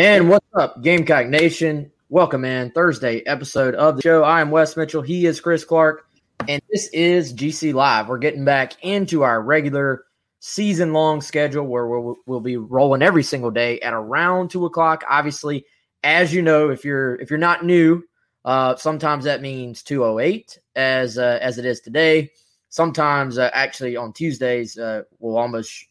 And 0.00 0.30
what's 0.30 0.46
up, 0.54 0.82
Gamecock 0.82 1.26
Nation? 1.26 1.92
Welcome, 2.12 2.40
man. 2.40 2.72
Thursday 2.72 3.20
episode 3.24 3.76
of 3.76 3.94
the 3.94 4.02
show. 4.02 4.24
I 4.24 4.40
am 4.40 4.50
Wes 4.50 4.76
Mitchell. 4.76 5.00
He 5.00 5.26
is 5.26 5.40
Chris 5.40 5.64
Clark, 5.64 6.08
and 6.48 6.60
this 6.68 6.88
is 6.88 7.32
GC 7.32 7.72
Live. 7.72 8.08
We're 8.08 8.18
getting 8.18 8.44
back 8.44 8.72
into 8.82 9.22
our 9.22 9.40
regular 9.40 10.06
season 10.40 10.92
long 10.92 11.20
schedule 11.20 11.68
where 11.68 11.86
we'll, 11.86 12.16
we'll 12.26 12.40
be 12.40 12.56
rolling 12.56 13.02
every 13.02 13.22
single 13.22 13.52
day 13.52 13.78
at 13.78 13.92
around 13.92 14.50
two 14.50 14.66
o'clock. 14.66 15.04
Obviously, 15.08 15.64
as 16.02 16.34
you 16.34 16.42
know, 16.42 16.70
if 16.70 16.84
you're 16.84 17.14
if 17.20 17.30
you're 17.30 17.38
not 17.38 17.64
new, 17.64 18.02
uh, 18.44 18.74
sometimes 18.74 19.22
that 19.22 19.40
means 19.40 19.84
two 19.84 20.04
o 20.04 20.18
eight 20.18 20.58
as 20.74 21.16
uh, 21.16 21.38
as 21.40 21.58
it 21.58 21.64
is 21.64 21.80
today. 21.80 22.32
Sometimes, 22.70 23.38
uh, 23.38 23.50
actually, 23.52 23.96
on 23.96 24.12
Tuesdays, 24.12 24.76
uh, 24.76 25.02
will 25.20 25.38
almost 25.38 25.86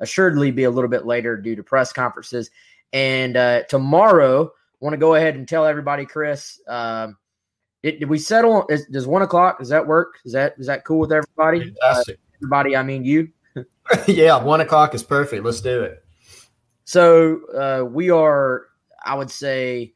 assuredly 0.00 0.50
be 0.50 0.64
a 0.64 0.70
little 0.70 0.90
bit 0.90 1.06
later 1.06 1.36
due 1.36 1.54
to 1.54 1.62
press 1.62 1.92
conferences. 1.92 2.50
And 2.92 3.36
uh, 3.36 3.62
tomorrow, 3.68 4.50
want 4.80 4.94
to 4.94 4.98
go 4.98 5.14
ahead 5.14 5.36
and 5.36 5.46
tell 5.46 5.64
everybody, 5.64 6.06
Chris. 6.06 6.60
Um, 6.66 7.16
did, 7.82 8.00
did 8.00 8.08
we 8.08 8.18
settle? 8.18 8.66
Is, 8.68 8.86
does 8.86 9.06
one 9.06 9.22
o'clock? 9.22 9.58
Does 9.58 9.68
that 9.68 9.86
work? 9.86 10.18
Is 10.24 10.32
that 10.32 10.54
is 10.58 10.66
that 10.66 10.84
cool 10.84 10.98
with 10.98 11.12
everybody? 11.12 11.74
Uh, 11.82 12.02
everybody, 12.36 12.76
I 12.76 12.82
mean 12.82 13.04
you. 13.04 13.28
yeah, 14.06 14.42
one 14.42 14.60
o'clock 14.60 14.94
is 14.94 15.02
perfect. 15.02 15.44
Let's 15.44 15.60
do 15.60 15.82
it. 15.82 16.04
So 16.84 17.46
uh, 17.54 17.84
we 17.84 18.10
are, 18.10 18.66
I 19.04 19.14
would 19.14 19.30
say, 19.30 19.94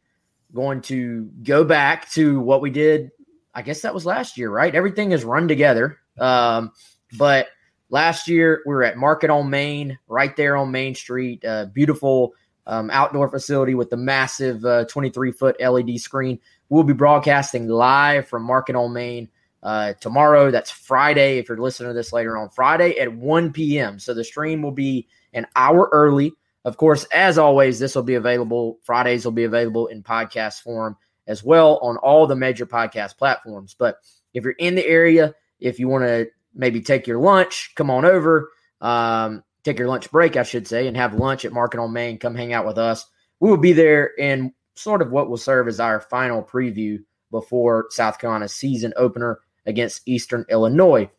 going 0.54 0.80
to 0.82 1.28
go 1.42 1.64
back 1.64 2.10
to 2.12 2.40
what 2.40 2.60
we 2.60 2.70
did. 2.70 3.10
I 3.54 3.62
guess 3.62 3.82
that 3.82 3.94
was 3.94 4.06
last 4.06 4.38
year, 4.38 4.50
right? 4.50 4.74
Everything 4.74 5.12
is 5.12 5.24
run 5.24 5.48
together. 5.48 5.98
Um, 6.18 6.72
but 7.18 7.48
last 7.90 8.28
year 8.28 8.62
we 8.66 8.74
were 8.74 8.84
at 8.84 8.96
Market 8.96 9.30
on 9.30 9.50
Main, 9.50 9.98
right 10.06 10.34
there 10.36 10.56
on 10.56 10.70
Main 10.70 10.94
Street. 10.94 11.44
Uh, 11.44 11.66
beautiful 11.66 12.32
um, 12.66 12.90
outdoor 12.90 13.28
facility 13.28 13.74
with 13.74 13.90
the 13.90 13.96
massive 13.96 14.64
uh, 14.64 14.84
23 14.86 15.32
foot 15.32 15.56
LED 15.60 16.00
screen. 16.00 16.38
We'll 16.68 16.84
be 16.84 16.92
broadcasting 16.92 17.68
live 17.68 18.26
from 18.26 18.42
Market 18.42 18.76
on 18.76 18.92
Main 18.92 19.28
uh, 19.62 19.94
tomorrow. 20.00 20.50
That's 20.50 20.70
Friday. 20.70 21.38
If 21.38 21.48
you're 21.48 21.58
listening 21.58 21.90
to 21.90 21.94
this 21.94 22.12
later 22.12 22.36
on 22.36 22.48
Friday 22.48 22.98
at 22.98 23.12
1 23.12 23.52
p.m. 23.52 23.98
So 23.98 24.14
the 24.14 24.24
stream 24.24 24.62
will 24.62 24.72
be 24.72 25.08
an 25.32 25.46
hour 25.56 25.88
early. 25.92 26.32
Of 26.64 26.76
course, 26.78 27.04
as 27.12 27.36
always, 27.36 27.78
this 27.78 27.94
will 27.94 28.02
be 28.02 28.14
available. 28.14 28.78
Fridays 28.82 29.24
will 29.24 29.32
be 29.32 29.44
available 29.44 29.88
in 29.88 30.02
podcast 30.02 30.62
form 30.62 30.96
as 31.26 31.44
well 31.44 31.78
on 31.78 31.96
all 31.98 32.26
the 32.26 32.36
major 32.36 32.66
podcast 32.66 33.18
platforms. 33.18 33.74
But 33.78 33.98
if 34.32 34.44
you're 34.44 34.52
in 34.52 34.74
the 34.74 34.86
area, 34.86 35.34
if 35.60 35.78
you 35.78 35.88
want 35.88 36.04
to 36.04 36.28
maybe 36.54 36.80
take 36.80 37.06
your 37.06 37.18
lunch, 37.18 37.72
come 37.74 37.90
on 37.90 38.04
over. 38.04 38.50
Um, 38.80 39.42
take 39.64 39.78
your 39.78 39.88
lunch 39.88 40.10
break, 40.10 40.36
I 40.36 40.42
should 40.42 40.68
say, 40.68 40.86
and 40.86 40.96
have 40.96 41.14
lunch 41.14 41.44
at 41.44 41.52
Market 41.52 41.80
on 41.80 41.92
Main. 41.92 42.18
Come 42.18 42.34
hang 42.34 42.52
out 42.52 42.66
with 42.66 42.78
us. 42.78 43.06
We 43.40 43.50
will 43.50 43.56
be 43.56 43.72
there 43.72 44.12
in 44.18 44.52
sort 44.74 45.02
of 45.02 45.10
what 45.10 45.28
will 45.28 45.36
serve 45.36 45.68
as 45.68 45.80
our 45.80 46.00
final 46.00 46.42
preview 46.42 46.98
before 47.30 47.86
South 47.90 48.18
Carolina's 48.18 48.54
season 48.54 48.92
opener 48.96 49.40
against 49.66 50.02
Eastern 50.06 50.44
Illinois. 50.50 51.10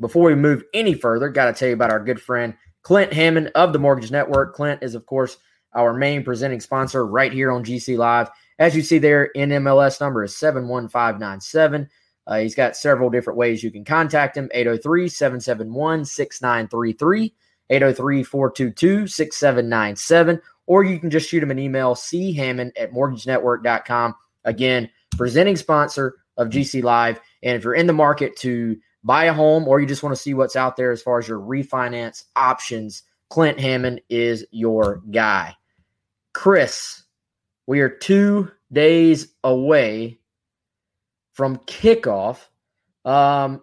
Before 0.00 0.24
we 0.24 0.34
move 0.34 0.64
any 0.72 0.94
further, 0.94 1.28
got 1.28 1.46
to 1.46 1.52
tell 1.52 1.68
you 1.68 1.74
about 1.74 1.90
our 1.90 2.02
good 2.02 2.20
friend 2.20 2.54
Clint 2.82 3.12
Hammond 3.12 3.50
of 3.54 3.72
the 3.72 3.78
Mortgage 3.78 4.10
Network. 4.10 4.54
Clint 4.54 4.82
is, 4.82 4.94
of 4.94 5.06
course, 5.06 5.38
our 5.72 5.92
main 5.92 6.22
presenting 6.22 6.60
sponsor 6.60 7.06
right 7.06 7.32
here 7.32 7.50
on 7.50 7.64
GC 7.64 7.96
Live. 7.96 8.28
As 8.58 8.76
you 8.76 8.82
see 8.82 8.98
there, 8.98 9.30
NMLS 9.36 10.00
number 10.00 10.22
is 10.22 10.36
71597. 10.36 11.88
Uh, 12.26 12.38
he's 12.38 12.54
got 12.54 12.76
several 12.76 13.10
different 13.10 13.38
ways 13.38 13.62
you 13.62 13.70
can 13.70 13.84
contact 13.84 14.36
him 14.36 14.48
803 14.52 15.08
771 15.08 16.04
6933. 16.04 17.34
803-422-6797 17.70 20.40
or 20.66 20.82
you 20.82 20.98
can 20.98 21.10
just 21.10 21.28
shoot 21.28 21.42
him 21.42 21.50
an 21.50 21.58
email 21.58 21.94
chammond 21.94 22.72
at 22.76 22.92
mortgagenetwork.com 22.92 24.14
again 24.44 24.88
presenting 25.16 25.56
sponsor 25.56 26.16
of 26.36 26.48
gc 26.48 26.82
live. 26.82 27.20
And 27.42 27.56
if 27.56 27.64
you're 27.64 27.74
in 27.74 27.86
the 27.86 27.92
market 27.92 28.36
to 28.38 28.76
buy 29.02 29.24
a 29.24 29.32
home 29.32 29.68
or 29.68 29.80
you 29.80 29.86
just 29.86 30.02
want 30.02 30.14
to 30.14 30.20
see 30.20 30.34
what's 30.34 30.56
out 30.56 30.76
there 30.76 30.90
as 30.90 31.02
far 31.02 31.18
as 31.18 31.28
your 31.28 31.40
refinance 31.40 32.24
options 32.36 33.02
clint 33.30 33.60
hammond 33.60 34.00
is 34.08 34.46
your 34.50 35.02
guy. 35.10 35.54
Chris 36.32 37.04
we 37.66 37.80
are 37.80 37.88
two 37.88 38.50
days 38.72 39.28
away 39.42 40.18
from 41.32 41.56
kickoff. 41.58 42.38
Um, 43.04 43.62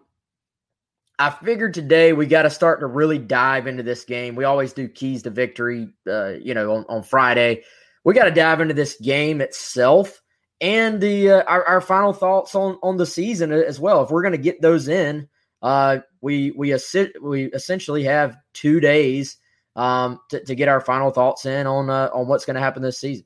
I 1.22 1.30
figured 1.30 1.76
today 1.76 2.14
we 2.14 2.26
got 2.26 2.42
to 2.44 2.50
start 2.50 2.80
to 2.80 2.88
really 2.88 3.20
dive 3.20 3.68
into 3.68 3.84
this 3.84 4.06
game. 4.06 4.36
We 4.36 4.44
always 4.44 4.74
do 4.74 4.88
keys 4.88 5.22
to 5.22 5.30
victory, 5.30 5.90
uh, 6.08 6.30
you 6.30 6.56
know, 6.56 6.74
on, 6.74 6.86
on 6.90 7.04
Friday. 7.04 7.64
We 8.04 8.16
got 8.16 8.24
to 8.24 8.32
dive 8.32 8.60
into 8.60 8.74
this 8.74 8.98
game 9.00 9.40
itself 9.40 10.20
and 10.60 11.00
the 11.00 11.30
uh, 11.30 11.44
our, 11.44 11.64
our 11.66 11.82
final 11.82 12.12
thoughts 12.12 12.56
on 12.56 12.80
on 12.82 12.98
the 12.98 13.06
season 13.06 13.52
as 13.52 13.80
well. 13.80 14.02
If 14.02 14.10
we're 14.10 14.24
going 14.24 14.32
to 14.32 14.40
get 14.40 14.64
those 14.64 14.88
in, 14.88 15.30
uh, 15.62 16.00
we 16.22 16.52
we 16.52 16.70
assi- 16.70 17.14
we 17.22 17.46
essentially 17.52 18.04
have 18.06 18.36
two 18.54 18.80
days 18.80 19.38
um, 19.76 20.20
to, 20.30 20.44
to 20.44 20.56
get 20.56 20.70
our 20.70 20.82
final 20.82 21.12
thoughts 21.12 21.46
in 21.46 21.68
on 21.68 21.92
uh, 21.92 22.10
on 22.12 22.28
what's 22.28 22.46
going 22.46 22.56
to 22.56 22.62
happen 22.62 22.82
this 22.82 23.00
season. 23.00 23.26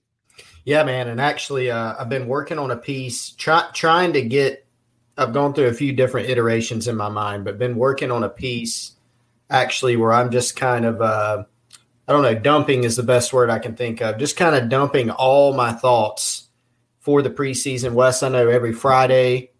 Yeah, 0.65 0.83
man, 0.83 1.07
and 1.07 1.21
actually, 1.21 1.71
uh, 1.71 1.95
I've 1.97 2.09
been 2.09 2.27
working 2.27 2.59
on 2.59 2.71
a 2.71 2.77
piece 2.77 3.29
try, 3.29 3.69
trying 3.73 4.11
to 4.13 4.21
get 4.21 4.64
I've 5.17 5.33
gone 5.33 5.53
through 5.53 5.67
a 5.67 5.73
few 5.73 5.93
different 5.93 6.29
iterations 6.29 6.87
in 6.87 6.95
my 6.95 7.09
mind, 7.09 7.45
but 7.45 7.57
been 7.57 7.77
working 7.77 8.11
on 8.11 8.23
a 8.23 8.29
piece 8.29 8.93
actually 9.49 9.95
where 9.95 10.11
I'm 10.11 10.31
just 10.31 10.55
kind 10.55 10.85
of 10.85 11.01
uh, 11.01 11.43
I 12.07 12.11
don't 12.11 12.21
know, 12.21 12.35
dumping 12.35 12.83
is 12.83 12.95
the 12.95 13.03
best 13.03 13.33
word 13.33 13.49
I 13.49 13.59
can 13.59 13.75
think 13.75 14.01
of. 14.01 14.17
Just 14.17 14.37
kind 14.37 14.55
of 14.55 14.69
dumping 14.69 15.09
all 15.09 15.53
my 15.53 15.73
thoughts 15.73 16.49
for 16.99 17.21
the 17.21 17.31
preseason. 17.31 17.93
Wes, 17.93 18.21
I 18.21 18.29
know 18.29 18.47
every 18.47 18.73
Friday, 18.73 19.51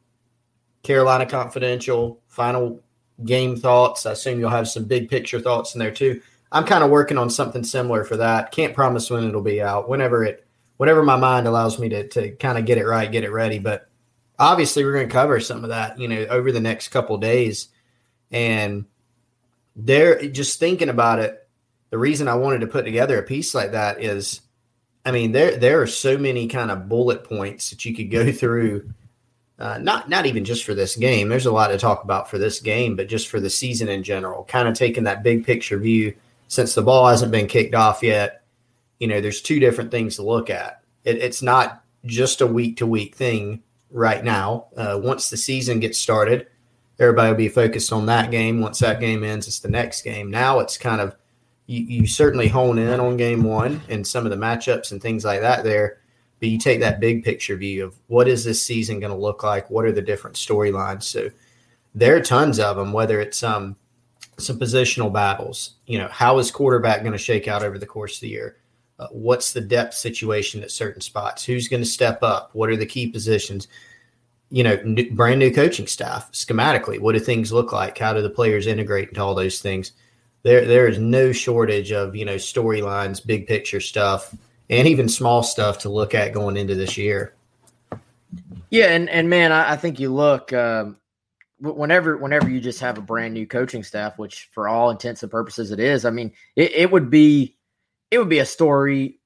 Carolina 0.83 1.25
Confidential, 1.25 2.21
final 2.27 2.83
game 3.23 3.55
thoughts. 3.55 4.05
I 4.05 4.11
assume 4.11 4.39
you'll 4.39 4.49
have 4.49 4.67
some 4.67 4.85
big 4.85 5.09
picture 5.09 5.39
thoughts 5.39 5.73
in 5.73 5.79
there 5.79 5.91
too. 5.91 6.21
I'm 6.51 6.65
kind 6.65 6.83
of 6.83 6.91
working 6.91 7.17
on 7.17 7.29
something 7.29 7.63
similar 7.63 8.03
for 8.03 8.17
that. 8.17 8.51
Can't 8.51 8.75
promise 8.75 9.09
when 9.09 9.27
it'll 9.27 9.41
be 9.41 9.61
out. 9.61 9.89
Whenever 9.89 10.23
it, 10.23 10.45
whenever 10.77 11.03
my 11.03 11.17
mind 11.17 11.47
allows 11.47 11.79
me 11.79 11.89
to 11.89 12.07
to 12.09 12.31
kind 12.35 12.59
of 12.59 12.65
get 12.65 12.77
it 12.77 12.85
right, 12.85 13.11
get 13.11 13.23
it 13.23 13.31
ready. 13.31 13.57
But 13.57 13.89
obviously 14.39 14.83
we're 14.83 14.93
going 14.93 15.07
to 15.07 15.13
cover 15.13 15.39
some 15.39 15.63
of 15.63 15.69
that, 15.69 15.99
you 15.99 16.07
know, 16.07 16.25
over 16.29 16.51
the 16.51 16.59
next 16.59 16.89
couple 16.89 17.17
days. 17.17 17.69
And 18.31 18.85
there, 19.75 20.27
just 20.27 20.59
thinking 20.59 20.89
about 20.89 21.19
it, 21.19 21.47
the 21.89 21.97
reason 21.97 22.27
I 22.27 22.35
wanted 22.35 22.61
to 22.61 22.67
put 22.67 22.85
together 22.85 23.17
a 23.17 23.23
piece 23.23 23.53
like 23.55 23.71
that 23.71 24.01
is, 24.01 24.41
I 25.05 25.11
mean, 25.11 25.31
there 25.31 25.55
there 25.55 25.81
are 25.81 25.87
so 25.87 26.17
many 26.17 26.47
kind 26.47 26.71
of 26.71 26.89
bullet 26.89 27.23
points 27.23 27.69
that 27.69 27.85
you 27.85 27.95
could 27.95 28.11
go 28.11 28.31
through. 28.33 28.91
Uh, 29.57 29.77
not 29.77 30.09
not 30.09 30.25
even 30.25 30.43
just 30.43 30.65
for 30.65 30.73
this 30.73 30.95
game. 30.95 31.29
There's 31.29 31.45
a 31.45 31.51
lot 31.51 31.67
to 31.67 31.77
talk 31.77 32.03
about 32.03 32.29
for 32.29 32.37
this 32.37 32.59
game, 32.59 32.95
but 32.95 33.07
just 33.07 33.29
for 33.29 33.39
the 33.39 33.49
season 33.49 33.87
in 33.87 34.03
general. 34.03 34.43
Kind 34.45 34.67
of 34.67 34.73
taking 34.73 35.05
that 35.05 35.23
big 35.23 35.45
picture 35.45 35.77
view. 35.77 36.13
Since 36.47 36.75
the 36.75 36.81
ball 36.81 37.07
hasn't 37.07 37.31
been 37.31 37.47
kicked 37.47 37.73
off 37.73 38.03
yet, 38.03 38.43
you 38.99 39.07
know, 39.07 39.19
there's 39.21 39.41
two 39.41 39.59
different 39.59 39.91
things 39.91 40.17
to 40.17 40.23
look 40.23 40.49
at. 40.49 40.81
It, 41.03 41.17
it's 41.17 41.41
not 41.41 41.83
just 42.05 42.41
a 42.41 42.47
week 42.47 42.77
to 42.77 42.85
week 42.85 43.15
thing 43.15 43.63
right 43.95 44.23
now. 44.23 44.67
Uh, 44.75 44.99
once 45.01 45.29
the 45.29 45.37
season 45.37 45.79
gets 45.79 45.97
started, 45.97 46.47
everybody 46.99 47.29
will 47.29 47.37
be 47.37 47.49
focused 47.49 47.93
on 47.93 48.05
that 48.07 48.29
game. 48.29 48.59
Once 48.59 48.79
that 48.79 48.99
game 48.99 49.23
ends, 49.23 49.47
it's 49.47 49.59
the 49.59 49.69
next 49.69 50.01
game. 50.01 50.29
Now 50.29 50.59
it's 50.59 50.77
kind 50.77 50.99
of 50.99 51.15
you, 51.67 51.81
you 51.81 52.07
certainly 52.07 52.47
hone 52.49 52.77
in 52.77 52.99
on 52.99 53.17
game 53.17 53.43
one 53.43 53.81
and 53.89 54.05
some 54.05 54.25
of 54.25 54.31
the 54.31 54.37
matchups 54.37 54.91
and 54.91 55.01
things 55.01 55.23
like 55.25 55.41
that 55.41 55.63
there. 55.63 55.99
but 56.39 56.49
you 56.49 56.59
take 56.59 56.81
that 56.81 56.99
big 56.99 57.23
picture 57.23 57.55
view 57.55 57.85
of 57.85 57.95
what 58.07 58.27
is 58.27 58.43
this 58.43 58.61
season 58.61 58.99
going 58.99 59.13
to 59.13 59.17
look 59.17 59.43
like? 59.43 59.69
What 59.69 59.85
are 59.85 59.93
the 59.93 60.01
different 60.01 60.35
storylines? 60.35 61.03
So 61.03 61.29
there 61.95 62.15
are 62.17 62.21
tons 62.21 62.59
of 62.59 62.75
them, 62.75 62.91
whether 62.91 63.21
it's 63.21 63.41
um, 63.41 63.77
some 64.37 64.59
positional 64.59 65.11
battles. 65.11 65.75
You 65.87 65.99
know, 65.99 66.09
how 66.09 66.37
is 66.37 66.51
quarterback 66.51 66.99
going 66.99 67.13
to 67.13 67.17
shake 67.17 67.47
out 67.47 67.63
over 67.63 67.79
the 67.79 67.85
course 67.85 68.15
of 68.15 68.21
the 68.21 68.29
year? 68.29 68.57
Uh, 68.97 69.07
what's 69.11 69.51
the 69.51 69.61
depth 69.61 69.93
situation 69.93 70.63
at 70.63 70.71
certain 70.71 71.01
spots? 71.01 71.43
Who's 71.43 71.67
going 71.67 71.83
to 71.83 71.89
step 71.89 72.23
up? 72.23 72.51
What 72.53 72.69
are 72.69 72.77
the 72.77 72.85
key 72.85 73.07
positions? 73.07 73.67
You 74.49 74.63
know, 74.63 74.79
new, 74.85 75.11
brand 75.11 75.39
new 75.39 75.53
coaching 75.53 75.87
staff 75.87 76.31
schematically. 76.31 76.99
What 76.99 77.13
do 77.13 77.19
things 77.19 77.51
look 77.51 77.73
like? 77.73 77.97
How 77.97 78.13
do 78.13 78.21
the 78.21 78.29
players 78.29 78.67
integrate 78.67 79.09
into 79.09 79.21
all 79.21 79.35
those 79.35 79.59
things? 79.59 79.91
There, 80.43 80.65
there 80.65 80.87
is 80.87 80.97
no 80.97 81.31
shortage 81.31 81.91
of 81.91 82.15
you 82.15 82.23
know 82.23 82.35
storylines, 82.35 83.25
big 83.25 83.47
picture 83.47 83.81
stuff, 83.81 84.33
and 84.69 84.87
even 84.87 85.09
small 85.09 85.43
stuff 85.43 85.79
to 85.79 85.89
look 85.89 86.13
at 86.13 86.33
going 86.33 86.55
into 86.55 86.75
this 86.75 86.97
year. 86.97 87.33
Yeah, 88.69 88.93
and 88.93 89.09
and 89.09 89.29
man, 89.29 89.51
I, 89.51 89.73
I 89.73 89.75
think 89.75 89.99
you 89.99 90.13
look 90.13 90.53
um, 90.53 90.97
whenever 91.59 92.17
whenever 92.17 92.49
you 92.49 92.59
just 92.59 92.79
have 92.79 92.97
a 92.97 93.01
brand 93.01 93.33
new 93.33 93.47
coaching 93.47 93.83
staff, 93.83 94.17
which 94.17 94.49
for 94.51 94.67
all 94.67 94.89
intents 94.89 95.23
and 95.23 95.31
purposes 95.31 95.71
it 95.71 95.79
is. 95.79 96.05
I 96.05 96.09
mean, 96.09 96.31
it, 96.55 96.71
it 96.71 96.91
would 96.91 97.09
be 97.09 97.54
it 98.11 98.19
would 98.19 98.29
be 98.29 98.39
a 98.39 98.45
story 98.45 99.19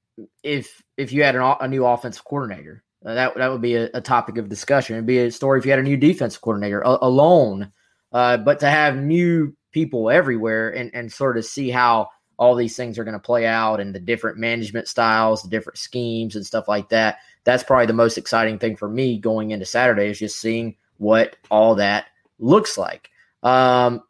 if 0.44 0.82
if 0.98 1.12
you 1.12 1.24
had 1.24 1.36
an, 1.36 1.56
a 1.60 1.68
new 1.68 1.86
offensive 1.86 2.24
coordinator. 2.24 2.84
Uh, 3.06 3.14
that 3.14 3.36
that 3.38 3.52
would 3.52 3.62
be 3.62 3.76
a, 3.76 3.90
a, 3.94 4.02
topic 4.02 4.38
of 4.38 4.50
discussion. 4.50 4.96
It'd 4.96 5.06
be 5.06 5.20
a 5.20 5.32
story 5.32 5.60
if 5.60 5.66
you 5.66 5.72
had 5.72 5.80
a 5.80 5.84
new 5.84 5.96
defensive 5.96 6.42
coordinator 6.42 6.82
a, 6.82 6.98
alone. 7.02 7.72
Uh, 8.12 8.38
but 8.38 8.60
to 8.60 8.70
have 8.70 8.98
new 8.98 9.56
people 9.72 10.10
everywhere 10.10 10.70
and 10.72 10.92
and 10.94 11.12
sort 11.12 11.38
of 11.38 11.46
see 11.46 11.70
how 11.70 12.10
all 12.38 12.56
these 12.56 12.76
things 12.76 12.98
are 12.98 13.04
going 13.04 13.14
to 13.14 13.20
play 13.20 13.46
out 13.46 13.82
and 13.82 13.94
the 13.94 14.00
different 14.00 14.38
management 14.38 14.88
styles, 14.88 15.44
the 15.44 15.50
different 15.50 15.78
schemes 15.78 16.36
and 16.36 16.46
stuff 16.46 16.70
like 16.70 16.88
that. 16.90 17.18
That's 17.44 17.64
probably 17.64 17.86
the 17.86 17.94
most 17.94 18.18
exciting 18.18 18.58
thing 18.58 18.78
for 18.78 18.88
me 18.88 19.20
going 19.20 19.52
into 19.52 19.66
Saturday 19.66 20.08
is 20.08 20.20
just 20.20 20.40
seeing 20.40 20.78
what 20.98 21.36
all 21.52 21.76
that 21.76 22.06
looks 22.40 22.78
like. 22.78 23.10
Um, 23.44 24.04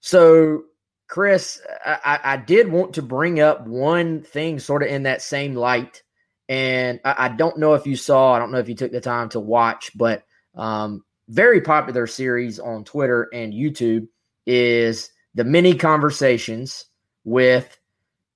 so 0.00 0.64
Chris, 1.14 1.62
I, 1.86 2.18
I, 2.24 2.36
did 2.38 2.66
want 2.66 2.94
to 2.94 3.02
bring 3.02 3.38
up 3.38 3.68
one 3.68 4.22
thing 4.22 4.58
sort 4.58 4.82
of 4.82 4.88
in 4.88 5.04
that 5.04 5.22
same 5.22 5.54
light. 5.54 6.02
And 6.48 6.98
I, 7.04 7.14
I, 7.16 7.28
don't 7.28 7.56
know 7.56 7.74
if 7.74 7.86
you 7.86 7.94
saw, 7.94 8.32
I 8.32 8.40
don't 8.40 8.50
know 8.50 8.58
if 8.58 8.68
you 8.68 8.74
took 8.74 8.90
the 8.90 9.00
time 9.00 9.28
to 9.28 9.38
watch, 9.38 9.92
but 9.94 10.24
um, 10.56 11.04
very 11.28 11.60
popular 11.60 12.08
series 12.08 12.58
on 12.58 12.82
Twitter 12.82 13.28
and 13.32 13.52
YouTube 13.52 14.08
is 14.44 15.10
the 15.36 15.44
mini 15.44 15.76
conversations 15.76 16.86
with 17.22 17.78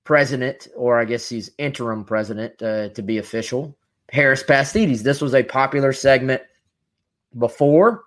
president, 0.05 0.69
or 0.73 0.97
I 0.97 1.03
guess 1.03 1.27
he's 1.27 1.51
interim 1.57 2.05
president 2.05 2.61
uh, 2.61 2.87
to 2.91 3.01
be 3.01 3.17
official, 3.17 3.77
Harris 4.09 4.41
Pastides. 4.41 5.03
This 5.03 5.19
was 5.19 5.35
a 5.35 5.43
popular 5.43 5.91
segment 5.91 6.43
before. 7.37 8.05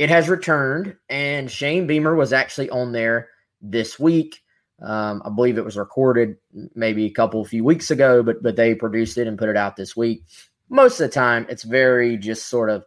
It 0.00 0.08
has 0.08 0.28
returned, 0.28 0.96
and 1.08 1.48
Shane 1.48 1.86
Beamer 1.86 2.16
was 2.16 2.32
actually 2.32 2.68
on 2.68 2.90
there 2.90 3.28
this 3.62 3.98
week. 3.98 4.42
Um, 4.82 5.22
I 5.24 5.30
believe 5.30 5.58
it 5.58 5.64
was 5.64 5.76
recorded 5.76 6.36
maybe 6.74 7.06
a 7.06 7.10
couple 7.10 7.44
few 7.44 7.64
weeks 7.64 7.90
ago, 7.90 8.22
but 8.22 8.42
but 8.42 8.56
they 8.56 8.74
produced 8.74 9.16
it 9.16 9.28
and 9.28 9.38
put 9.38 9.48
it 9.48 9.56
out 9.56 9.76
this 9.76 9.96
week. 9.96 10.24
Most 10.68 11.00
of 11.00 11.08
the 11.08 11.14
time, 11.14 11.46
it's 11.48 11.62
very 11.62 12.16
just 12.16 12.48
sort 12.48 12.68
of. 12.68 12.84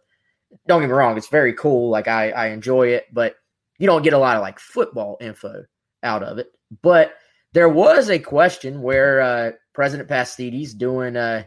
Don't 0.68 0.80
get 0.80 0.88
me 0.88 0.92
wrong; 0.92 1.16
it's 1.16 1.28
very 1.28 1.54
cool. 1.54 1.90
Like 1.90 2.06
I 2.06 2.30
I 2.30 2.46
enjoy 2.48 2.88
it, 2.88 3.06
but 3.12 3.36
you 3.78 3.86
don't 3.86 4.02
get 4.02 4.12
a 4.12 4.18
lot 4.18 4.36
of 4.36 4.42
like 4.42 4.58
football 4.58 5.16
info 5.20 5.64
out 6.02 6.22
of 6.22 6.38
it. 6.38 6.52
But 6.82 7.14
there 7.52 7.68
was 7.68 8.10
a 8.10 8.18
question 8.18 8.82
where 8.82 9.20
uh, 9.20 9.52
President 9.72 10.08
Pastides 10.08 10.74
doing 10.74 11.16
uh, 11.16 11.44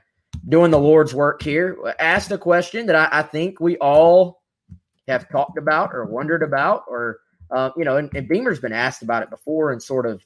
doing 0.47 0.71
the 0.71 0.79
Lord's 0.79 1.13
work 1.13 1.41
here 1.41 1.77
asked 1.99 2.31
a 2.31 2.37
question 2.37 2.87
that 2.87 2.95
I, 2.95 3.19
I 3.19 3.21
think 3.23 3.59
we 3.59 3.77
all 3.77 4.41
have 5.07 5.29
talked 5.29 5.57
about 5.57 5.91
or 5.93 6.05
wondered 6.05 6.43
about 6.43 6.83
or 6.87 7.19
uh, 7.51 7.71
you 7.77 7.85
know, 7.85 7.97
and, 7.97 8.09
and 8.15 8.27
Beamer's 8.27 8.59
been 8.59 8.73
asked 8.73 9.01
about 9.01 9.23
it 9.23 9.29
before 9.29 9.71
and 9.71 9.81
sort 9.81 10.05
of 10.05 10.25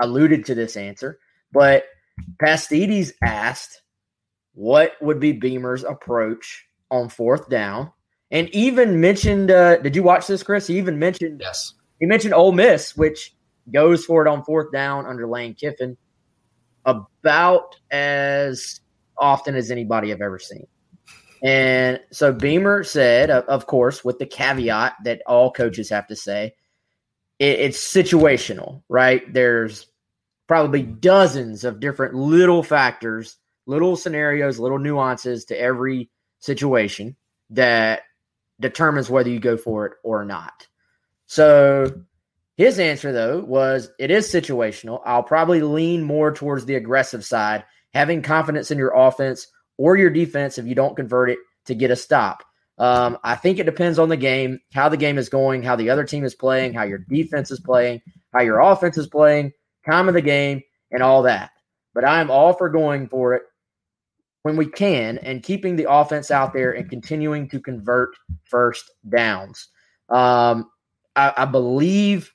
alluded 0.00 0.44
to 0.46 0.54
this 0.54 0.76
answer, 0.76 1.18
but 1.52 1.84
Pastides 2.40 3.12
asked 3.22 3.82
what 4.54 4.92
would 5.00 5.20
be 5.20 5.32
Beamer's 5.32 5.84
approach 5.84 6.66
on 6.90 7.08
fourth 7.08 7.48
down, 7.48 7.92
and 8.30 8.48
even 8.50 9.00
mentioned. 9.00 9.50
Uh, 9.50 9.76
did 9.76 9.94
you 9.94 10.02
watch 10.02 10.26
this, 10.26 10.42
Chris? 10.42 10.66
He 10.66 10.78
even 10.78 10.98
mentioned. 10.98 11.40
Yes. 11.40 11.74
He 12.00 12.06
mentioned 12.06 12.34
Ole 12.34 12.52
Miss, 12.52 12.96
which 12.96 13.34
goes 13.72 14.04
for 14.04 14.24
it 14.24 14.28
on 14.28 14.44
fourth 14.44 14.72
down 14.72 15.06
under 15.06 15.26
Lane 15.26 15.54
Kiffin, 15.54 15.96
about 16.84 17.76
as 17.90 18.80
often 19.18 19.56
as 19.56 19.70
anybody 19.70 20.12
I've 20.12 20.20
ever 20.20 20.38
seen. 20.38 20.66
And 21.42 22.00
so 22.10 22.32
Beamer 22.32 22.84
said, 22.84 23.30
of 23.30 23.66
course, 23.66 24.04
with 24.04 24.18
the 24.18 24.26
caveat 24.26 24.94
that 25.04 25.22
all 25.26 25.50
coaches 25.50 25.90
have 25.90 26.06
to 26.08 26.16
say, 26.16 26.54
it's 27.38 27.78
situational, 27.78 28.82
right? 28.88 29.30
There's 29.32 29.86
probably 30.46 30.82
dozens 30.82 31.64
of 31.64 31.80
different 31.80 32.14
little 32.14 32.62
factors, 32.62 33.36
little 33.66 33.96
scenarios, 33.96 34.58
little 34.58 34.78
nuances 34.78 35.44
to 35.46 35.60
every 35.60 36.10
situation 36.38 37.16
that 37.50 38.02
determines 38.58 39.10
whether 39.10 39.28
you 39.28 39.38
go 39.38 39.56
for 39.56 39.86
it 39.86 39.92
or 40.02 40.24
not. 40.24 40.66
So 41.26 42.02
his 42.56 42.78
answer, 42.78 43.12
though, 43.12 43.40
was 43.40 43.90
it 43.98 44.10
is 44.10 44.26
situational. 44.28 45.02
I'll 45.04 45.22
probably 45.22 45.60
lean 45.60 46.02
more 46.02 46.32
towards 46.32 46.64
the 46.64 46.76
aggressive 46.76 47.24
side, 47.24 47.64
having 47.92 48.22
confidence 48.22 48.70
in 48.70 48.78
your 48.78 48.94
offense 48.96 49.48
or 49.78 49.96
your 49.96 50.10
defense 50.10 50.58
if 50.58 50.66
you 50.66 50.74
don't 50.74 50.96
convert 50.96 51.30
it 51.30 51.38
to 51.66 51.74
get 51.74 51.90
a 51.90 51.96
stop. 51.96 52.42
Um, 52.78 53.18
I 53.24 53.36
think 53.36 53.58
it 53.58 53.64
depends 53.64 53.98
on 53.98 54.08
the 54.08 54.16
game, 54.16 54.60
how 54.72 54.88
the 54.88 54.96
game 54.96 55.18
is 55.18 55.28
going, 55.28 55.62
how 55.62 55.76
the 55.76 55.90
other 55.90 56.04
team 56.04 56.24
is 56.24 56.34
playing, 56.34 56.74
how 56.74 56.82
your 56.82 56.98
defense 56.98 57.50
is 57.50 57.60
playing, 57.60 58.02
how 58.34 58.42
your 58.42 58.60
offense 58.60 58.98
is 58.98 59.06
playing, 59.06 59.52
time 59.86 60.08
of 60.08 60.14
the 60.14 60.20
game, 60.20 60.62
and 60.90 61.02
all 61.02 61.22
that. 61.22 61.50
But 61.94 62.04
I'm 62.04 62.30
all 62.30 62.52
for 62.52 62.68
going 62.68 63.08
for 63.08 63.34
it 63.34 63.42
when 64.42 64.56
we 64.56 64.66
can 64.66 65.18
and 65.18 65.42
keeping 65.42 65.74
the 65.74 65.90
offense 65.90 66.30
out 66.30 66.52
there 66.52 66.72
and 66.72 66.88
continuing 66.88 67.48
to 67.48 67.58
convert 67.58 68.10
first 68.44 68.90
downs. 69.08 69.68
Um, 70.08 70.70
I, 71.16 71.32
I, 71.36 71.44
believe 71.46 72.32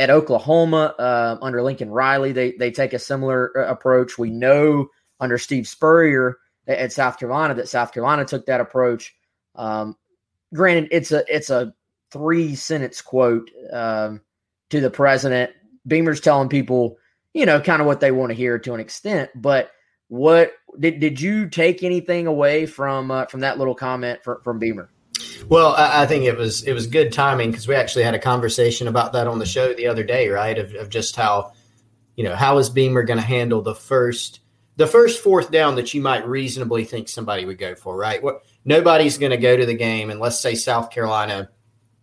at 0.00 0.10
Oklahoma 0.10 0.94
uh, 0.98 1.36
under 1.40 1.62
Lincoln 1.62 1.90
Riley, 1.90 2.32
they 2.32 2.56
they 2.58 2.72
take 2.72 2.92
a 2.92 2.98
similar 2.98 3.56
uh, 3.56 3.70
approach. 3.70 4.18
We 4.18 4.30
know 4.30 4.88
under 5.20 5.38
Steve 5.38 5.68
Spurrier 5.68 6.38
at 6.66 6.92
South 6.92 7.18
Carolina 7.18 7.54
that 7.54 7.68
South 7.68 7.92
Carolina 7.92 8.24
took 8.24 8.46
that 8.46 8.60
approach. 8.60 9.14
Um, 9.54 9.96
granted, 10.54 10.88
it's 10.90 11.12
a 11.12 11.24
it's 11.34 11.50
a 11.50 11.74
three 12.10 12.54
sentence 12.54 13.00
quote 13.00 13.50
um, 13.72 14.20
to 14.70 14.80
the 14.80 14.90
president. 14.90 15.50
Beamer's 15.86 16.20
telling 16.20 16.48
people, 16.48 16.96
you 17.34 17.46
know, 17.46 17.60
kind 17.60 17.80
of 17.80 17.86
what 17.86 18.00
they 18.00 18.12
want 18.12 18.30
to 18.30 18.34
hear 18.34 18.58
to 18.58 18.74
an 18.74 18.80
extent. 18.80 19.30
But 19.34 19.72
what 20.08 20.52
did 20.78 21.00
did 21.00 21.20
you 21.20 21.48
take 21.48 21.82
anything 21.82 22.26
away 22.26 22.66
from 22.66 23.10
uh, 23.10 23.26
from 23.26 23.40
that 23.40 23.58
little 23.58 23.74
comment 23.74 24.20
for, 24.22 24.40
from 24.44 24.58
Beamer? 24.58 24.90
Well, 25.48 25.74
I, 25.76 26.06
think 26.06 26.24
it 26.24 26.36
was 26.36 26.62
it 26.62 26.72
was 26.72 26.86
good 26.86 27.12
timing 27.12 27.50
because 27.50 27.66
we 27.66 27.74
actually 27.74 28.04
had 28.04 28.14
a 28.14 28.18
conversation 28.18 28.88
about 28.88 29.12
that 29.12 29.26
on 29.26 29.38
the 29.38 29.46
show 29.46 29.72
the 29.74 29.86
other 29.86 30.04
day, 30.04 30.28
right? 30.28 30.56
Of, 30.56 30.74
of 30.74 30.88
just 30.88 31.16
how 31.16 31.52
you 32.16 32.24
know 32.24 32.34
how 32.34 32.58
is 32.58 32.70
Beamer 32.70 33.02
going 33.02 33.18
to 33.18 33.24
handle 33.24 33.60
the 33.60 33.74
first 33.74 34.40
the 34.76 34.86
first 34.86 35.22
fourth 35.22 35.50
down 35.50 35.76
that 35.76 35.92
you 35.92 36.00
might 36.00 36.26
reasonably 36.26 36.84
think 36.84 37.08
somebody 37.08 37.44
would 37.44 37.58
go 37.58 37.74
for, 37.74 37.96
right? 37.96 38.22
What 38.22 38.42
nobody's 38.64 39.18
going 39.18 39.30
to 39.30 39.36
go 39.36 39.56
to 39.56 39.66
the 39.66 39.74
game 39.74 40.10
and 40.10 40.20
let's 40.20 40.40
say 40.40 40.54
South 40.54 40.90
Carolina, 40.90 41.50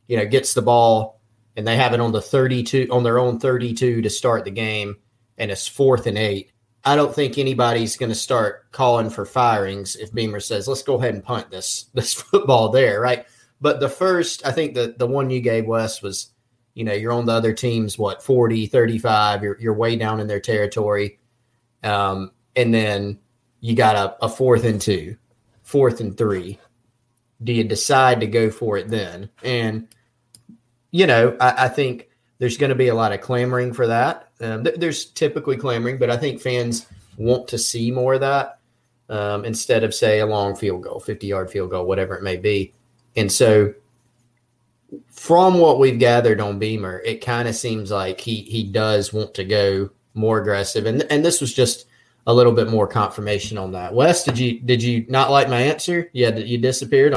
you 0.07 0.17
know, 0.17 0.25
gets 0.25 0.53
the 0.53 0.61
ball 0.61 1.19
and 1.55 1.67
they 1.67 1.75
have 1.75 1.93
it 1.93 1.99
on 1.99 2.11
the 2.11 2.21
32 2.21 2.88
on 2.91 3.03
their 3.03 3.19
own 3.19 3.39
32 3.39 4.01
to 4.01 4.09
start 4.09 4.45
the 4.45 4.51
game 4.51 4.97
and 5.38 5.49
it's 5.49 5.67
fourth 5.67 6.05
and 6.05 6.17
8. 6.17 6.51
I 6.85 6.95
don't 6.95 7.13
think 7.13 7.38
anybody's 7.38 7.97
going 7.97 8.09
to 8.09 8.15
start 8.15 8.71
calling 8.71 9.09
for 9.09 9.25
firings 9.25 9.95
if 9.95 10.13
Beamer 10.13 10.39
says, 10.39 10.67
"Let's 10.67 10.83
go 10.83 10.95
ahead 10.95 11.13
and 11.13 11.23
punt 11.23 11.51
this 11.51 11.85
this 11.93 12.13
football 12.13 12.69
there," 12.69 13.01
right? 13.01 13.25
But 13.61 13.79
the 13.79 13.89
first, 13.89 14.45
I 14.45 14.51
think 14.51 14.75
the 14.75 14.95
the 14.97 15.07
one 15.07 15.29
you 15.29 15.41
gave 15.41 15.65
Wes 15.65 16.01
was, 16.01 16.31
you 16.75 16.85
know, 16.85 16.93
you're 16.93 17.11
on 17.11 17.25
the 17.25 17.33
other 17.33 17.53
team's 17.53 17.97
what 17.97 18.23
40, 18.23 18.67
35, 18.67 19.43
you're 19.43 19.59
you're 19.59 19.73
way 19.73 19.97
down 19.97 20.21
in 20.21 20.27
their 20.27 20.39
territory. 20.39 21.19
Um, 21.83 22.31
and 22.60 22.74
then 22.74 23.18
you 23.62 23.75
got 23.75 23.96
a, 23.96 24.25
a 24.25 24.30
fourth 24.30 24.66
and 24.66 24.82
two, 24.82 25.16
fourth 25.63 26.01
and 26.01 26.18
three. 26.18 26.60
Do 27.42 27.54
you 27.54 27.63
decide 27.63 28.20
to 28.20 28.28
go 28.28 28.51
for 28.51 28.78
it 28.78 28.89
then? 28.89 29.30
And 29.44 29.88
you 30.92 31.08
know, 31.08 31.38
I, 31.39 31.66
I 31.66 31.68
think 31.70 32.10
there's 32.39 32.58
going 32.58 32.70
to 32.70 32.75
be 32.75 32.89
a 32.89 32.96
lot 32.96 33.13
of 33.13 33.22
clamoring 33.22 33.74
for 33.74 33.88
that. 33.88 34.30
Um, 34.42 34.63
th- 34.63 34.78
there's 34.78 35.06
typically 35.06 35.56
clamoring, 35.56 36.00
but 36.00 36.10
I 36.10 36.18
think 36.18 36.42
fans 36.42 36.88
want 37.18 37.48
to 37.50 37.58
see 37.58 37.92
more 37.92 38.16
of 38.16 38.22
that 38.22 38.60
um, 39.10 39.46
instead 39.46 39.84
of 39.84 39.94
say 39.94 40.20
a 40.20 40.25
long 40.25 40.56
field 40.56 40.84
goal, 40.84 41.00
50 41.00 41.28
yard 41.28 41.50
field 41.50 41.72
goal, 41.72 41.86
whatever 41.86 42.16
it 42.16 42.24
may 42.24 42.38
be. 42.38 42.74
And 43.16 43.32
so, 43.32 43.74
from 45.12 45.60
what 45.60 45.80
we've 45.80 46.00
gathered 46.00 46.42
on 46.42 46.60
Beamer, 46.60 47.01
it 47.06 47.24
kind 47.24 47.48
of 47.48 47.56
seems 47.56 47.92
like 47.92 48.20
he 48.20 48.42
he 48.42 48.63
does 48.63 49.13
want 49.13 49.34
to 49.36 49.44
go 49.46 49.92
more 50.13 50.39
aggressive. 50.39 50.86
And 50.86 51.04
and 51.10 51.24
this 51.24 51.42
was 51.42 51.54
just 51.54 51.86
a 52.29 52.33
little 52.33 52.51
bit 52.53 52.69
more 52.69 52.86
confirmation 52.86 53.57
on 53.57 53.71
that. 53.71 53.91
Wes, 53.91 54.24
did 54.24 54.38
you 54.38 54.59
did 54.59 54.83
you 54.83 55.03
not 55.09 55.31
like 55.31 55.50
my 55.50 55.59
answer? 55.59 56.12
Yeah, 56.13 56.36
you 56.36 56.59
disappeared. 56.59 57.15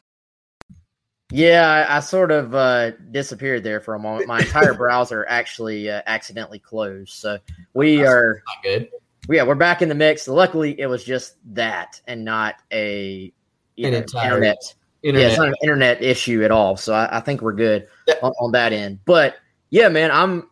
Yeah, 1.31 1.87
I, 1.87 1.99
I 1.99 2.01
sort 2.01 2.31
of 2.31 2.55
uh, 2.55 2.93
disappeared 3.11 3.63
there 3.63 3.79
for 3.81 3.95
a 3.95 3.99
moment. 3.99 4.27
My 4.27 4.39
entire 4.41 4.73
browser 4.79 5.27
actually 5.29 5.91
uh, 5.91 6.01
accidentally 6.07 6.59
closed. 6.59 7.11
So 7.13 7.39
we 7.75 7.97
That's 7.99 8.09
are 8.09 8.43
good. 8.63 8.89
yeah, 9.29 9.43
we're 9.43 9.55
back 9.55 9.83
in 9.83 9.91
the 9.91 9.95
mix. 9.95 10.27
Luckily, 10.29 10.81
it 10.81 10.87
was 10.87 11.05
just 11.05 11.37
that 11.55 12.01
and 12.07 12.25
not 12.25 12.57
a 12.73 13.31
you 13.77 13.87
An 13.87 13.93
know, 13.93 13.99
entire 13.99 14.29
internet. 14.37 14.57
Yeah, 15.03 15.09
Internet. 15.11 15.29
it's 15.31 15.39
not 15.39 15.49
an 15.49 15.55
internet 15.63 16.03
issue 16.03 16.43
at 16.43 16.51
all. 16.51 16.77
So 16.79 16.95
I, 16.95 17.19
I 17.19 17.21
think 17.21 17.43
we're 17.43 17.53
good 17.53 17.87
Yeah. 18.09 18.15
on, 18.23 18.33
on 18.41 18.53
that 18.53 18.73
end. 18.73 19.01
But 19.05 19.37
yeah, 19.69 19.89
man, 19.91 20.11
I'm 20.11 20.49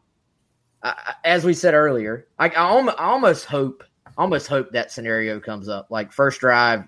I, 0.82 1.14
as 1.24 1.44
we 1.44 1.54
said 1.54 1.72
earlier. 1.72 2.26
I, 2.38 2.48
I 2.48 2.94
almost 2.98 3.44
hope, 3.46 3.84
almost 4.20 4.46
hope 4.48 4.70
that 4.72 4.92
scenario 4.92 5.40
comes 5.40 5.68
up. 5.68 5.86
Like 5.90 6.12
first 6.12 6.40
drive, 6.40 6.84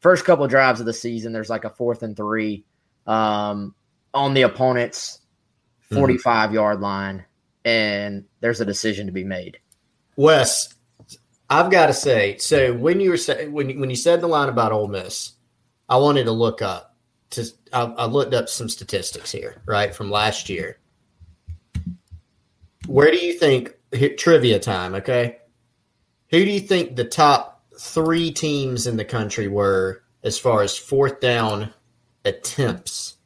first 0.00 0.24
couple 0.24 0.46
drives 0.46 0.80
of 0.80 0.86
the 0.86 0.92
season, 0.92 1.32
there's 1.32 1.50
like 1.50 1.64
a 1.64 1.70
fourth 1.70 2.02
and 2.02 2.16
three 2.16 2.64
um, 3.06 3.74
on 4.14 4.32
the 4.32 4.42
opponent's 4.42 5.18
Mhm. 5.90 5.96
45 5.96 6.54
yard 6.54 6.80
line, 6.80 7.24
and 7.64 8.24
there's 8.40 8.60
a 8.60 8.64
decision 8.64 9.06
to 9.06 9.12
be 9.12 9.24
made. 9.24 9.58
Wes, 10.16 10.72
I've 11.50 11.70
got 11.70 11.86
to 11.86 11.92
say, 11.92 12.38
so 12.38 12.72
when 12.72 13.00
you 13.00 13.10
were 13.10 13.16
say, 13.16 13.48
when 13.48 13.68
you- 13.68 13.80
when 13.80 13.90
you 13.90 13.96
said 13.96 14.20
the 14.20 14.28
line 14.28 14.48
about 14.48 14.72
Ole 14.72 14.88
Miss, 14.88 15.32
I 15.88 15.96
wanted 15.96 16.24
to 16.24 16.32
look 16.32 16.62
up 16.62 16.96
to 17.30 17.44
I, 17.72 17.82
I 17.82 18.04
looked 18.06 18.34
up 18.34 18.48
some 18.48 18.68
statistics 18.68 19.32
here, 19.32 19.60
right 19.66 19.94
from 19.94 20.10
last 20.10 20.48
year. 20.48 20.78
Where 22.86 23.10
do 23.10 23.16
you 23.18 23.32
think 23.34 23.74
trivia 24.16 24.58
time? 24.58 24.94
Okay, 24.94 25.38
who 26.32 26.44
do 26.44 26.50
you 26.50 26.58
think 26.60 26.96
the 26.96 27.04
top 27.04 27.62
three 27.78 28.32
teams 28.32 28.86
in 28.88 28.96
the 28.96 29.04
country 29.04 29.46
were 29.46 30.02
as 30.24 30.38
far 30.38 30.62
as 30.62 30.76
fourth 30.76 31.20
down 31.20 31.72
attempts? 32.24 33.16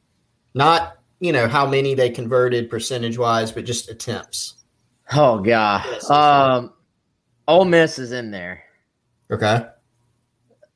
Not 0.55 0.99
you 1.21 1.33
know 1.33 1.49
how 1.49 1.67
many 1.67 1.95
they 1.95 2.11
converted 2.11 2.69
percentage 2.69 3.17
wise, 3.17 3.51
but 3.53 3.65
just 3.65 3.89
attempts. 3.89 4.55
Oh 5.13 5.39
god, 5.39 5.85
Yes. 5.89 6.11
um, 6.11 6.73
Ole 7.49 7.65
Miss 7.65 7.99
is 7.99 8.13
in 8.13 8.31
there. 8.31 8.63
Okay. 9.31 9.65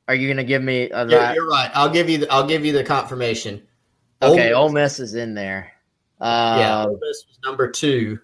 Are 0.07 0.15
you 0.15 0.27
gonna 0.27 0.43
give 0.43 0.61
me 0.63 0.89
a 0.89 1.07
You're, 1.07 1.19
right? 1.19 1.35
you're 1.35 1.47
right. 1.47 1.71
I'll 1.73 1.89
give 1.89 2.09
you. 2.09 2.19
The, 2.19 2.31
I'll 2.33 2.47
give 2.47 2.65
you 2.65 2.73
the 2.73 2.83
confirmation. 2.83 3.61
Ole 4.21 4.33
Okay, 4.33 4.49
Miss- 4.49 4.55
Ole 4.57 4.69
Miss 4.71 4.99
is 4.99 5.15
in 5.15 5.33
there. 5.35 5.71
Uh, 6.19 6.57
yeah, 6.59 6.83
Ole 6.85 6.99
Miss 7.01 7.23
was 7.27 7.39
number 7.45 7.69
two 7.69 8.19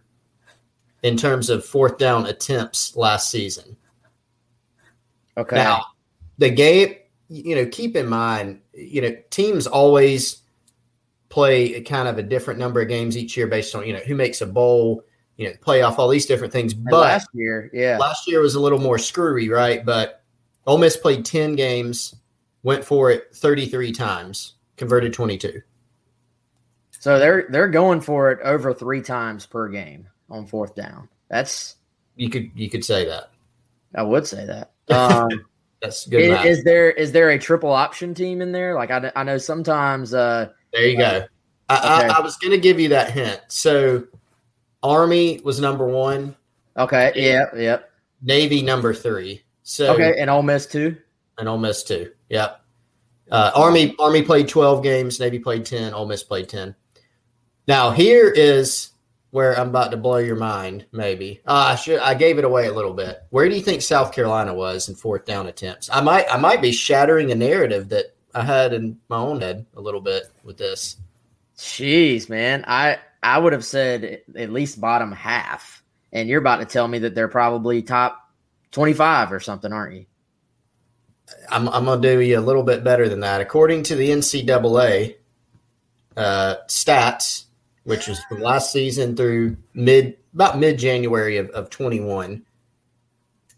in 1.03 1.17
terms 1.17 1.49
of 1.49 1.63
fourth 1.65 1.97
down 1.97 2.25
attempts 2.25 2.95
last 2.95 3.31
season. 3.31 3.76
Okay. 5.37 5.55
Now, 5.55 5.85
the 6.37 6.49
game, 6.49 6.95
you 7.29 7.55
know, 7.55 7.65
keep 7.67 7.95
in 7.95 8.07
mind, 8.07 8.61
you 8.73 9.01
know, 9.01 9.15
teams 9.29 9.67
always 9.67 10.41
play 11.29 11.75
a 11.75 11.81
kind 11.81 12.07
of 12.07 12.17
a 12.17 12.23
different 12.23 12.59
number 12.59 12.81
of 12.81 12.87
games 12.87 13.17
each 13.17 13.35
year 13.35 13.47
based 13.47 13.75
on 13.75 13.85
you 13.85 13.93
know 13.93 13.99
who 13.99 14.15
makes 14.15 14.41
a 14.41 14.45
bowl, 14.45 15.03
you 15.35 15.47
know, 15.47 15.53
playoff, 15.61 15.97
all 15.99 16.09
these 16.09 16.25
different 16.25 16.53
things. 16.53 16.73
And 16.73 16.85
But 16.85 17.01
last 17.01 17.27
year, 17.33 17.69
yeah. 17.73 17.97
last 17.97 18.27
year 18.27 18.41
was 18.41 18.55
a 18.55 18.59
little 18.59 18.79
more 18.79 18.97
screwy, 18.97 19.49
right? 19.49 19.85
But 19.85 20.23
Ole 20.65 20.77
Miss 20.77 20.97
played 20.97 21.25
ten 21.25 21.55
games, 21.55 22.15
went 22.63 22.83
for 22.83 23.11
it 23.11 23.35
thirty 23.35 23.67
three 23.67 23.91
times, 23.91 24.53
converted 24.77 25.13
twenty 25.13 25.37
two. 25.37 25.61
So 26.99 27.19
they're 27.19 27.47
they're 27.49 27.67
going 27.67 28.01
for 28.01 28.31
it 28.31 28.39
over 28.43 28.73
three 28.73 29.01
times 29.01 29.45
per 29.45 29.67
game 29.69 30.07
on 30.29 30.47
fourth 30.47 30.75
down. 30.75 31.09
That's 31.29 31.75
You 32.15 32.29
could 32.29 32.51
you 32.55 32.69
could 32.69 32.83
say 32.83 33.05
that. 33.05 33.31
I 33.95 34.03
would 34.03 34.25
say 34.27 34.45
that. 34.45 34.71
Um, 34.89 35.45
That's 35.81 36.07
good. 36.07 36.21
is, 36.21 36.57
is 36.59 36.63
there 36.63 36.89
is 36.91 37.11
there 37.11 37.29
a 37.31 37.37
triple 37.37 37.71
option 37.71 38.13
team 38.13 38.41
in 38.41 38.51
there? 38.53 38.73
Like 38.73 38.89
I, 38.89 39.11
I 39.17 39.23
know 39.23 39.37
sometimes. 39.37 40.13
Uh, 40.13 40.49
There 40.73 40.87
you 40.87 40.97
go. 40.97 41.25
I, 41.69 41.77
Okay. 41.99 42.07
I, 42.07 42.17
I 42.19 42.21
was 42.21 42.37
going 42.37 42.51
to 42.51 42.57
give 42.57 42.79
you 42.79 42.87
that 42.89 43.11
hint. 43.11 43.41
So, 43.49 44.05
Army 44.81 45.41
was 45.43 45.59
number 45.59 45.85
one, 45.85 46.33
okay, 46.77 47.11
yeah, 47.15 47.47
yep. 47.55 47.91
Navy 48.21 48.61
number 48.61 48.93
three. 48.93 49.43
So, 49.63 49.93
Okay, 49.93 50.15
and 50.17 50.29
Ole 50.29 50.43
Miss 50.43 50.65
too. 50.65 50.95
and 51.37 51.49
Ole 51.49 51.57
Miss 51.57 51.83
two. 51.83 52.11
Yep. 52.29 52.61
Uh, 53.29 53.51
Army 53.53 53.93
Army 53.99 54.21
played 54.21 54.47
twelve 54.47 54.81
games. 54.83 55.19
Navy 55.19 55.37
played 55.39 55.65
ten. 55.65 55.93
Ole 55.93 56.05
Miss 56.05 56.23
played 56.23 56.47
ten. 56.47 56.73
Now 57.67 57.91
here 57.91 58.29
is 58.29 58.91
where 59.37 59.53
I'm 59.53 59.69
about 59.69 59.91
to 59.91 59.97
blow 59.97 60.17
your 60.17 60.35
mind. 60.35 60.87
Maybe 60.91 61.41
uh, 61.45 61.67
I 61.69 61.75
should. 61.75 61.99
I 61.99 62.15
gave 62.15 62.39
it 62.39 62.43
away 62.43 62.65
a 62.65 62.73
little 62.73 62.95
bit. 62.95 63.21
Where 63.29 63.47
do 63.47 63.53
you 63.53 63.61
think 63.61 63.83
South 63.83 64.11
Carolina 64.11 64.51
was 64.51 64.89
in 64.89 64.95
fourth 64.95 65.25
down 65.25 65.45
attempts? 65.45 65.91
I 65.93 66.01
might. 66.01 66.25
I 66.27 66.37
might 66.37 66.59
be 66.59 66.71
shattering 66.71 67.31
a 67.31 67.35
narrative 67.35 67.89
that 67.89 68.15
I 68.33 68.41
had 68.41 68.73
in 68.73 68.97
my 69.09 69.17
own 69.17 69.39
head 69.39 69.67
a 69.75 69.79
little 69.79 70.01
bit 70.01 70.23
with 70.43 70.57
this. 70.57 70.97
Jeez, 71.55 72.29
man, 72.29 72.65
I 72.67 72.97
I 73.21 73.37
would 73.37 73.53
have 73.53 73.63
said 73.63 74.21
at 74.35 74.51
least 74.51 74.81
bottom 74.81 75.11
half, 75.11 75.83
and 76.11 76.27
you're 76.27 76.41
about 76.41 76.57
to 76.57 76.65
tell 76.65 76.87
me 76.87 76.97
that 76.99 77.13
they're 77.13 77.27
probably 77.27 77.83
top 77.83 78.31
twenty 78.71 78.93
five 78.93 79.31
or 79.31 79.39
something, 79.39 79.71
aren't 79.71 79.97
you? 79.97 80.05
I'm, 81.47 81.69
I'm 81.69 81.85
going 81.85 82.01
to 82.01 82.15
do 82.15 82.21
you 82.21 82.39
a 82.39 82.41
little 82.41 82.63
bit 82.63 82.83
better 82.83 83.07
than 83.07 83.19
that. 83.19 83.41
According 83.41 83.83
to 83.83 83.95
the 83.95 84.09
NCAA 84.09 85.17
uh, 86.15 86.55
stats, 86.69 87.43
which 87.87 88.07
was 88.07 88.23
from 88.25 88.41
last 88.41 88.71
season 88.71 89.15
through 89.15 89.57
mid 89.73 90.17
about 90.33 90.59
mid 90.59 90.77
January 90.77 91.37
of, 91.37 91.49
of 91.49 91.69
21, 91.69 92.45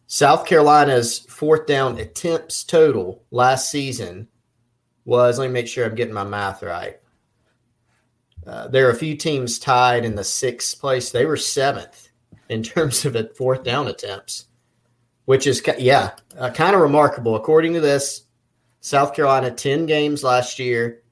South 0.07 0.45
Carolina's 0.45 1.19
fourth 1.19 1.65
down 1.65 1.97
attempts 1.99 2.63
total 2.63 3.23
last 3.31 3.69
season 3.69 4.27
was. 5.05 5.39
Let 5.39 5.47
me 5.47 5.53
make 5.53 5.67
sure 5.67 5.85
I'm 5.85 5.95
getting 5.95 6.13
my 6.13 6.23
math 6.23 6.63
right. 6.63 6.99
Uh, 8.47 8.67
there 8.67 8.87
are 8.87 8.91
a 8.91 8.95
few 8.95 9.15
teams 9.15 9.59
tied 9.59 10.05
in 10.05 10.15
the 10.15 10.23
sixth 10.23 10.79
place. 10.79 11.11
They 11.11 11.25
were 11.25 11.37
seventh 11.37 12.09
in 12.49 12.63
terms 12.63 13.05
of 13.05 13.15
it 13.15 13.35
fourth 13.35 13.63
down 13.63 13.87
attempts 13.87 14.45
which 15.29 15.45
is 15.45 15.61
yeah, 15.77 16.09
uh, 16.39 16.49
kind 16.49 16.75
of 16.75 16.81
remarkable. 16.81 17.35
According 17.35 17.73
to 17.73 17.81
this, 17.81 18.23
South 18.81 19.13
Carolina 19.13 19.51
ten 19.51 19.85
games 19.85 20.23
last 20.23 20.57
year, 20.57 21.03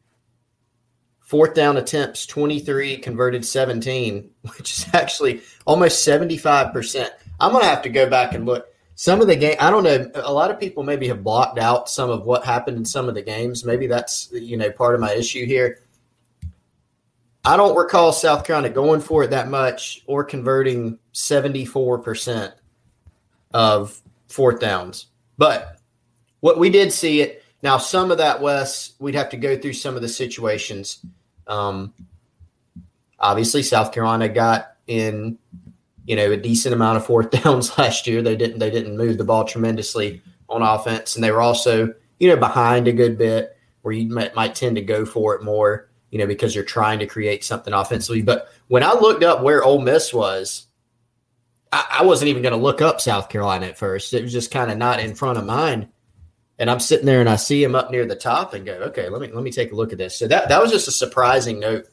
fourth 1.27 1.53
down 1.53 1.75
attempts 1.77 2.25
twenty 2.25 2.59
three, 2.59 2.97
converted 2.97 3.45
seventeen, 3.45 4.31
which 4.57 4.73
is 4.73 4.87
actually 4.93 5.41
almost 5.65 6.03
seventy 6.03 6.37
five 6.37 6.73
percent. 6.73 7.13
I'm 7.39 7.51
gonna 7.51 7.65
have 7.65 7.83
to 7.83 7.89
go 7.89 8.09
back 8.09 8.33
and 8.33 8.45
look 8.45 8.67
some 8.95 9.21
of 9.21 9.27
the 9.27 9.35
game. 9.35 9.57
I 9.59 9.69
don't 9.69 9.83
know. 9.83 10.09
A 10.15 10.33
lot 10.33 10.49
of 10.49 10.59
people 10.59 10.81
maybe 10.81 11.07
have 11.09 11.23
blocked 11.23 11.59
out 11.59 11.89
some 11.89 12.09
of 12.09 12.23
what 12.23 12.43
happened 12.43 12.77
in 12.77 12.85
some 12.85 13.07
of 13.07 13.13
the 13.13 13.21
games. 13.21 13.63
Maybe 13.63 13.85
that's 13.85 14.29
you 14.31 14.57
know 14.57 14.71
part 14.71 14.95
of 14.95 15.01
my 15.01 15.13
issue 15.13 15.45
here. 15.45 15.83
I 17.45 17.55
don't 17.55 17.77
recall 17.77 18.11
South 18.11 18.43
Carolina 18.43 18.73
going 18.73 18.99
for 18.99 19.23
it 19.23 19.29
that 19.29 19.49
much 19.49 20.03
or 20.07 20.23
converting 20.23 20.97
seventy 21.11 21.65
four 21.65 21.99
percent 21.99 22.53
of 23.53 24.01
fourth 24.29 24.59
downs. 24.59 25.07
But 25.37 25.79
what 26.39 26.57
we 26.57 26.69
did 26.69 26.91
see 26.91 27.21
it 27.21 27.43
now, 27.63 27.77
some 27.77 28.11
of 28.11 28.19
that, 28.19 28.41
Wes, 28.41 28.93
we'd 28.99 29.15
have 29.15 29.29
to 29.29 29.37
go 29.37 29.57
through 29.57 29.73
some 29.73 29.95
of 29.95 30.01
the 30.01 30.07
situations. 30.07 31.03
Um, 31.47 31.93
obviously, 33.19 33.63
South 33.63 33.91
Carolina 33.91 34.29
got 34.29 34.73
in, 34.87 35.37
you 36.05 36.15
know, 36.15 36.31
a 36.31 36.37
decent 36.37 36.73
amount 36.73 36.97
of 36.97 37.05
fourth 37.05 37.31
downs 37.43 37.77
last 37.77 38.07
year. 38.07 38.21
They 38.21 38.35
didn't 38.35 38.59
they 38.59 38.69
didn't 38.69 38.97
move 38.97 39.17
the 39.17 39.23
ball 39.23 39.45
tremendously 39.45 40.21
on 40.49 40.61
offense, 40.61 41.15
and 41.15 41.23
they 41.23 41.31
were 41.31 41.41
also, 41.41 41.93
you 42.19 42.29
know, 42.29 42.37
behind 42.37 42.87
a 42.87 42.93
good 42.93 43.17
bit 43.17 43.57
where 43.81 43.93
you 43.93 44.09
might, 44.09 44.35
might 44.35 44.55
tend 44.55 44.75
to 44.75 44.81
go 44.81 45.05
for 45.05 45.35
it 45.35 45.43
more, 45.43 45.89
you 46.11 46.17
know, 46.19 46.27
because 46.27 46.53
you're 46.53 46.63
trying 46.63 46.99
to 46.99 47.05
create 47.05 47.43
something 47.43 47.73
offensively. 47.73 48.21
But 48.21 48.49
when 48.67 48.83
I 48.83 48.93
looked 48.93 49.23
up 49.23 49.41
where 49.41 49.63
Ole 49.63 49.81
Miss 49.81 50.13
was, 50.13 50.67
I, 51.71 51.99
I 51.99 52.03
wasn't 52.03 52.29
even 52.29 52.41
going 52.41 52.53
to 52.53 52.61
look 52.61 52.81
up 52.81 52.99
South 52.99 53.29
Carolina 53.29 53.67
at 53.67 53.77
first. 53.77 54.13
It 54.13 54.23
was 54.23 54.33
just 54.33 54.51
kind 54.51 54.71
of 54.71 54.77
not 54.77 54.99
in 54.99 55.15
front 55.15 55.37
of 55.37 55.45
mine. 55.45 55.89
And 56.59 56.71
I'm 56.71 56.79
sitting 56.79 57.05
there 57.05 57.19
and 57.19 57.29
I 57.29 57.35
see 57.35 57.63
him 57.63 57.75
up 57.75 57.91
near 57.91 58.05
the 58.05 58.15
top 58.15 58.53
and 58.53 58.65
go, 58.65 58.73
okay, 58.73 59.09
let 59.09 59.21
me 59.21 59.31
let 59.31 59.43
me 59.43 59.51
take 59.51 59.71
a 59.71 59.75
look 59.75 59.91
at 59.91 59.99
this. 59.99 60.17
So 60.17 60.27
that 60.27 60.49
that 60.49 60.61
was 60.61 60.71
just 60.71 60.87
a 60.87 60.91
surprising 60.91 61.59
note 61.59 61.85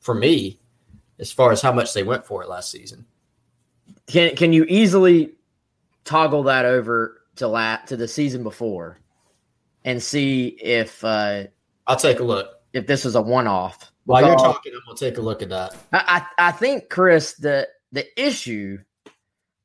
for 0.00 0.14
me 0.14 0.58
as 1.18 1.30
far 1.30 1.52
as 1.52 1.60
how 1.60 1.72
much 1.72 1.92
they 1.92 2.02
went 2.02 2.24
for 2.24 2.42
it 2.42 2.48
last 2.48 2.70
season. 2.70 3.04
Can 4.06 4.34
can 4.36 4.52
you 4.52 4.64
easily 4.68 5.34
toggle 6.04 6.44
that 6.44 6.64
over 6.64 7.20
to 7.36 7.46
la- 7.46 7.76
to 7.86 7.96
the 7.96 8.08
season 8.08 8.42
before 8.42 8.98
and 9.84 10.02
see 10.02 10.48
if 10.48 11.04
uh, 11.04 11.44
I'll 11.86 11.96
take 11.96 12.20
a 12.20 12.24
look. 12.24 12.60
if 12.72 12.86
this 12.86 13.04
was 13.04 13.14
a 13.14 13.22
one 13.22 13.46
off? 13.46 13.92
While 14.06 14.26
you're 14.26 14.36
talking, 14.36 14.72
I'm 14.74 14.80
gonna 14.86 14.98
take 14.98 15.18
a 15.18 15.20
look 15.20 15.42
at 15.42 15.50
that. 15.50 15.76
I, 15.92 16.24
I 16.38 16.48
I 16.48 16.52
think 16.52 16.88
Chris 16.88 17.34
the 17.34 17.68
the 17.92 18.06
issue. 18.20 18.78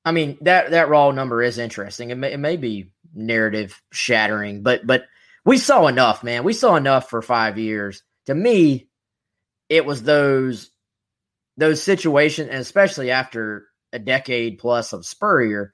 I 0.03 0.11
mean 0.11 0.37
that 0.41 0.71
that 0.71 0.89
raw 0.89 1.11
number 1.11 1.41
is 1.41 1.57
interesting. 1.57 2.11
It 2.11 2.15
may, 2.15 2.33
it 2.33 2.37
may 2.37 2.57
be 2.57 2.91
narrative 3.15 3.81
shattering, 3.91 4.61
but 4.61 4.85
but 4.85 5.05
we 5.45 5.57
saw 5.57 5.87
enough, 5.87 6.23
man. 6.23 6.43
We 6.43 6.53
saw 6.53 6.75
enough 6.75 7.09
for 7.09 7.21
five 7.21 7.57
years. 7.57 8.03
To 8.25 8.35
me, 8.35 8.89
it 9.69 9.85
was 9.85 10.03
those 10.03 10.71
those 11.57 11.81
situations, 11.81 12.49
and 12.49 12.59
especially 12.59 13.11
after 13.11 13.67
a 13.93 13.99
decade 13.99 14.59
plus 14.59 14.91
of 14.91 15.05
Spurrier, 15.05 15.73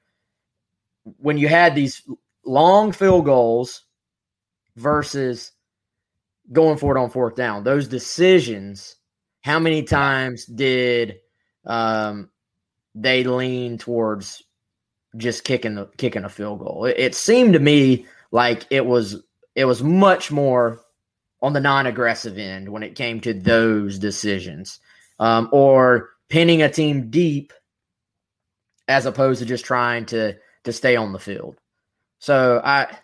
when 1.18 1.38
you 1.38 1.48
had 1.48 1.74
these 1.74 2.04
long 2.46 2.92
field 2.92 3.26
goals 3.26 3.84
versus 4.76 5.52
going 6.52 6.78
for 6.78 6.96
it 6.96 7.00
on 7.00 7.10
fourth 7.10 7.36
down, 7.36 7.64
those 7.64 7.88
decisions, 7.88 8.96
how 9.42 9.58
many 9.58 9.84
times 9.84 10.46
did 10.46 11.18
um, 11.66 12.30
they 12.94 13.24
lean 13.24 13.78
towards 13.78 14.44
just 15.18 15.44
kicking 15.44 15.76
the 15.76 15.86
kicking 15.98 16.24
a 16.24 16.30
field 16.30 16.60
goal? 16.60 16.86
It, 16.86 16.96
it 16.98 17.16
seemed 17.16 17.54
to 17.54 17.60
me 17.60 18.06
like 18.32 18.66
it 18.70 18.86
was 18.86 19.24
it 19.56 19.66
was 19.66 19.84
much 19.84 20.32
more 20.32 20.80
on 21.42 21.54
the 21.54 21.60
non-aggressive 21.60 22.38
end 22.38 22.70
when 22.70 22.84
it 22.84 22.96
came 22.96 23.20
to 23.22 23.34
those 23.34 23.98
decisions, 23.98 24.80
um, 25.20 25.50
or 25.52 26.10
pinning 26.30 26.62
a 26.62 26.70
team 26.70 27.10
deep 27.10 27.52
as 28.88 29.06
opposed 29.06 29.40
to 29.40 29.46
just 29.46 29.66
trying 29.66 30.06
to 30.06 30.36
to 30.64 30.72
stay 30.72 30.96
on 30.96 31.14
the 31.14 31.20
field. 31.20 31.58
So 32.20 32.62
I 32.64 32.96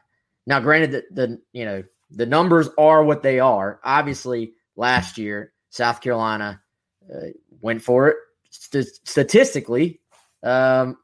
now 0.46 0.60
granted 0.60 0.92
that 0.92 1.16
the 1.16 1.42
you 1.54 1.66
know 1.66 1.84
the 2.12 2.26
numbers 2.26 2.70
are 2.78 3.04
what 3.04 3.24
they 3.24 3.40
are. 3.40 3.80
Obviously, 3.84 4.54
last 4.76 5.18
year 5.18 5.54
South 5.70 6.02
Carolina 6.02 6.62
uh, 7.14 7.28
went 7.62 7.82
for 7.82 8.08
it 8.10 8.18
st- 8.50 8.88
statistically, 9.04 10.00
um, 10.44 10.98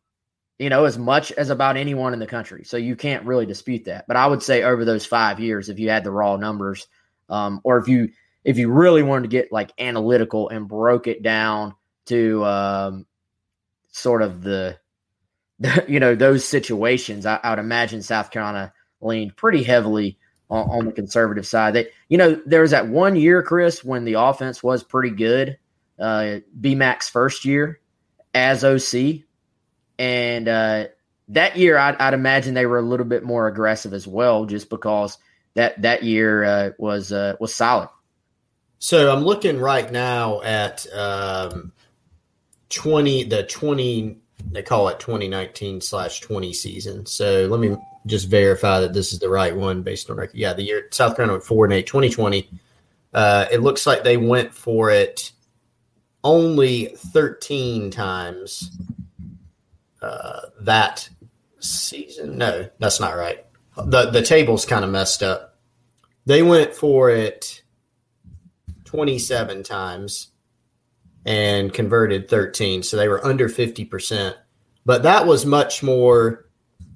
you 0.59 0.69
know, 0.69 0.85
as 0.85 0.97
much 0.97 1.31
as 1.33 1.49
about 1.49 1.77
anyone 1.77 2.13
in 2.13 2.19
the 2.19 2.27
country. 2.27 2.63
So 2.63 2.77
you 2.77 2.95
can't 2.95 3.25
really 3.25 3.45
dispute 3.45 3.85
that. 3.85 4.05
But 4.07 4.17
I 4.17 4.27
would 4.27 4.43
say 4.43 4.63
over 4.63 4.85
those 4.85 5.05
five 5.05 5.39
years, 5.39 5.69
if 5.69 5.79
you 5.79 5.89
had 5.89 6.03
the 6.03 6.11
raw 6.11 6.37
numbers, 6.37 6.87
um, 7.29 7.59
or 7.63 7.77
if 7.77 7.87
you 7.87 8.09
if 8.43 8.57
you 8.57 8.71
really 8.71 9.03
wanted 9.03 9.23
to 9.23 9.29
get 9.29 9.51
like 9.51 9.71
analytical 9.79 10.49
and 10.49 10.67
broke 10.67 11.07
it 11.07 11.23
down 11.23 11.75
to 12.05 12.43
um, 12.45 13.05
sort 13.91 14.21
of 14.21 14.41
the, 14.43 14.77
the, 15.59 15.85
you 15.87 15.99
know 15.99 16.15
those 16.15 16.45
situations, 16.45 17.25
I, 17.25 17.39
I, 17.43 17.51
would 17.51 17.59
imagine 17.59 18.01
South 18.01 18.31
Carolina 18.31 18.73
leaned 19.01 19.35
pretty 19.35 19.63
heavily 19.63 20.17
on, 20.49 20.69
on 20.69 20.85
the 20.85 20.91
conservative 20.91 21.47
side. 21.47 21.73
They, 21.73 21.87
you 22.09 22.17
know, 22.17 22.39
there 22.45 22.61
was 22.61 22.71
that 22.71 22.87
one 22.87 23.15
year, 23.15 23.41
Chris, 23.41 23.83
when 23.83 24.05
the 24.05 24.13
offense 24.13 24.61
was 24.61 24.83
pretty 24.83 25.11
good. 25.11 25.57
Uh, 25.99 26.39
BMAC's 26.59 27.07
first 27.09 27.45
year 27.45 27.79
as 28.33 28.63
OC, 28.63 29.21
and 30.03 30.49
uh, 30.49 30.85
that 31.29 31.57
year 31.57 31.77
I'd, 31.77 31.95
I'd, 31.95 32.13
imagine 32.13 32.53
they 32.53 32.65
were 32.65 32.79
a 32.79 32.83
little 32.83 33.05
bit 33.05 33.23
more 33.23 33.47
aggressive 33.47 33.93
as 33.93 34.05
well, 34.05 34.45
just 34.45 34.69
because 34.69 35.17
that 35.53 35.81
that 35.81 36.03
year 36.03 36.43
uh, 36.43 36.69
was 36.77 37.13
uh, 37.13 37.35
was 37.39 37.55
solid. 37.55 37.87
So 38.79 39.13
I'm 39.13 39.23
looking 39.23 39.59
right 39.59 39.89
now 39.89 40.41
at 40.41 40.85
um, 40.93 41.71
twenty 42.69 43.23
the 43.23 43.43
twenty 43.43 44.17
they 44.51 44.61
call 44.61 44.89
it 44.89 44.99
2019 44.99 45.79
slash 45.79 46.19
20 46.19 46.51
season. 46.51 47.05
So 47.05 47.47
let 47.49 47.61
me 47.61 47.77
just 48.05 48.27
verify 48.27 48.81
that 48.81 48.91
this 48.91 49.13
is 49.13 49.19
the 49.19 49.29
right 49.29 49.55
one 49.55 49.83
based 49.83 50.09
on 50.09 50.17
record. 50.17 50.35
Yeah, 50.35 50.51
the 50.51 50.63
year 50.63 50.89
South 50.91 51.15
Carolina 51.15 51.35
went 51.35 51.45
four 51.45 51.63
and 51.63 51.73
eight, 51.73 51.87
2020. 51.87 52.49
Uh, 53.13 53.45
it 53.53 53.61
looks 53.61 53.87
like 53.87 54.03
they 54.03 54.17
went 54.17 54.53
for 54.53 54.89
it 54.89 55.31
only 56.25 56.87
13 56.97 57.89
times 57.89 58.69
uh, 60.03 60.41
that 60.61 61.09
season. 61.59 62.37
No, 62.37 62.69
that's 62.79 62.99
not 62.99 63.15
right. 63.15 63.45
The 63.75 64.11
the 64.11 64.21
table's 64.21 64.65
kind 64.65 64.85
of 64.85 64.91
messed 64.91 65.23
up. 65.23 65.57
They 66.25 66.43
went 66.43 66.75
for 66.75 67.09
it 67.09 67.63
27 68.85 69.63
times 69.63 70.29
and 71.25 71.73
converted 71.73 72.29
13. 72.29 72.83
So 72.83 72.97
they 72.97 73.07
were 73.07 73.25
under 73.25 73.49
50%. 73.49 74.35
But 74.85 75.03
that 75.03 75.25
was 75.25 75.45
much 75.45 75.81
more, 75.81 76.45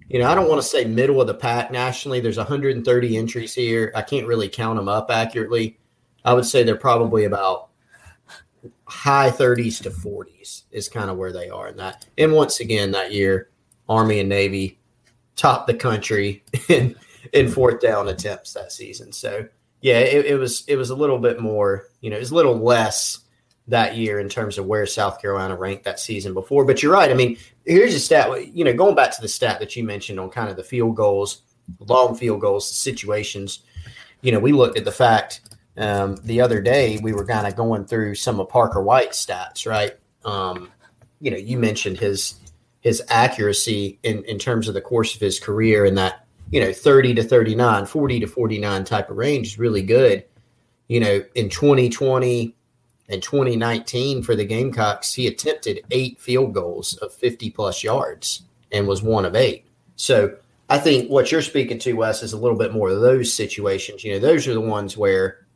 you 0.07 0.19
know, 0.19 0.29
I 0.29 0.35
don't 0.35 0.49
want 0.49 0.61
to 0.61 0.67
say 0.67 0.85
middle 0.85 1.21
of 1.21 1.27
the 1.27 1.33
pack 1.33 1.71
nationally. 1.71 2.19
There's 2.19 2.37
130 2.37 3.17
entries 3.17 3.53
here. 3.53 3.91
I 3.95 4.01
can't 4.01 4.27
really 4.27 4.49
count 4.49 4.77
them 4.77 4.87
up 4.89 5.09
accurately. 5.09 5.79
I 6.23 6.33
would 6.33 6.45
say 6.45 6.63
they're 6.63 6.75
probably 6.75 7.23
about 7.23 7.69
high 8.87 9.29
30s 9.29 9.81
to 9.83 9.89
40s 9.89 10.63
is 10.71 10.87
kind 10.87 11.09
of 11.09 11.17
where 11.17 11.33
they 11.33 11.49
are 11.49 11.67
in 11.67 11.77
that. 11.77 12.05
And 12.17 12.33
once 12.33 12.59
again, 12.61 12.91
that 12.91 13.13
year, 13.13 13.49
Army 13.89 14.19
and 14.19 14.29
Navy 14.29 14.79
topped 15.35 15.67
the 15.67 15.73
country 15.73 16.43
in 16.69 16.95
in 17.33 17.49
fourth 17.49 17.81
down 17.81 18.07
attempts 18.07 18.53
that 18.53 18.71
season. 18.71 19.11
So 19.11 19.47
yeah, 19.81 19.99
it, 19.99 20.25
it 20.25 20.35
was 20.35 20.63
it 20.67 20.77
was 20.77 20.89
a 20.89 20.95
little 20.95 21.19
bit 21.19 21.39
more, 21.39 21.87
you 22.01 22.09
know, 22.09 22.15
it 22.15 22.21
was 22.21 22.31
a 22.31 22.35
little 22.35 22.57
less 22.57 23.19
that 23.67 23.97
year 23.97 24.19
in 24.19 24.29
terms 24.29 24.57
of 24.57 24.65
where 24.65 24.85
South 24.85 25.21
Carolina 25.21 25.55
ranked 25.55 25.83
that 25.83 25.99
season 25.99 26.33
before. 26.33 26.63
But 26.65 26.81
you're 26.81 26.93
right. 26.93 27.11
I 27.11 27.13
mean, 27.13 27.37
here's 27.65 27.93
a 27.93 27.99
stat. 27.99 28.55
You 28.55 28.63
know, 28.63 28.73
going 28.73 28.95
back 28.95 29.13
to 29.15 29.21
the 29.21 29.27
stat 29.27 29.59
that 29.59 29.75
you 29.75 29.83
mentioned 29.83 30.19
on 30.19 30.29
kind 30.29 30.49
of 30.49 30.55
the 30.55 30.63
field 30.63 30.95
goals, 30.95 31.41
long 31.79 32.15
field 32.15 32.41
goals, 32.41 32.69
situations. 32.69 33.59
You 34.21 34.31
know, 34.31 34.39
we 34.39 34.51
looked 34.51 34.77
at 34.77 34.85
the 34.85 34.91
fact 34.91 35.41
um, 35.77 36.15
the 36.23 36.41
other 36.41 36.61
day 36.61 36.99
we 37.01 37.13
were 37.13 37.25
kind 37.25 37.45
of 37.45 37.55
going 37.55 37.85
through 37.85 38.15
some 38.15 38.39
of 38.39 38.49
Parker 38.49 38.81
White's 38.81 39.23
stats, 39.23 39.67
right? 39.67 39.93
Um, 40.25 40.71
you 41.21 41.31
know, 41.31 41.37
you 41.37 41.57
mentioned 41.57 41.99
his 41.99 42.35
his 42.81 43.03
accuracy 43.09 43.99
in 44.03 44.23
in 44.23 44.39
terms 44.39 44.67
of 44.67 44.73
the 44.73 44.81
course 44.81 45.13
of 45.15 45.21
his 45.21 45.39
career 45.39 45.85
and 45.85 45.97
that 45.97 46.25
you 46.51 46.59
know 46.61 46.71
30 46.71 47.15
to 47.15 47.23
39 47.23 47.85
40 47.85 48.19
to 48.19 48.27
49 48.27 48.83
type 48.85 49.09
of 49.09 49.17
range 49.17 49.47
is 49.47 49.59
really 49.59 49.83
good. 49.83 50.23
You 50.87 50.99
know 50.99 51.23
in 51.35 51.49
2020 51.49 52.55
and 53.09 53.23
2019 53.23 54.23
for 54.23 54.35
the 54.35 54.45
gamecocks 54.45 55.13
he 55.13 55.27
attempted 55.27 55.81
eight 55.91 56.19
field 56.19 56.53
goals 56.53 56.97
of 56.97 57.13
50 57.13 57.51
plus 57.51 57.83
yards 57.83 58.43
and 58.71 58.87
was 58.87 59.03
one 59.03 59.25
of 59.25 59.35
eight. 59.35 59.65
So 59.95 60.35
i 60.69 60.77
think 60.77 61.09
what 61.09 61.31
you're 61.31 61.41
speaking 61.41 61.79
to 61.79 61.93
wes 61.93 62.23
is 62.23 62.33
a 62.33 62.37
little 62.37 62.57
bit 62.57 62.73
more 62.73 62.89
of 62.89 63.01
those 63.01 63.31
situations. 63.33 64.03
You 64.03 64.13
know 64.13 64.19
those 64.19 64.47
are 64.47 64.53
the 64.53 64.61
ones 64.61 64.97
where 64.97 65.46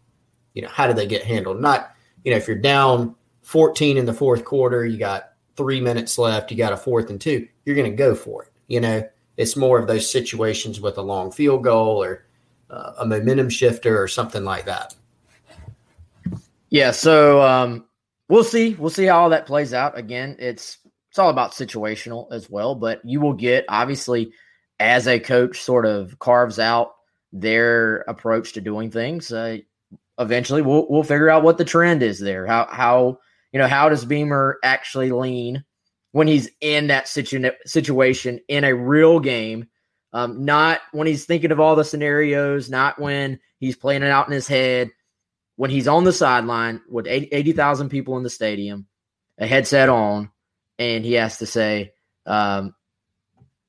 you 0.53 0.61
know, 0.61 0.69
how 0.69 0.87
do 0.87 0.93
they 0.93 1.07
get 1.07 1.23
handled? 1.23 1.61
Not, 1.61 1.95
you 2.23 2.31
know, 2.31 2.37
if 2.37 2.47
you're 2.47 2.57
down 2.57 3.15
14 3.43 3.97
in 3.97 4.05
the 4.05 4.13
fourth 4.13 4.45
quarter, 4.45 4.85
you 4.85 4.97
got 4.97 5.33
three 5.55 5.81
minutes 5.81 6.17
left, 6.17 6.51
you 6.51 6.57
got 6.57 6.73
a 6.73 6.77
fourth 6.77 7.09
and 7.09 7.19
two, 7.19 7.47
you're 7.65 7.75
going 7.75 7.89
to 7.89 7.95
go 7.95 8.15
for 8.15 8.43
it. 8.43 8.51
You 8.67 8.79
know, 8.79 9.07
it's 9.37 9.55
more 9.55 9.79
of 9.79 9.87
those 9.87 10.09
situations 10.09 10.79
with 10.79 10.97
a 10.97 11.01
long 11.01 11.31
field 11.31 11.63
goal 11.63 12.01
or 12.01 12.25
uh, 12.69 12.93
a 12.99 13.05
momentum 13.05 13.49
shifter 13.49 14.01
or 14.01 14.07
something 14.07 14.43
like 14.43 14.65
that. 14.65 14.95
Yeah. 16.69 16.91
So 16.91 17.41
um, 17.41 17.85
we'll 18.29 18.43
see. 18.43 18.75
We'll 18.75 18.89
see 18.89 19.05
how 19.05 19.21
all 19.21 19.29
that 19.29 19.45
plays 19.45 19.73
out. 19.73 19.97
Again, 19.97 20.37
it's 20.39 20.77
it's 21.09 21.19
all 21.19 21.29
about 21.29 21.51
situational 21.51 22.31
as 22.31 22.49
well. 22.49 22.75
But 22.75 23.03
you 23.03 23.19
will 23.19 23.33
get 23.33 23.65
obviously 23.67 24.31
as 24.79 25.07
a 25.07 25.19
coach 25.19 25.59
sort 25.59 25.85
of 25.85 26.17
carves 26.19 26.57
out 26.57 26.95
their 27.33 27.97
approach 28.07 28.53
to 28.53 28.61
doing 28.61 28.89
things. 28.89 29.31
Uh, 29.31 29.57
eventually 30.21 30.61
we'll 30.61 30.87
we'll 30.89 31.03
figure 31.03 31.29
out 31.29 31.43
what 31.43 31.57
the 31.57 31.65
trend 31.65 32.03
is 32.03 32.19
there. 32.19 32.45
How 32.45 32.67
how 32.69 33.19
you 33.51 33.59
know 33.59 33.67
how 33.67 33.89
does 33.89 34.05
Beamer 34.05 34.57
actually 34.63 35.11
lean 35.11 35.63
when 36.11 36.27
he's 36.27 36.49
in 36.59 36.87
that 36.87 37.07
situ- 37.07 37.51
situation 37.65 38.39
in 38.47 38.63
a 38.63 38.75
real 38.75 39.19
game, 39.19 39.67
um, 40.13 40.45
not 40.45 40.81
when 40.91 41.07
he's 41.07 41.25
thinking 41.25 41.51
of 41.51 41.59
all 41.59 41.75
the 41.75 41.83
scenarios, 41.83 42.69
not 42.69 42.99
when 42.99 43.39
he's 43.59 43.75
playing 43.75 44.03
it 44.03 44.11
out 44.11 44.27
in 44.27 44.33
his 44.33 44.47
head. 44.47 44.91
When 45.57 45.69
he's 45.69 45.87
on 45.87 46.05
the 46.05 46.13
sideline 46.13 46.81
with 46.89 47.05
80,000 47.07 47.89
people 47.89 48.17
in 48.17 48.23
the 48.23 48.31
stadium, 48.31 48.87
a 49.37 49.45
headset 49.45 49.89
on, 49.89 50.31
and 50.79 51.05
he 51.05 51.13
has 51.13 51.37
to 51.37 51.45
say, 51.45 51.93
um, 52.25 52.73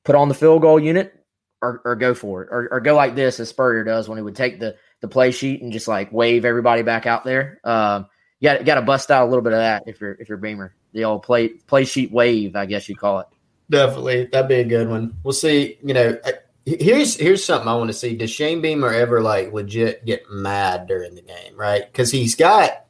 put 0.02 0.14
on 0.14 0.28
the 0.28 0.34
field 0.34 0.62
goal 0.62 0.80
unit 0.80 1.12
or, 1.60 1.82
or 1.84 1.96
go 1.96 2.14
for 2.14 2.44
it, 2.44 2.48
or, 2.50 2.68
or 2.72 2.80
go 2.80 2.94
like 2.94 3.14
this 3.14 3.38
as 3.40 3.50
Spurrier 3.50 3.84
does 3.84 4.08
when 4.08 4.16
he 4.16 4.22
would 4.22 4.36
take 4.36 4.58
the 4.58 4.76
the 5.02 5.08
play 5.08 5.32
sheet 5.32 5.60
and 5.60 5.72
just 5.72 5.88
like 5.88 6.10
wave 6.12 6.46
everybody 6.46 6.80
back 6.80 7.06
out 7.06 7.24
there. 7.24 7.60
Um, 7.64 8.06
you 8.40 8.48
got 8.48 8.64
got 8.64 8.74
to 8.76 8.82
bust 8.82 9.10
out 9.10 9.26
a 9.26 9.28
little 9.28 9.42
bit 9.42 9.52
of 9.52 9.58
that 9.58 9.82
if 9.86 10.00
you're 10.00 10.12
if 10.12 10.30
you're 10.30 10.38
Beamer. 10.38 10.74
The 10.94 11.04
old 11.04 11.22
play 11.22 11.48
play 11.48 11.84
sheet 11.84 12.10
wave, 12.10 12.56
I 12.56 12.64
guess 12.66 12.88
you 12.88 12.96
call 12.96 13.20
it. 13.20 13.26
Definitely, 13.68 14.26
that'd 14.26 14.48
be 14.48 14.56
a 14.56 14.64
good 14.64 14.88
one. 14.88 15.14
We'll 15.22 15.32
see. 15.32 15.78
You 15.82 15.94
know, 15.94 16.18
here's 16.64 17.16
here's 17.16 17.44
something 17.44 17.68
I 17.68 17.74
want 17.74 17.88
to 17.88 17.94
see. 17.94 18.16
Does 18.16 18.30
Shane 18.30 18.62
Beamer 18.62 18.92
ever 18.92 19.20
like 19.20 19.52
legit 19.52 20.04
get 20.06 20.30
mad 20.30 20.86
during 20.86 21.14
the 21.14 21.22
game? 21.22 21.56
Right, 21.56 21.84
because 21.84 22.10
he's 22.10 22.34
got 22.34 22.70
a 22.70 22.84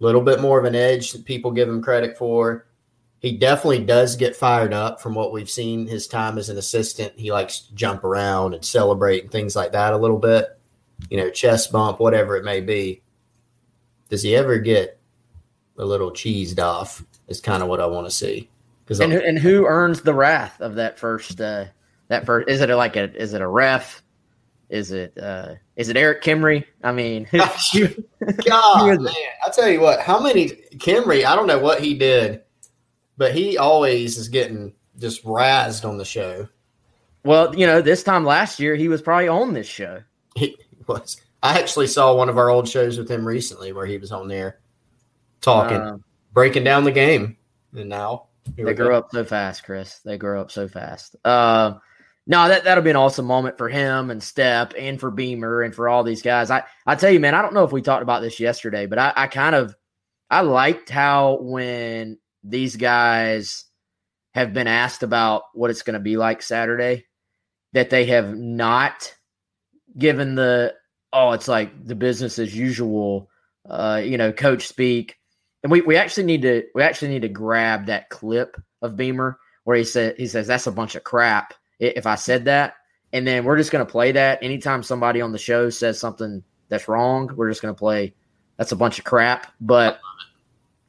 little 0.00 0.22
bit 0.22 0.40
more 0.40 0.58
of 0.58 0.64
an 0.64 0.74
edge 0.74 1.12
that 1.12 1.24
people 1.24 1.50
give 1.50 1.68
him 1.68 1.82
credit 1.82 2.16
for. 2.16 2.66
He 3.18 3.36
definitely 3.36 3.84
does 3.84 4.16
get 4.16 4.34
fired 4.34 4.72
up 4.72 5.00
from 5.00 5.14
what 5.14 5.32
we've 5.32 5.50
seen 5.50 5.86
his 5.86 6.08
time 6.08 6.38
as 6.38 6.48
an 6.48 6.58
assistant. 6.58 7.12
He 7.16 7.30
likes 7.30 7.60
to 7.60 7.74
jump 7.74 8.02
around 8.02 8.54
and 8.54 8.64
celebrate 8.64 9.22
and 9.22 9.30
things 9.30 9.54
like 9.54 9.72
that 9.72 9.92
a 9.92 9.98
little 9.98 10.18
bit 10.18 10.58
you 11.10 11.16
know, 11.16 11.30
chest 11.30 11.72
bump, 11.72 12.00
whatever 12.00 12.36
it 12.36 12.44
may 12.44 12.60
be. 12.60 13.02
Does 14.08 14.22
he 14.22 14.36
ever 14.36 14.58
get 14.58 14.98
a 15.78 15.84
little 15.84 16.10
cheesed 16.10 16.58
off? 16.58 17.04
Is 17.28 17.40
kind 17.40 17.62
of 17.62 17.68
what 17.68 17.80
I 17.80 17.86
want 17.86 18.06
to 18.06 18.10
see. 18.10 18.50
Because 18.84 19.00
and, 19.00 19.12
and 19.12 19.38
who 19.38 19.66
earns 19.66 20.02
the 20.02 20.12
wrath 20.12 20.60
of 20.60 20.74
that 20.74 20.98
first? 20.98 21.40
Uh, 21.40 21.66
that 22.08 22.26
first 22.26 22.48
is 22.48 22.60
it 22.60 22.68
like 22.70 22.96
a 22.96 23.14
is 23.14 23.32
it 23.32 23.40
a 23.40 23.48
ref? 23.48 24.02
Is 24.68 24.90
it 24.90 25.16
uh, 25.18 25.54
is 25.76 25.88
it 25.88 25.96
Erik 25.96 26.22
Kimrey? 26.22 26.64
I 26.82 26.92
mean, 26.92 27.28
God, 27.32 29.00
man, 29.00 29.14
I 29.46 29.50
tell 29.50 29.68
you 29.68 29.80
what, 29.80 30.00
how 30.00 30.20
many 30.20 30.48
Kimrey? 30.76 31.24
I 31.24 31.36
don't 31.36 31.46
know 31.46 31.58
what 31.58 31.80
he 31.80 31.94
did, 31.94 32.42
but 33.16 33.34
he 33.34 33.56
always 33.56 34.18
is 34.18 34.28
getting 34.28 34.72
just 34.98 35.24
razzed 35.24 35.88
on 35.88 35.98
the 35.98 36.04
show. 36.04 36.48
Well, 37.24 37.54
you 37.54 37.66
know, 37.66 37.80
this 37.80 38.02
time 38.02 38.24
last 38.24 38.58
year 38.58 38.74
he 38.74 38.88
was 38.88 39.00
probably 39.00 39.28
on 39.28 39.52
this 39.52 39.66
show. 39.66 40.02
He 40.34 40.56
was. 40.88 41.20
I 41.42 41.58
actually 41.58 41.88
saw 41.88 42.14
one 42.14 42.28
of 42.28 42.38
our 42.38 42.50
old 42.50 42.68
shows 42.68 42.98
with 42.98 43.10
him 43.10 43.26
recently 43.26 43.72
where 43.72 43.86
he 43.86 43.98
was 43.98 44.12
on 44.12 44.28
there 44.28 44.60
talking, 45.40 45.76
uh, 45.76 45.98
breaking 46.32 46.64
down 46.64 46.84
the 46.84 46.92
game. 46.92 47.36
And 47.74 47.88
now 47.88 48.28
they 48.56 48.74
grow 48.74 48.98
up 48.98 49.10
so 49.12 49.24
fast, 49.24 49.64
Chris. 49.64 49.98
They 50.04 50.18
grow 50.18 50.40
up 50.40 50.50
so 50.50 50.68
fast. 50.68 51.16
Uh, 51.24 51.74
no, 52.26 52.48
that 52.48 52.64
that'll 52.64 52.84
be 52.84 52.90
an 52.90 52.96
awesome 52.96 53.26
moment 53.26 53.58
for 53.58 53.68
him 53.68 54.10
and 54.10 54.20
Stepp 54.20 54.74
and 54.78 55.00
for 55.00 55.10
Beamer 55.10 55.62
and 55.62 55.74
for 55.74 55.88
all 55.88 56.04
these 56.04 56.22
guys. 56.22 56.50
I 56.50 56.62
I 56.86 56.94
tell 56.94 57.10
you, 57.10 57.18
man, 57.18 57.34
I 57.34 57.42
don't 57.42 57.54
know 57.54 57.64
if 57.64 57.72
we 57.72 57.82
talked 57.82 58.02
about 58.02 58.22
this 58.22 58.38
yesterday, 58.38 58.86
but 58.86 58.98
I, 58.98 59.12
I 59.16 59.26
kind 59.26 59.56
of 59.56 59.74
I 60.30 60.42
liked 60.42 60.88
how 60.88 61.38
when 61.40 62.18
these 62.44 62.76
guys 62.76 63.64
have 64.34 64.52
been 64.52 64.68
asked 64.68 65.02
about 65.02 65.42
what 65.52 65.70
it's 65.70 65.82
going 65.82 65.94
to 65.94 66.00
be 66.00 66.16
like 66.16 66.42
Saturday, 66.42 67.06
that 67.72 67.90
they 67.90 68.06
have 68.06 68.36
not 68.36 69.14
given 69.96 70.34
the 70.34 70.74
oh, 71.12 71.32
it's 71.32 71.48
like 71.48 71.84
the 71.84 71.94
business 71.94 72.38
as 72.38 72.56
usual, 72.56 73.28
uh, 73.68 74.00
you 74.02 74.16
know, 74.16 74.32
coach 74.32 74.66
speak. 74.66 75.18
And 75.62 75.70
we, 75.70 75.80
we 75.82 75.96
actually 75.96 76.24
need 76.24 76.42
to 76.42 76.64
we 76.74 76.82
actually 76.82 77.08
need 77.08 77.22
to 77.22 77.28
grab 77.28 77.86
that 77.86 78.10
clip 78.10 78.60
of 78.80 78.96
Beamer 78.96 79.38
where 79.64 79.76
he 79.76 79.84
said 79.84 80.16
he 80.16 80.26
says 80.26 80.46
that's 80.46 80.66
a 80.66 80.72
bunch 80.72 80.94
of 80.94 81.04
crap 81.04 81.54
if 81.78 82.06
I 82.06 82.16
said 82.16 82.46
that. 82.46 82.74
And 83.12 83.26
then 83.26 83.44
we're 83.44 83.58
just 83.58 83.70
gonna 83.70 83.84
play 83.84 84.12
that 84.12 84.42
anytime 84.42 84.82
somebody 84.82 85.20
on 85.20 85.32
the 85.32 85.38
show 85.38 85.70
says 85.70 85.98
something 86.00 86.42
that's 86.68 86.88
wrong, 86.88 87.30
we're 87.36 87.50
just 87.50 87.62
gonna 87.62 87.74
play 87.74 88.14
that's 88.56 88.72
a 88.72 88.76
bunch 88.76 88.98
of 88.98 89.04
crap. 89.04 89.52
But 89.60 90.00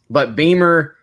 but 0.09 0.35
Beamer 0.35 0.95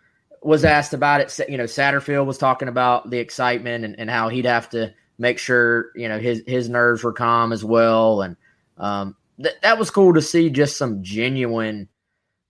was 0.42 0.64
asked 0.64 0.94
about 0.94 1.20
it. 1.20 1.38
You 1.48 1.58
know, 1.58 1.64
Satterfield 1.64 2.26
was 2.26 2.38
talking 2.38 2.68
about 2.68 3.10
the 3.10 3.18
excitement 3.18 3.84
and, 3.84 3.98
and 3.98 4.10
how 4.10 4.28
he'd 4.28 4.46
have 4.46 4.68
to 4.70 4.92
make 5.20 5.38
sure 5.38 5.92
you 5.94 6.08
know 6.08 6.18
his 6.18 6.42
his 6.46 6.68
nerves 6.68 7.04
were 7.04 7.12
calm 7.12 7.52
as 7.52 7.62
well, 7.62 8.22
and 8.22 8.36
um, 8.78 9.14
th- 9.40 9.54
that 9.62 9.78
was 9.78 9.90
cool 9.90 10.14
to 10.14 10.22
see. 10.22 10.50
Just 10.50 10.76
some 10.76 11.02
genuine, 11.02 11.88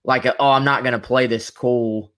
like, 0.03 0.25
a, 0.25 0.35
oh, 0.39 0.51
I'm 0.51 0.63
not 0.63 0.81
going 0.81 0.93
to 0.93 0.99
play 0.99 1.27
this 1.27 1.51
cool, 1.51 2.11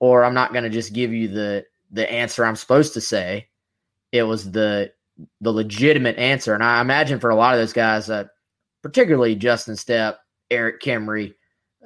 or 0.00 0.24
I'm 0.24 0.34
not 0.34 0.52
going 0.52 0.64
to 0.64 0.70
just 0.70 0.92
give 0.92 1.12
you 1.12 1.28
the 1.28 1.64
the 1.92 2.10
answer 2.10 2.44
I'm 2.44 2.56
supposed 2.56 2.92
to 2.94 3.00
say. 3.00 3.48
It 4.12 4.24
was 4.24 4.50
the 4.50 4.92
the 5.40 5.52
legitimate 5.52 6.18
answer, 6.18 6.52
and 6.52 6.62
I 6.62 6.80
imagine 6.80 7.20
for 7.20 7.30
a 7.30 7.36
lot 7.36 7.54
of 7.54 7.60
those 7.60 7.72
guys, 7.72 8.10
uh, 8.10 8.24
particularly 8.82 9.36
Justin 9.36 9.76
Stepp, 9.76 10.16
Erik 10.50 10.82
Kimrey, 10.82 11.34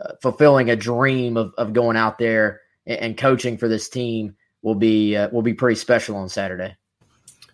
uh, 0.03 0.15
fulfilling 0.23 0.71
a 0.71 0.77
dream 0.77 1.37
of 1.37 1.53
of 1.59 1.75
going 1.75 1.99
out 1.99 2.19
there 2.19 2.63
and, 2.87 3.01
and 3.01 3.19
coaching 3.19 3.59
for 3.59 3.69
this 3.69 3.91
team 3.91 4.35
will 4.63 4.75
be 4.75 5.15
uh, 5.15 5.29
will 5.29 5.43
be 5.43 5.55
pretty 5.55 5.77
special 5.77 6.17
on 6.17 6.31
Saturday. 6.31 6.75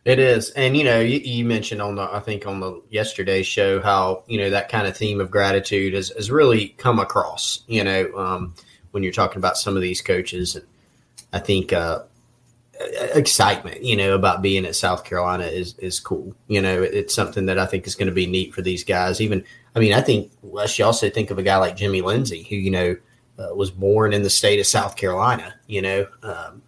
It 0.04 0.18
is, 0.18 0.50
and 0.50 0.76
you 0.76 0.84
know, 0.84 1.00
you, 1.00 1.18
you, 1.20 1.46
mentioned 1.46 1.80
on 1.80 1.94
the 1.94 2.02
I 2.02 2.20
think 2.20 2.46
on 2.46 2.60
the 2.60 2.82
yesterday 2.90 3.42
show 3.42 3.80
how 3.80 4.22
you 4.26 4.36
know 4.36 4.50
that 4.50 4.68
kind 4.68 4.86
of 4.86 4.94
theme 4.94 5.18
of 5.18 5.30
gratitude 5.30 5.94
has, 5.94 6.10
has 6.10 6.30
really 6.30 6.68
come 6.76 6.98
across. 6.98 7.64
You 7.68 7.84
know, 7.84 8.14
um, 8.14 8.54
when 8.90 9.02
you're 9.02 9.12
talking 9.12 9.38
about 9.38 9.56
some 9.56 9.76
of 9.76 9.82
these 9.82 10.02
coaches, 10.02 10.56
and 10.56 10.66
I 11.32 11.38
think 11.38 11.72
uh, 11.72 12.00
excitement, 13.14 13.82
you 13.82 13.96
know, 13.96 14.14
about 14.14 14.42
being 14.42 14.66
at 14.66 14.76
South 14.76 15.04
Carolina 15.04 15.44
is 15.44 15.74
is 15.78 16.00
cool. 16.00 16.36
You 16.48 16.60
know, 16.60 16.82
it's 16.82 17.14
something 17.14 17.46
that 17.46 17.58
I 17.58 17.64
think 17.64 17.86
is 17.86 17.94
going 17.94 18.08
to 18.08 18.14
be 18.14 18.26
neat 18.26 18.52
for 18.52 18.60
these 18.60 18.84
guys. 18.84 19.22
Even, 19.22 19.42
I 19.74 19.78
mean, 19.78 19.94
I 19.94 20.02
think 20.02 20.30
let's 20.42 20.78
also 20.80 21.08
think 21.08 21.30
of 21.30 21.38
a 21.38 21.42
guy 21.42 21.56
like 21.56 21.76
Jimmy 21.76 22.02
Lindsey, 22.02 22.42
who 22.42 22.56
you 22.56 22.70
know 22.70 22.96
uh, 23.38 23.54
was 23.54 23.70
born 23.70 24.12
in 24.12 24.22
the 24.22 24.28
state 24.28 24.60
of 24.60 24.66
South 24.66 24.96
Carolina. 24.96 25.54
You 25.66 25.80
know. 25.80 26.06
Um, 26.22 26.60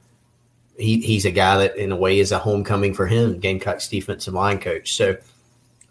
he, 0.78 1.00
he's 1.00 1.24
a 1.24 1.30
guy 1.30 1.58
that, 1.58 1.76
in 1.76 1.92
a 1.92 1.96
way, 1.96 2.18
is 2.18 2.32
a 2.32 2.38
homecoming 2.38 2.94
for 2.94 3.06
him, 3.06 3.38
Gamecocks 3.38 3.88
defensive 3.88 4.34
line 4.34 4.58
coach. 4.58 4.94
So 4.94 5.16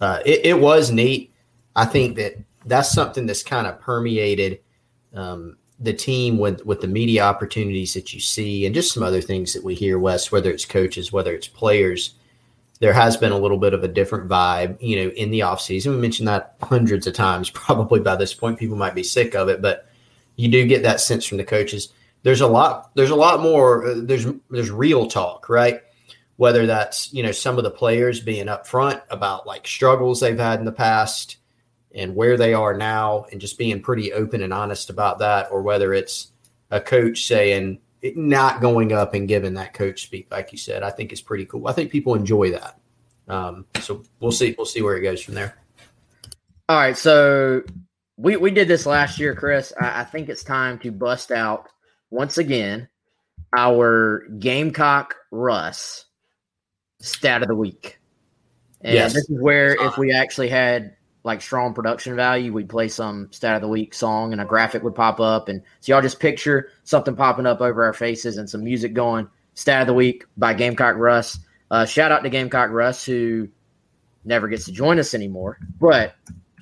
uh, 0.02 0.20
it, 0.26 0.46
it, 0.46 0.60
was 0.60 0.92
neat. 0.92 1.34
I 1.76 1.86
think 1.86 2.16
that 2.18 2.38
that's 2.66 2.92
something 2.92 3.26
that's 3.26 3.44
kind 3.44 3.68
of 3.68 3.80
permeated 3.80 4.60
um, 5.14 5.58
the 5.80 5.94
team 5.94 6.38
with 6.38 6.66
with 6.66 6.82
the 6.82 6.88
media 6.88 7.24
opportunities 7.24 7.94
that 7.94 8.14
you 8.14 8.20
see, 8.20 8.66
and 8.66 8.76
just 8.76 8.94
some 8.94 9.04
other 9.04 9.22
things 9.22 9.54
that 9.54 9.64
we 9.64 9.76
hear, 9.76 10.00
Wes. 10.00 10.32
Whether 10.32 10.52
it's 10.52 10.66
coaches, 10.66 11.12
whether 11.12 11.34
it's 11.34 11.48
players, 11.48 12.16
there 12.80 12.94
has 12.94 13.18
been 13.18 13.32
a 13.32 13.38
little 13.38 13.58
bit 13.58 13.74
of 13.74 13.84
a 13.84 13.88
different 13.88 14.30
vibe, 14.30 14.78
you 14.82 14.98
know, 14.98 15.10
in 15.12 15.32
the 15.32 15.40
offseason. 15.40 15.92
We 15.92 15.98
mentioned 15.98 16.28
that 16.28 16.56
hundreds 16.62 17.08
of 17.08 17.14
times. 17.14 17.50
Probably 17.52 18.00
by 18.00 18.16
this 18.16 18.34
point, 18.34 18.60
people 18.60 18.78
might 18.78 18.96
be 18.96 19.04
sick 19.04 19.36
of 19.36 19.50
it, 19.50 19.62
but 19.62 19.90
you 20.36 20.50
do 20.50 20.66
get 20.68 20.84
that 20.84 21.00
sense 21.00 21.26
from 21.26 21.38
the 21.38 21.44
coaches 21.44 21.90
there's 22.26 22.42
a 22.42 22.48
lot 22.48 22.90
there's 22.96 23.12
a 23.12 23.16
lot 23.16 23.40
more 23.40 23.86
uh, 23.86 23.94
there's 23.98 24.26
there's 24.50 24.72
real 24.72 25.08
talk 25.08 25.48
right? 25.48 25.82
Whether 26.38 26.66
that's 26.66 27.14
you 27.14 27.22
know 27.22 27.32
some 27.32 27.58
of 27.60 27.64
the 27.64 27.72
players 27.72 28.20
being 28.20 28.48
upfront 28.48 29.02
about 29.12 29.46
like 29.46 29.68
struggles 29.68 30.20
they've 30.20 30.38
had 30.38 30.60
in 30.60 30.66
the 30.66 30.72
past 30.72 31.38
and 31.94 32.16
where 32.16 32.36
they 32.36 32.54
are 32.54 32.76
now 32.76 33.26
and 33.32 33.40
just 33.40 33.60
being 33.60 33.80
pretty 33.80 34.12
open 34.12 34.42
and 34.42 34.52
honest 34.52 34.90
about 34.90 35.20
that 35.20 35.50
or 35.52 35.62
whether 35.62 35.94
it's 35.94 36.32
a 36.72 36.82
coach 36.82 37.26
saying 37.26 37.80
not 38.16 38.60
going 38.60 38.92
up 38.92 39.14
and 39.14 39.28
giving 39.28 39.54
that 39.54 39.74
coach 39.74 40.02
speak 40.02 40.28
like 40.32 40.52
you 40.52 40.58
said 40.58 40.82
i 40.82 40.90
think 40.90 41.14
is 41.14 41.22
pretty 41.22 41.46
cool. 41.46 41.68
I 41.68 41.74
think 41.74 41.92
people 41.92 42.16
enjoy 42.16 42.52
that. 42.52 42.80
Um, 43.28 43.66
so 43.82 44.02
we'll 44.20 44.32
see 44.32 44.56
we'll 44.58 44.66
see 44.66 44.82
where 44.82 44.98
it 44.98 45.02
goes 45.02 45.22
from 45.22 45.36
there. 45.36 45.56
All 46.70 46.78
right 46.78 46.98
so 46.98 47.62
we 48.18 48.36
we 48.36 48.50
did 48.50 48.68
this 48.68 48.88
last 48.88 49.20
year 49.20 49.36
chris. 49.36 49.72
I, 49.80 50.02
I 50.02 50.04
think 50.04 50.28
it's 50.28 50.44
time 50.44 50.80
to 50.80 50.92
bust 50.92 51.32
out 51.32 51.70
once 52.10 52.38
again 52.38 52.88
our 53.58 54.26
Gamecock 54.40 55.16
Russ 55.32 56.06
stat 57.00 57.42
of 57.42 57.48
the 57.48 57.56
week. 57.56 58.00
And 58.82 58.94
yes. 58.94 59.14
this 59.14 59.30
is 59.30 59.42
where 59.42 59.76
if 59.86 59.98
we 59.98 60.12
actually 60.12 60.50
had 60.50 60.96
like 61.24 61.42
strong 61.42 61.74
production 61.74 62.16
value, 62.16 62.54
we'd 62.54 62.70
play 62.70 62.88
some 62.88 63.32
stat 63.32 63.56
of 63.56 63.62
the 63.62 63.68
week 63.68 63.94
song 63.94 64.32
and 64.32 64.42
a 64.42 64.46
graphic 64.46 64.84
would 64.84 64.94
pop 64.94 65.20
up. 65.20 65.50
And 65.50 65.62
so 65.80 65.94
y'all 65.94 66.02
just 66.02 66.20
picture 66.20 66.70
something 66.84 67.16
popping 67.16 67.48
up 67.48 67.62
over 67.62 67.84
our 67.84 67.94
faces 67.94 68.38
and 68.38 68.50
some 68.50 68.64
music 68.64 68.94
going. 68.94 69.28
Stat 69.56 69.82
of 69.82 69.88
the 69.88 69.94
week 69.94 70.26
by 70.38 70.54
Gamecock 70.54 70.98
Russ. 70.98 71.40
Uh, 71.72 71.86
shout 71.86 72.12
out 72.12 72.24
to 72.24 72.30
Gamecock 72.30 72.70
Russ 72.70 73.04
who 73.06 73.48
never 74.24 74.48
gets 74.48 74.66
to 74.66 74.72
join 74.72 75.00
us 75.00 75.14
anymore, 75.14 75.58
but 75.80 76.16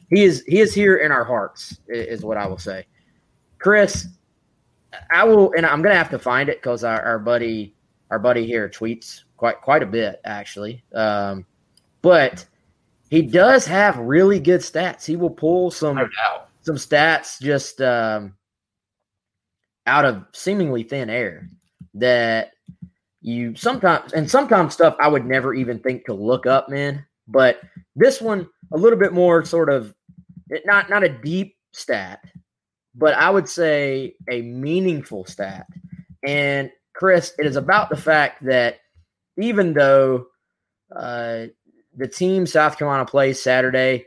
he 0.10 0.24
is 0.24 0.44
he 0.46 0.60
is 0.60 0.74
here 0.74 0.98
in 0.98 1.12
our 1.12 1.24
hearts, 1.24 1.80
is 1.88 2.24
what 2.24 2.38
I 2.38 2.46
will 2.46 2.58
say. 2.58 2.86
Chris, 3.58 4.08
I 5.12 5.24
will, 5.24 5.54
and 5.56 5.66
I'm 5.66 5.82
gonna 5.82 5.96
have 5.96 6.10
to 6.12 6.20
find 6.20 6.50
it 6.50 6.62
because 6.62 6.84
our, 6.84 7.02
our 7.02 7.20
buddy, 7.20 7.76
our 8.12 8.20
buddy 8.20 8.46
here 8.46 8.70
tweets 8.70 9.24
quite 9.38 9.62
quite 9.62 9.84
a 9.84 9.88
bit 9.88 10.22
actually. 10.24 10.84
Um, 10.94 11.46
but 12.02 12.46
he 13.10 13.22
does 13.22 13.66
have 13.66 13.98
really 13.98 14.40
good 14.40 14.62
stats. 14.62 15.06
He 15.06 15.16
will 15.16 15.30
pull 15.30 15.70
some 15.72 16.10
some 16.62 16.76
stats 16.76 17.42
just 17.42 17.82
um, 17.82 18.36
out 19.86 20.06
of 20.06 20.26
seemingly 20.34 20.84
thin 20.84 21.10
air 21.10 21.50
that 21.94 22.54
you 23.22 23.56
sometimes 23.56 24.14
and 24.14 24.30
sometimes 24.30 24.74
stuff 24.74 24.96
I 25.00 25.08
would 25.08 25.26
never 25.26 25.54
even 25.54 25.80
think 25.80 26.06
to 26.06 26.14
look 26.14 26.46
up, 26.46 26.70
man. 26.70 27.06
But 27.28 27.62
this 27.96 28.22
one 28.22 28.48
a 28.74 28.78
little 28.78 29.00
bit 29.00 29.14
more 29.14 29.46
sort 29.46 29.70
of 29.70 29.94
not 30.66 30.90
not 30.90 31.04
a 31.04 31.10
deep 31.10 31.56
stat, 31.72 32.24
but 32.96 33.14
I 33.16 33.30
would 33.30 33.50
say 33.50 34.16
a 34.30 34.42
meaningful 34.42 35.26
stat. 35.26 35.68
And 36.26 36.72
Chris, 36.94 37.34
it 37.38 37.46
is 37.46 37.56
about 37.56 37.90
the 37.90 37.98
fact 37.98 38.44
that 38.46 38.80
even 39.38 39.74
though 39.74 40.28
uh, 40.96 41.46
the 41.96 42.08
team 42.08 42.46
South 42.46 42.78
Carolina 42.78 43.06
plays 43.06 43.42
Saturday, 43.42 44.06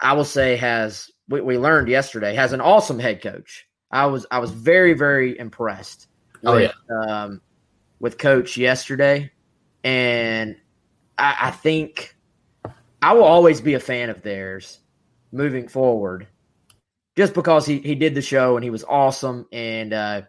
I 0.00 0.12
will 0.12 0.24
say 0.24 0.56
has 0.56 1.10
we, 1.28 1.40
we, 1.40 1.58
learned 1.58 1.88
yesterday 1.88 2.34
has 2.34 2.52
an 2.52 2.60
awesome 2.60 2.98
head 2.98 3.20
coach. 3.20 3.66
I 3.90 4.06
was 4.06 4.26
I 4.30 4.38
was 4.38 4.50
very 4.50 4.94
very 4.94 5.38
impressed. 5.38 6.06
Oh 6.44 6.54
with, 6.54 6.72
yeah, 6.88 7.24
um, 7.24 7.40
with 7.98 8.18
coach 8.18 8.56
yesterday, 8.56 9.32
and 9.82 10.56
I, 11.18 11.36
I 11.40 11.50
think 11.50 12.14
I 13.02 13.14
will 13.14 13.24
always 13.24 13.60
be 13.60 13.74
a 13.74 13.80
fan 13.80 14.08
of 14.10 14.22
theirs 14.22 14.78
moving 15.32 15.66
forward 15.66 16.28
just 17.18 17.34
because 17.34 17.66
he, 17.66 17.80
he 17.80 17.96
did 17.96 18.14
the 18.14 18.22
show 18.22 18.56
and 18.56 18.62
he 18.62 18.70
was 18.70 18.84
awesome 18.84 19.44
and 19.50 19.92
uh, 19.92 20.22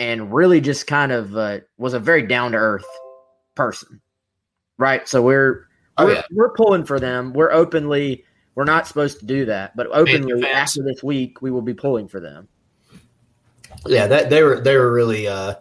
and 0.00 0.34
really 0.34 0.60
just 0.60 0.84
kind 0.88 1.12
of 1.12 1.36
uh, 1.36 1.60
was 1.78 1.94
a 1.94 2.00
very 2.00 2.26
down 2.26 2.50
to 2.50 2.58
earth 2.58 2.84
person, 3.54 4.00
right? 4.76 5.08
So 5.08 5.22
we're 5.22 5.68
oh, 5.96 6.06
we're, 6.06 6.14
yeah. 6.14 6.22
we're 6.32 6.52
pulling 6.54 6.86
for 6.86 6.98
them. 6.98 7.32
We're 7.34 7.52
openly 7.52 8.24
we're 8.56 8.64
not 8.64 8.88
supposed 8.88 9.20
to 9.20 9.26
do 9.26 9.44
that, 9.44 9.76
but 9.76 9.86
openly 9.92 10.44
after 10.44 10.82
this 10.82 11.04
week 11.04 11.40
we 11.40 11.52
will 11.52 11.62
be 11.62 11.72
pulling 11.72 12.08
for 12.08 12.18
them. 12.18 12.48
Yeah, 13.86 14.08
that 14.08 14.28
they 14.28 14.42
were 14.42 14.60
they 14.60 14.76
were 14.76 14.92
really 14.92 15.28
uh, 15.28 15.54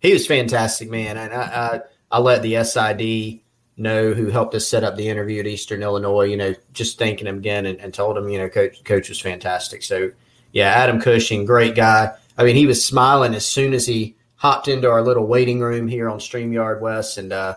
he 0.00 0.12
was 0.12 0.26
fantastic, 0.26 0.90
man, 0.90 1.16
and 1.16 1.32
I, 1.32 1.40
I 1.40 1.80
I 2.10 2.18
let 2.18 2.42
the 2.42 2.64
SID 2.64 3.42
know 3.76 4.12
who 4.12 4.26
helped 4.30 4.54
us 4.54 4.66
set 4.66 4.84
up 4.84 4.96
the 4.96 5.08
interview 5.08 5.40
at 5.40 5.46
Eastern 5.46 5.82
Illinois, 5.82 6.24
you 6.24 6.36
know, 6.36 6.54
just 6.72 6.98
thanking 6.98 7.26
him 7.26 7.38
again 7.38 7.66
and, 7.66 7.78
and, 7.80 7.92
told 7.92 8.16
him, 8.16 8.28
you 8.28 8.38
know, 8.38 8.48
coach, 8.48 8.82
coach 8.84 9.08
was 9.08 9.20
fantastic. 9.20 9.82
So, 9.82 10.10
yeah, 10.52 10.70
Adam 10.70 11.00
Cushing, 11.00 11.44
great 11.44 11.74
guy. 11.74 12.12
I 12.38 12.44
mean, 12.44 12.56
he 12.56 12.66
was 12.66 12.84
smiling 12.84 13.34
as 13.34 13.44
soon 13.44 13.74
as 13.74 13.86
he 13.86 14.16
hopped 14.36 14.68
into 14.68 14.90
our 14.90 15.02
little 15.02 15.26
waiting 15.26 15.60
room 15.60 15.88
here 15.88 16.08
on 16.08 16.18
StreamYard 16.18 16.80
Wes, 16.80 17.18
And, 17.18 17.32
uh, 17.32 17.56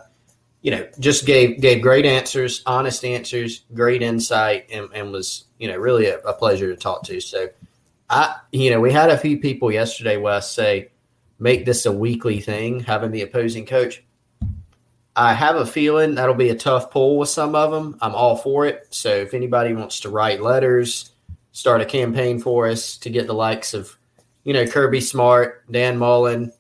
you 0.61 0.71
know, 0.71 0.87
just 0.99 1.25
gave 1.25 1.61
gave 1.61 1.81
great 1.81 2.05
answers, 2.05 2.61
honest 2.65 3.05
answers, 3.05 3.63
great 3.73 4.01
insight, 4.01 4.67
and, 4.71 4.89
and 4.93 5.11
was 5.11 5.45
you 5.57 5.67
know 5.67 5.77
really 5.77 6.07
a, 6.07 6.19
a 6.19 6.33
pleasure 6.33 6.69
to 6.69 6.75
talk 6.75 7.03
to. 7.03 7.21
So, 7.21 7.47
I 8.09 8.35
you 8.51 8.69
know 8.69 8.81
we 8.81 8.91
had 8.91 9.09
a 9.09 9.17
few 9.17 9.39
people 9.39 9.71
yesterday, 9.71 10.17
Wes, 10.17 10.51
say 10.51 10.89
make 11.39 11.65
this 11.65 11.85
a 11.85 11.91
weekly 11.91 12.41
thing, 12.41 12.81
having 12.81 13.11
the 13.11 13.21
opposing 13.21 13.65
coach. 13.65 14.03
I 15.19 15.33
have 15.33 15.57
a 15.57 15.65
feeling 15.65 16.15
that'll 16.15 16.33
be 16.33 16.49
a 16.49 16.55
tough 16.55 16.91
pull 16.91 17.17
with 17.17 17.27
some 17.27 17.53
of 17.53 17.71
them. 17.71 17.97
I'm 17.99 18.15
all 18.15 18.37
for 18.37 18.65
it. 18.65 18.87
So 18.89 19.09
if 19.09 19.33
anybody 19.33 19.73
wants 19.73 19.99
to 19.99 20.09
write 20.09 20.41
letters, 20.41 21.11
start 21.51 21.81
a 21.81 21.85
campaign 21.85 22.39
for 22.39 22.69
us 22.69 22.95
to 22.99 23.09
get 23.09 23.27
the 23.27 23.33
likes 23.33 23.73
of, 23.73 23.97
you 24.45 24.53
know, 24.53 24.65
Kirby 24.65 25.01
Smart, 25.01 25.69
Dan 25.69 25.97
Mullen, 25.97 26.53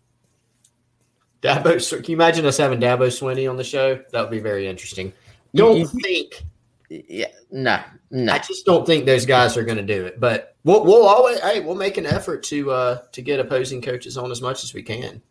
Dabo. 1.41 1.89
Can 1.89 2.11
you 2.11 2.17
imagine 2.17 2.45
us 2.45 2.57
having 2.57 2.81
Dabo 2.81 3.07
Swinney 3.07 3.49
on 3.49 3.55
the 3.55 3.63
show? 3.63 3.95
That 4.11 4.19
would 4.19 4.29
be 4.29 4.41
very 4.41 4.67
interesting. 4.67 5.13
Don't 5.55 5.87
think? 5.87 6.43
Yeah, 6.89 7.31
no, 7.51 7.79
no. 8.11 8.33
I 8.33 8.39
just 8.39 8.65
don't 8.65 8.85
think 8.85 9.05
those 9.05 9.25
guys 9.25 9.55
are 9.55 9.63
going 9.63 9.77
to 9.77 9.83
do 9.83 10.05
it. 10.05 10.19
But 10.19 10.57
we'll, 10.65 10.83
we'll 10.83 11.07
always, 11.07 11.39
hey, 11.39 11.61
we'll 11.61 11.75
make 11.75 11.95
an 11.95 12.05
effort 12.05 12.43
to 12.43 12.71
uh 12.71 12.97
to 13.13 13.21
get 13.21 13.39
opposing 13.39 13.81
coaches 13.81 14.17
on 14.17 14.31
as 14.31 14.41
much 14.41 14.65
as 14.65 14.73
we 14.73 14.83
can. 14.83 15.21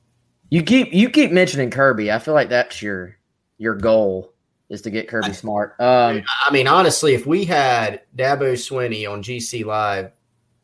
You 0.48 0.62
keep 0.62 0.94
you 0.94 1.10
keep 1.10 1.30
mentioning 1.30 1.70
Kirby. 1.70 2.10
I 2.10 2.20
feel 2.20 2.32
like 2.32 2.48
that's 2.48 2.80
your 2.80 3.17
your 3.59 3.75
goal 3.75 4.33
is 4.68 4.83
to 4.83 4.90
get 4.90 5.09
Kirby 5.09 5.33
Smart. 5.33 5.75
Um, 5.81 6.23
I 6.47 6.53
mean, 6.53 6.66
honestly, 6.66 7.14
if 7.14 7.27
we 7.27 7.44
had 7.44 8.03
Dabo 8.16 8.53
Swinney 8.53 9.11
on 9.11 9.23
GC 9.23 9.64
Live, 9.64 10.12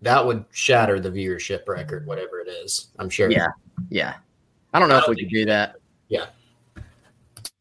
that 0.03 0.25
would 0.25 0.45
shatter 0.51 1.01
the 1.01 1.11
viewership 1.11 1.67
record, 1.67 2.07
whatever 2.07 2.41
it 2.41 2.49
is. 2.49 2.89
I'm 2.99 3.09
sure. 3.09 3.31
Yeah, 3.31 3.49
yeah. 3.89 4.15
I 4.73 4.79
don't 4.79 4.89
know 4.89 4.97
I 4.97 5.01
don't 5.01 5.11
if 5.13 5.17
we 5.17 5.25
could 5.25 5.33
do 5.33 5.45
that. 5.47 5.77
Yeah. 6.09 6.27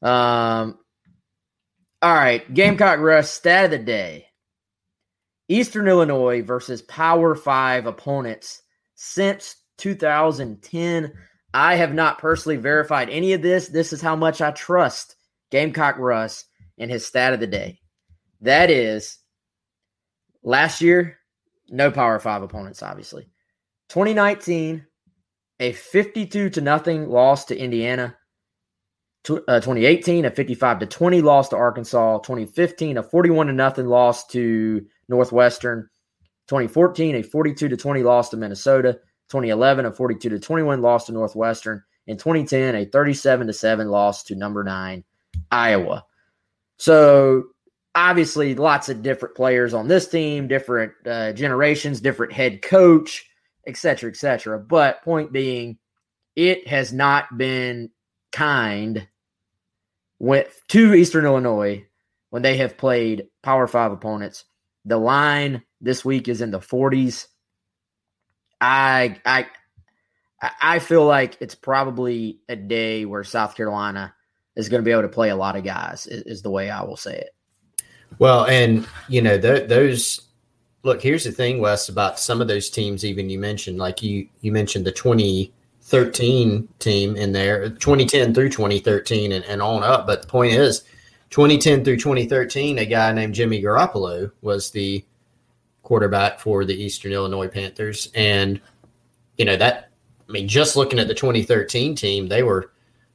Um. 0.01 0.77
All 2.01 2.13
right, 2.13 2.53
Gamecock 2.53 2.99
Russ 2.99 3.31
stat 3.31 3.65
of 3.65 3.71
the 3.71 3.77
day: 3.77 4.27
Eastern 5.47 5.87
Illinois 5.87 6.41
versus 6.41 6.81
Power 6.81 7.35
Five 7.35 7.85
opponents 7.85 8.61
since 8.95 9.55
2010. 9.77 11.13
I 11.55 11.75
have 11.75 11.93
not 11.93 12.17
personally 12.17 12.57
verified 12.57 13.09
any 13.09 13.33
of 13.33 13.41
this. 13.41 13.67
This 13.67 13.93
is 13.93 14.01
how 14.01 14.15
much 14.15 14.41
I 14.41 14.51
trust 14.51 15.15
Gamecock 15.53 15.99
Russ 15.99 16.45
and 16.79 16.89
his 16.89 17.05
stat 17.05 17.31
of 17.31 17.39
the 17.39 17.45
day. 17.45 17.79
That 18.41 18.71
is 18.71 19.19
last 20.41 20.81
year, 20.81 21.19
no 21.69 21.91
Power 21.91 22.19
Five 22.19 22.41
opponents, 22.41 22.81
obviously. 22.81 23.29
2019, 23.89 24.83
a 25.59 25.71
52 25.73 26.49
to 26.49 26.59
nothing 26.61 27.07
loss 27.07 27.45
to 27.45 27.55
Indiana. 27.55 28.17
Uh, 29.29 29.59
2018, 29.59 30.25
a 30.25 30.31
55 30.31 30.79
to 30.79 30.85
20 30.87 31.21
loss 31.21 31.49
to 31.49 31.55
Arkansas. 31.55 32.17
2015, 32.17 32.97
a 32.97 33.03
41 33.03 33.45
to 33.45 33.53
nothing 33.53 33.85
loss 33.85 34.25
to 34.25 34.83
Northwestern. 35.07 35.87
2014, 36.47 37.17
a 37.17 37.21
42 37.21 37.69
to 37.69 37.77
20 37.77 38.01
loss 38.01 38.29
to 38.29 38.37
Minnesota. 38.37 38.93
2011, 39.29 39.85
a 39.85 39.91
42 39.91 40.29
to 40.29 40.39
21 40.39 40.81
loss 40.81 41.05
to 41.05 41.11
Northwestern. 41.11 41.83
In 42.07 42.17
2010, 42.17 42.73
a 42.73 42.85
37 42.85 43.45
to 43.45 43.53
7 43.53 43.87
loss 43.87 44.23
to 44.23 44.35
number 44.35 44.63
nine 44.63 45.03
Iowa. 45.51 46.05
So 46.77 47.43
obviously, 47.95 48.55
lots 48.55 48.89
of 48.89 49.01
different 49.01 49.35
players 49.35 49.73
on 49.73 49.87
this 49.87 50.07
team, 50.07 50.47
different 50.47 50.93
uh, 51.05 51.33
generations, 51.33 52.01
different 52.01 52.33
head 52.33 52.61
coach, 52.61 53.29
etc., 53.67 54.09
etc. 54.09 54.59
But 54.59 55.03
point 55.03 55.31
being, 55.31 55.77
it 56.35 56.67
has 56.67 56.91
not 56.91 57.37
been 57.37 57.89
kind 58.31 59.07
with 60.19 60.61
to 60.69 60.93
Eastern 60.93 61.25
Illinois 61.25 61.85
when 62.29 62.41
they 62.41 62.57
have 62.57 62.77
played 62.77 63.27
Power 63.43 63.67
Five 63.67 63.91
opponents. 63.91 64.45
The 64.85 64.97
line 64.97 65.63
this 65.79 66.03
week 66.03 66.27
is 66.27 66.41
in 66.41 66.51
the 66.51 66.59
40s. 66.59 67.27
I 68.59 69.17
I 69.25 69.47
I 70.61 70.79
feel 70.79 71.05
like 71.05 71.37
it's 71.39 71.55
probably 71.55 72.39
a 72.49 72.55
day 72.55 73.05
where 73.05 73.23
South 73.23 73.55
Carolina 73.55 74.13
is 74.55 74.69
going 74.69 74.81
to 74.81 74.85
be 74.85 74.91
able 74.91 75.03
to 75.03 75.09
play 75.09 75.29
a 75.29 75.35
lot 75.35 75.55
of 75.55 75.63
guys. 75.63 76.05
Is, 76.07 76.23
is 76.23 76.41
the 76.41 76.49
way 76.49 76.69
I 76.69 76.83
will 76.83 76.97
say 76.97 77.17
it. 77.17 77.35
Well, 78.19 78.45
and 78.45 78.87
you 79.07 79.21
know 79.21 79.39
th- 79.39 79.67
those. 79.67 80.21
Look, 80.83 81.01
here's 81.01 81.23
the 81.23 81.31
thing, 81.31 81.59
Wes, 81.59 81.87
about 81.87 82.19
some 82.19 82.41
of 82.41 82.47
those 82.47 82.69
teams. 82.69 83.05
Even 83.05 83.29
you 83.29 83.39
mentioned, 83.39 83.77
like 83.77 84.03
you 84.03 84.27
you 84.41 84.51
mentioned 84.51 84.85
the 84.85 84.91
2013 84.91 86.67
team 86.79 87.15
in 87.15 87.31
there, 87.31 87.69
2010 87.69 88.33
through 88.33 88.49
2013, 88.49 89.31
and, 89.31 89.45
and 89.45 89.61
on 89.61 89.83
up. 89.83 90.05
But 90.05 90.23
the 90.23 90.27
point 90.27 90.53
is, 90.53 90.83
2010 91.29 91.83
through 91.83 91.97
2013, 91.97 92.79
a 92.79 92.85
guy 92.85 93.11
named 93.11 93.33
Jimmy 93.33 93.61
Garoppolo 93.61 94.31
was 94.41 94.71
the 94.71 95.03
quarterback 95.81 96.39
for 96.39 96.65
the 96.65 96.75
Eastern 96.75 97.11
Illinois 97.11 97.47
Panthers, 97.47 98.11
and 98.13 98.59
you 99.37 99.45
know 99.45 99.57
that. 99.57 99.89
I 100.27 100.31
mean, 100.31 100.47
just 100.47 100.75
looking 100.75 100.99
at 100.99 101.07
the 101.07 101.13
2013 101.13 101.95
team, 101.95 102.27
they 102.27 102.43
were 102.43 102.72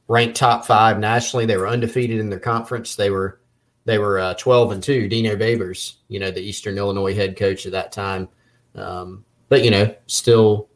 ranked 0.09 0.35
top 0.35 0.65
five 0.65 0.99
nationally. 0.99 1.45
They 1.45 1.55
were 1.55 1.69
undefeated 1.69 2.19
in 2.19 2.29
their 2.29 2.39
conference. 2.39 2.95
They 2.95 3.09
were 3.09 3.39
they 3.85 3.97
were 3.97 4.19
uh, 4.19 4.33
12 4.33 4.73
and 4.73 4.83
two. 4.83 5.07
Dino 5.07 5.37
Babers, 5.37 5.95
you 6.09 6.19
know, 6.19 6.29
the 6.29 6.41
Eastern 6.41 6.77
Illinois 6.77 7.15
head 7.15 7.37
coach 7.37 7.65
at 7.65 7.71
that 7.71 7.93
time, 7.93 8.27
um, 8.75 9.23
but 9.47 9.63
you 9.63 9.71
know, 9.71 9.95
still 10.07 10.67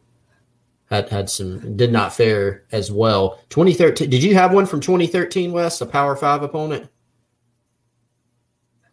had 0.90 1.10
had 1.10 1.30
some 1.30 1.76
did 1.76 1.92
not 1.92 2.14
fare 2.14 2.64
as 2.72 2.92
well. 2.92 3.40
2013. 3.50 4.10
Did 4.10 4.24
you 4.24 4.36
have 4.36 4.54
one 4.54 4.66
from 4.66 4.80
2013, 4.80 5.52
Wes? 5.52 5.82
A 5.82 5.86
Power 5.86 6.16
Five 6.16 6.44
opponent? 6.44 6.90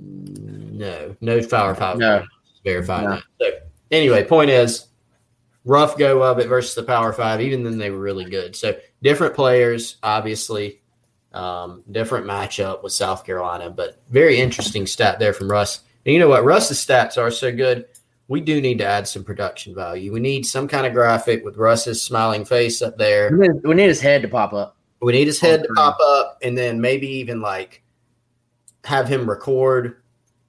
No, 0.01 1.15
no 1.21 1.47
Power 1.47 1.75
Five. 1.75 1.99
No, 1.99 2.25
verified. 2.65 3.05
No. 3.05 3.21
So 3.41 3.51
anyway, 3.91 4.25
point 4.25 4.51
is, 4.51 4.87
rough 5.65 5.99
go 5.99 6.23
of 6.23 6.39
it 6.39 6.49
versus 6.49 6.75
the 6.75 6.83
Power 6.83 7.13
Five. 7.13 7.41
Even 7.41 7.63
then, 7.63 7.79
they 7.79 7.91
were 7.91 8.01
really 8.01 8.25
good. 8.25 8.57
So 8.57 8.77
different 9.03 9.35
players, 9.35 9.97
obviously, 10.03 10.81
um, 11.33 11.83
different 11.91 12.27
matchup 12.27 12.83
with 12.83 12.93
South 12.93 13.25
Carolina, 13.25 13.71
but 13.71 14.01
very 14.11 14.39
interesting 14.41 14.87
stat 14.87 15.19
there 15.19 15.33
from 15.33 15.51
Russ. 15.51 15.81
And 16.05 16.13
you 16.13 16.19
know 16.19 16.29
what? 16.29 16.45
Russ's 16.45 16.85
stats 16.85 17.19
are 17.19 17.31
so 17.31 17.55
good. 17.55 17.87
We 18.29 18.41
do 18.41 18.61
need 18.61 18.79
to 18.79 18.87
add 18.87 19.09
some 19.09 19.25
production 19.25 19.75
value. 19.75 20.13
We 20.13 20.21
need 20.21 20.47
some 20.47 20.69
kind 20.69 20.87
of 20.87 20.93
graphic 20.93 21.45
with 21.45 21.57
Russ's 21.57 22.01
smiling 22.01 22.45
face 22.45 22.81
up 22.81 22.97
there. 22.97 23.37
We 23.65 23.75
need 23.75 23.89
his 23.89 24.01
head 24.01 24.23
to 24.23 24.29
pop 24.29 24.53
up. 24.53 24.77
We 25.03 25.13
need 25.13 25.27
his 25.27 25.41
head 25.41 25.63
to 25.63 25.69
pop 25.75 25.99
up, 26.01 26.39
and 26.43 26.57
then 26.57 26.81
maybe 26.81 27.09
even 27.09 27.41
like 27.41 27.83
have 28.85 29.09
him 29.09 29.29
record 29.29 30.03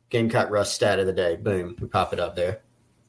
Gamecock 0.09 0.49
Russ 0.49 0.71
stat 0.71 0.99
of 0.99 1.05
the 1.05 1.13
day. 1.13 1.37
Boom, 1.37 1.75
we 1.79 1.87
pop 1.87 2.13
it 2.13 2.19
up 2.19 2.35
there. 2.35 2.61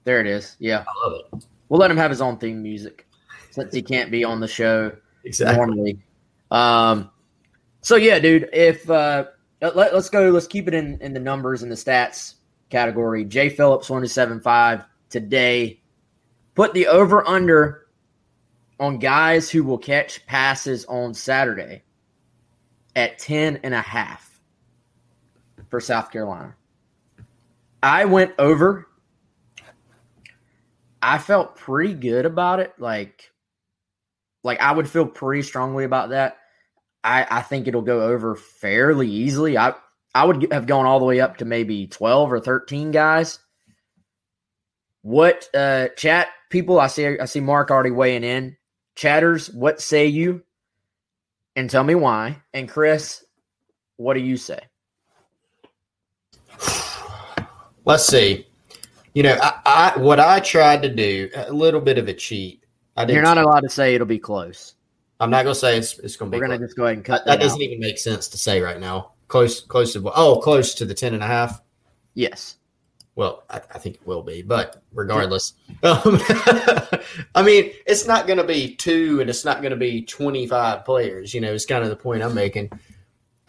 There 0.05 0.21
it 0.21 0.27
is. 0.27 0.57
Yeah, 0.59 0.85
I 0.87 1.09
love 1.09 1.21
it. 1.21 1.47
We'll 1.73 1.81
let 1.81 1.91
him 1.91 1.97
have 1.97 2.11
his 2.11 2.21
own 2.21 2.37
theme 2.37 2.63
music 2.63 3.07
since 3.51 3.73
he 3.73 3.81
can't 3.81 4.11
be 4.11 4.25
on 4.25 4.41
the 4.41 4.47
show 4.47 4.95
exactly. 5.25 5.57
normally. 5.57 6.03
Um, 6.51 7.11
so 7.81 7.97
yeah, 7.97 8.19
dude. 8.19 8.51
If 8.53 8.91
uh, 8.91 9.25
let, 9.63 9.95
us 9.95 10.11
go, 10.11 10.29
let's 10.29 10.47
keep 10.47 10.69
it 10.69 10.75
in 10.75 10.99
in 11.01 11.15
the 11.15 11.19
numbers 11.19 11.63
and 11.63 11.73
the 11.73 11.77
stats 11.77 12.35
category. 12.69 13.25
Jay 13.25 13.49
Phillips 13.49 13.89
one 13.89 14.03
to 14.03 14.09
seven 14.09 14.39
five 14.39 14.85
today. 15.09 15.81
Put 16.55 16.75
the 16.75 16.89
over 16.89 17.27
under 17.27 17.87
on 18.79 18.99
guys 18.99 19.49
who 19.49 19.65
will 19.65 19.79
catch 19.79 20.27
passes 20.27 20.85
on 20.85 21.15
Saturday 21.15 21.85
at 22.97 23.19
10 23.19 23.61
and 23.63 23.73
a 23.73 23.81
half 23.81 24.39
for 25.71 25.81
South 25.81 26.11
Carolina. 26.11 26.55
I 27.83 28.05
went 28.05 28.35
over. 28.39 28.89
I 31.03 31.19
felt 31.19 31.57
pretty 31.57 31.95
good 31.95 32.25
about 32.25 32.61
it. 32.61 32.73
Like 32.79 33.33
like 34.45 34.61
I 34.61 34.73
would 34.73 34.89
feel 34.89 35.07
pretty 35.07 35.43
strongly 35.43 35.85
about 35.85 36.11
that. 36.11 36.39
I, 37.05 37.27
I 37.29 37.43
think 37.43 37.67
it'll 37.67 37.83
go 37.83 38.03
over 38.03 38.37
fairly 38.37 39.09
easily. 39.11 39.59
I 39.59 39.75
I 40.15 40.25
would 40.25 40.53
have 40.53 40.67
gone 40.67 40.87
all 40.87 41.01
the 41.01 41.05
way 41.05 41.21
up 41.21 41.39
to 41.39 41.45
maybe 41.45 41.89
12 41.89 42.33
or 42.33 42.41
13 42.41 42.93
guys. 42.93 43.41
What 45.03 45.49
uh 45.53 45.89
chat 45.97 46.29
people 46.51 46.79
I 46.79 46.87
see 46.87 47.19
I 47.19 47.25
see 47.25 47.41
Mark 47.41 47.71
already 47.71 47.91
weighing 47.91 48.25
in. 48.25 48.57
Chatters, 48.95 49.51
what 49.51 49.81
say 49.81 50.07
you? 50.07 50.43
And 51.57 51.69
tell 51.69 51.85
me 51.85 51.95
why. 51.95 52.43
And 52.55 52.69
Chris, 52.69 53.25
what 53.97 54.15
do 54.15 54.21
you 54.21 54.37
say? 54.37 54.61
Let's 57.85 58.07
see. 58.07 58.47
You 59.15 59.23
know, 59.25 59.39
I, 59.41 59.93
I 59.95 59.99
what 59.99 60.21
I 60.21 60.41
tried 60.41 60.83
to 60.83 60.89
do 60.89 61.29
a 61.35 61.53
little 61.53 61.81
bit 61.81 61.99
of 61.99 62.09
a 62.09 62.15
cheat 62.15 62.63
you're 63.09 63.23
not 63.23 63.39
allowed 63.39 63.61
to 63.61 63.69
say 63.69 63.95
it'll 63.95 64.07
be 64.07 64.19
close. 64.19 64.75
I'm 65.21 65.31
not 65.31 65.45
going 65.45 65.55
to 65.55 65.61
say 65.61 65.79
it's, 65.79 65.99
it's 66.01 66.17
going 66.17 66.31
to 66.31 66.37
be. 66.37 66.41
We're 66.41 66.49
going 66.49 66.61
to 66.61 66.67
just 66.67 66.77
go 66.77 66.85
ahead 66.85 66.97
and 66.97 67.05
cut 67.05 67.25
that. 67.25 67.39
That 67.39 67.41
doesn't 67.41 67.61
out. 67.61 67.63
even 67.63 67.81
make 67.81 67.99
sense 67.99 68.29
to 68.29 68.39
say 68.39 68.61
right 68.61 68.81
now. 68.81 69.13
Close, 69.29 69.61
close 69.61 69.93
to 69.95 70.13
oh, 70.15 70.41
close 70.41 70.75
to 70.75 70.85
the 70.85 70.95
ten 70.95 71.15
and 71.15 71.23
a 71.23 71.27
half. 71.27 71.63
Yes. 72.15 72.57
Well, 73.15 73.45
I, 73.49 73.61
I 73.75 73.79
think 73.79 73.97
it 73.97 74.07
will 74.07 74.23
be, 74.23 74.41
but 74.41 74.83
regardless, 74.95 75.53
um, 75.83 76.01
I 77.35 77.43
mean, 77.45 77.73
it's 77.87 78.07
not 78.07 78.27
going 78.27 78.39
to 78.39 78.45
be 78.45 78.75
two, 78.75 79.21
and 79.21 79.29
it's 79.29 79.45
not 79.45 79.61
going 79.61 79.71
to 79.71 79.77
be 79.77 80.03
25 80.03 80.85
players. 80.87 81.35
You 81.35 81.43
know, 81.43 81.53
it's 81.53 81.67
kind 81.67 81.85
of 81.85 81.91
the 81.91 81.97
point 81.97 82.23
I'm 82.23 82.35
making. 82.35 82.71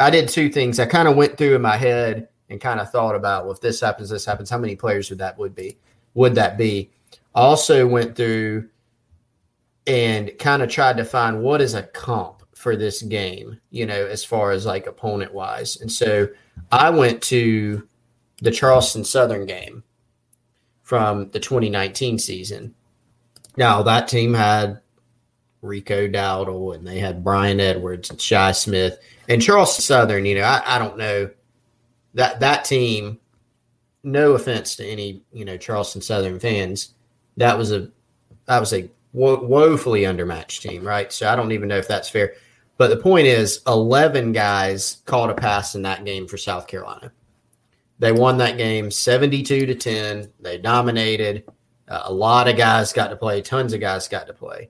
I 0.02 0.10
did 0.10 0.28
two 0.28 0.50
things. 0.50 0.80
I 0.80 0.86
kind 0.86 1.08
of 1.08 1.16
went 1.16 1.38
through 1.38 1.56
in 1.56 1.62
my 1.62 1.78
head 1.78 2.28
and 2.54 2.62
kind 2.62 2.80
of 2.80 2.92
thought 2.92 3.16
about, 3.16 3.46
well, 3.46 3.54
if 3.54 3.62
this 3.62 3.82
happens, 3.82 4.10
this 4.10 4.26
happens, 4.26 4.48
how 4.48 4.60
many 4.60 4.76
players 4.76 5.10
would 5.10 5.18
that 5.18 5.36
would 5.40 5.56
be? 5.56 5.76
Would 6.14 6.36
that 6.36 6.56
be? 6.56 6.92
Also 7.34 7.88
went 7.88 8.16
through 8.16 8.70
and 9.88 10.32
kind 10.38 10.62
of 10.62 10.70
tried 10.70 10.98
to 10.98 11.04
find 11.04 11.42
what 11.42 11.62
is 11.62 11.74
a 11.74 11.82
comp 11.82 12.44
for 12.56 12.76
this 12.76 13.02
game, 13.02 13.60
you 13.72 13.88
know, 13.88 14.06
as 14.06 14.24
far 14.24 14.52
as 14.52 14.68
like 14.68 14.86
opponent 14.86 15.34
wise. 15.34 15.82
And 15.82 15.92
so 15.92 16.30
I 16.72 16.92
went 16.92 17.24
to 17.24 17.88
the 18.44 18.52
Charleston 18.52 19.04
Southern 19.04 19.48
game 19.48 19.84
from 20.84 21.32
the 21.32 21.40
2019 21.40 22.20
season. 22.20 22.76
Now 23.58 23.82
that 23.82 24.08
team 24.08 24.32
had 24.32 24.80
Rico 25.64 26.08
Dowdle 26.08 26.76
and 26.76 26.86
they 26.86 27.00
had 27.00 27.24
Bryan 27.24 27.60
Edwards 27.60 28.12
and 28.12 28.22
Shi 28.22 28.54
Smith 28.54 29.00
and 29.28 29.42
Charleston 29.42 29.82
Southern. 29.82 30.28
You 30.28 30.36
know, 30.36 30.44
I, 30.44 30.62
I 30.76 30.78
don't 30.78 31.00
know 31.00 31.32
that 32.14 32.40
that 32.40 32.66
team. 32.66 33.20
No 34.06 34.34
offense 34.34 34.76
to 34.76 34.86
any 34.86 35.24
you 35.32 35.46
know 35.46 35.56
Charleston 35.56 36.02
Southern 36.02 36.40
fans, 36.40 36.94
that 37.38 37.58
was 37.58 37.72
a 37.72 37.90
that 38.48 38.60
was 38.60 38.74
a 38.74 38.90
wo- 39.14 39.42
woefully 39.42 40.02
undermatched 40.02 40.60
team, 40.60 40.84
right? 40.86 41.12
So 41.12 41.30
I 41.30 41.38
don't 41.38 41.54
even 41.54 41.70
know 41.70 41.78
if 41.78 41.88
that's 41.88 42.10
fair. 42.10 42.34
But 42.78 42.90
the 42.90 42.98
point 42.98 43.28
is, 43.28 43.62
eleven 43.66 44.34
guys 44.34 44.98
caught 45.06 45.30
a 45.30 45.36
pass 45.36 45.76
in 45.76 45.84
that 45.84 46.04
game 46.04 46.28
for 46.28 46.38
South 46.38 46.68
Carolina. 46.68 47.14
They 48.00 48.12
won 48.12 48.38
that 48.40 48.58
game 48.58 48.92
seventy-two 48.92 49.66
to 49.68 49.76
ten. 49.76 50.30
They 50.42 50.58
dominated. 50.58 51.46
Uh, 51.88 52.02
a 52.06 52.14
lot 52.14 52.50
of 52.50 52.58
guys 52.58 52.92
got 52.92 53.08
to 53.08 53.16
play. 53.16 53.42
Tons 53.42 53.72
of 53.72 53.80
guys 53.80 54.08
got 54.08 54.28
to 54.28 54.34
play. 54.34 54.70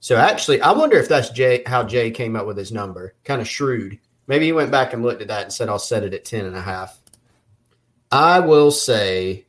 So 0.00 0.16
actually, 0.16 0.60
I 0.60 0.72
wonder 0.72 0.96
if 0.96 1.08
that's 1.08 1.30
Jay 1.30 1.62
how 1.64 1.84
Jay 1.84 2.10
came 2.10 2.34
up 2.34 2.46
with 2.46 2.56
his 2.56 2.72
number. 2.72 3.14
Kind 3.24 3.40
of 3.40 3.48
shrewd. 3.48 3.98
Maybe 4.26 4.46
he 4.46 4.52
went 4.52 4.70
back 4.70 4.92
and 4.92 5.02
looked 5.02 5.22
at 5.22 5.28
that 5.28 5.42
and 5.44 5.52
said, 5.52 5.68
I'll 5.68 5.78
set 5.78 6.02
it 6.02 6.14
at 6.14 6.24
10 6.24 6.46
and 6.46 6.56
a 6.56 6.62
half. 6.62 6.98
I 8.10 8.40
will 8.40 8.70
say 8.70 9.46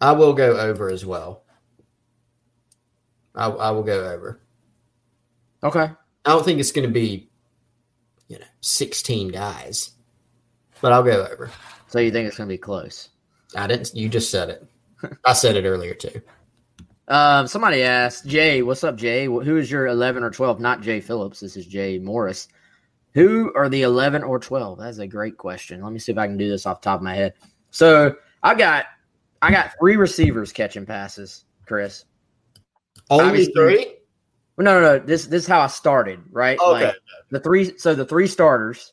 I 0.00 0.12
will 0.12 0.32
go 0.32 0.56
over 0.56 0.90
as 0.90 1.04
well. 1.06 1.44
I, 3.34 3.46
I 3.46 3.70
will 3.70 3.82
go 3.82 4.12
over. 4.12 4.40
Okay. 5.62 5.90
I 6.24 6.30
don't 6.30 6.44
think 6.44 6.60
it's 6.60 6.72
going 6.72 6.86
to 6.86 6.92
be, 6.92 7.30
you 8.28 8.38
know, 8.38 8.44
16 8.60 9.28
guys, 9.28 9.92
but 10.80 10.92
I'll 10.92 11.02
go 11.02 11.26
over. 11.30 11.50
So 11.88 11.98
you 12.00 12.10
think 12.10 12.28
it's 12.28 12.36
going 12.36 12.48
to 12.48 12.52
be 12.52 12.58
close? 12.58 13.10
I 13.56 13.66
didn't. 13.66 13.94
You 13.94 14.08
just 14.08 14.30
said 14.30 14.50
it. 14.50 14.66
I 15.24 15.32
said 15.32 15.56
it 15.56 15.64
earlier 15.64 15.94
too. 15.94 16.20
Um, 17.08 17.46
somebody 17.46 17.82
asked 17.82 18.26
Jay, 18.26 18.62
"What's 18.62 18.82
up, 18.82 18.96
Jay? 18.96 19.26
Who 19.26 19.56
is 19.56 19.70
your 19.70 19.86
eleven 19.86 20.22
or 20.22 20.30
12? 20.30 20.58
Not 20.60 20.80
Jay 20.80 21.00
Phillips. 21.00 21.40
This 21.40 21.56
is 21.56 21.66
Jay 21.66 21.98
Morris. 21.98 22.48
Who 23.14 23.52
are 23.54 23.68
the 23.68 23.82
eleven 23.82 24.22
or 24.22 24.38
twelve? 24.38 24.78
That's 24.78 24.98
a 24.98 25.06
great 25.06 25.36
question. 25.36 25.82
Let 25.82 25.92
me 25.92 25.98
see 25.98 26.12
if 26.12 26.18
I 26.18 26.26
can 26.26 26.36
do 26.36 26.48
this 26.48 26.66
off 26.66 26.80
top 26.80 26.98
of 27.00 27.04
my 27.04 27.14
head. 27.14 27.34
So 27.70 28.16
I 28.42 28.54
got, 28.54 28.86
I 29.40 29.50
got 29.50 29.72
three 29.78 29.96
receivers 29.96 30.52
catching 30.52 30.84
passes, 30.86 31.44
Chris. 31.66 32.04
Only 33.10 33.24
Obviously- 33.26 33.52
three. 33.54 33.96
Well, 34.56 34.64
no, 34.64 34.80
no, 34.80 34.98
no. 34.98 35.04
This 35.04 35.26
this 35.26 35.42
is 35.42 35.48
how 35.48 35.60
I 35.60 35.66
started, 35.66 36.20
right? 36.30 36.58
Okay. 36.60 36.86
Like 36.86 36.94
the 37.30 37.40
three. 37.40 37.76
So 37.76 37.94
the 37.94 38.04
three 38.04 38.28
starters, 38.28 38.92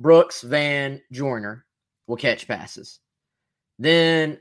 Brooks, 0.00 0.42
Vann, 0.42 1.00
Joyner, 1.12 1.64
will 2.08 2.16
catch 2.16 2.48
passes. 2.48 2.98
Then 3.78 4.40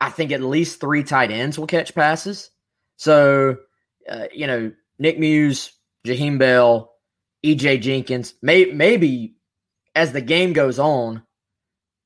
I 0.00 0.10
think 0.10 0.30
at 0.30 0.42
least 0.42 0.80
three 0.80 1.02
tight 1.02 1.32
ends 1.32 1.58
will 1.58 1.66
catch 1.66 1.92
passes. 1.92 2.50
So 2.96 3.56
uh, 4.08 4.26
you 4.32 4.46
know 4.46 4.72
Nick 5.00 5.18
Muse, 5.18 5.72
Jaheim 6.06 6.38
Bell, 6.38 6.91
EJ 7.44 7.82
Jenkins, 7.82 8.34
may, 8.42 8.66
maybe 8.66 9.34
as 9.94 10.12
the 10.12 10.20
game 10.20 10.52
goes 10.52 10.78
on, 10.78 11.22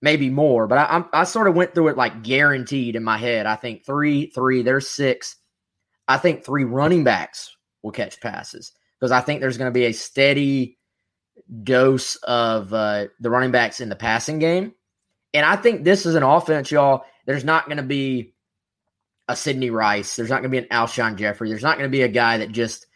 maybe 0.02 0.30
more. 0.30 0.66
But 0.66 0.78
I, 0.78 0.84
I'm, 0.86 1.04
I 1.12 1.24
sort 1.24 1.48
of 1.48 1.54
went 1.54 1.74
through 1.74 1.88
it 1.88 1.96
like 1.96 2.22
guaranteed 2.22 2.96
in 2.96 3.04
my 3.04 3.18
head. 3.18 3.46
I 3.46 3.56
think 3.56 3.84
three, 3.84 4.26
three. 4.30 4.62
There's 4.62 4.88
six. 4.88 5.36
I 6.08 6.18
think 6.18 6.44
three 6.44 6.64
running 6.64 7.04
backs 7.04 7.56
will 7.82 7.92
catch 7.92 8.20
passes 8.20 8.72
because 8.98 9.12
I 9.12 9.20
think 9.20 9.40
there's 9.40 9.58
going 9.58 9.70
to 9.70 9.78
be 9.78 9.86
a 9.86 9.92
steady 9.92 10.78
dose 11.62 12.16
of 12.16 12.72
uh, 12.72 13.06
the 13.20 13.30
running 13.30 13.50
backs 13.50 13.80
in 13.80 13.88
the 13.88 13.96
passing 13.96 14.38
game. 14.38 14.72
And 15.34 15.44
I 15.44 15.56
think 15.56 15.84
this 15.84 16.06
is 16.06 16.14
an 16.14 16.22
offense, 16.22 16.70
y'all. 16.70 17.04
There's 17.26 17.44
not 17.44 17.66
going 17.66 17.76
to 17.76 17.82
be 17.82 18.34
a 19.28 19.36
Sidney 19.36 19.70
Rice. 19.70 20.16
There's 20.16 20.30
not 20.30 20.42
going 20.42 20.50
to 20.50 20.60
be 20.60 20.66
an 20.66 20.70
Alshon 20.70 21.16
Jeffery. 21.16 21.48
There's 21.48 21.62
not 21.62 21.76
going 21.76 21.90
to 21.90 21.96
be 21.96 22.02
a 22.02 22.08
guy 22.08 22.38
that 22.38 22.52
just 22.52 22.86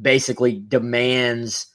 basically 0.00 0.62
demands 0.66 1.66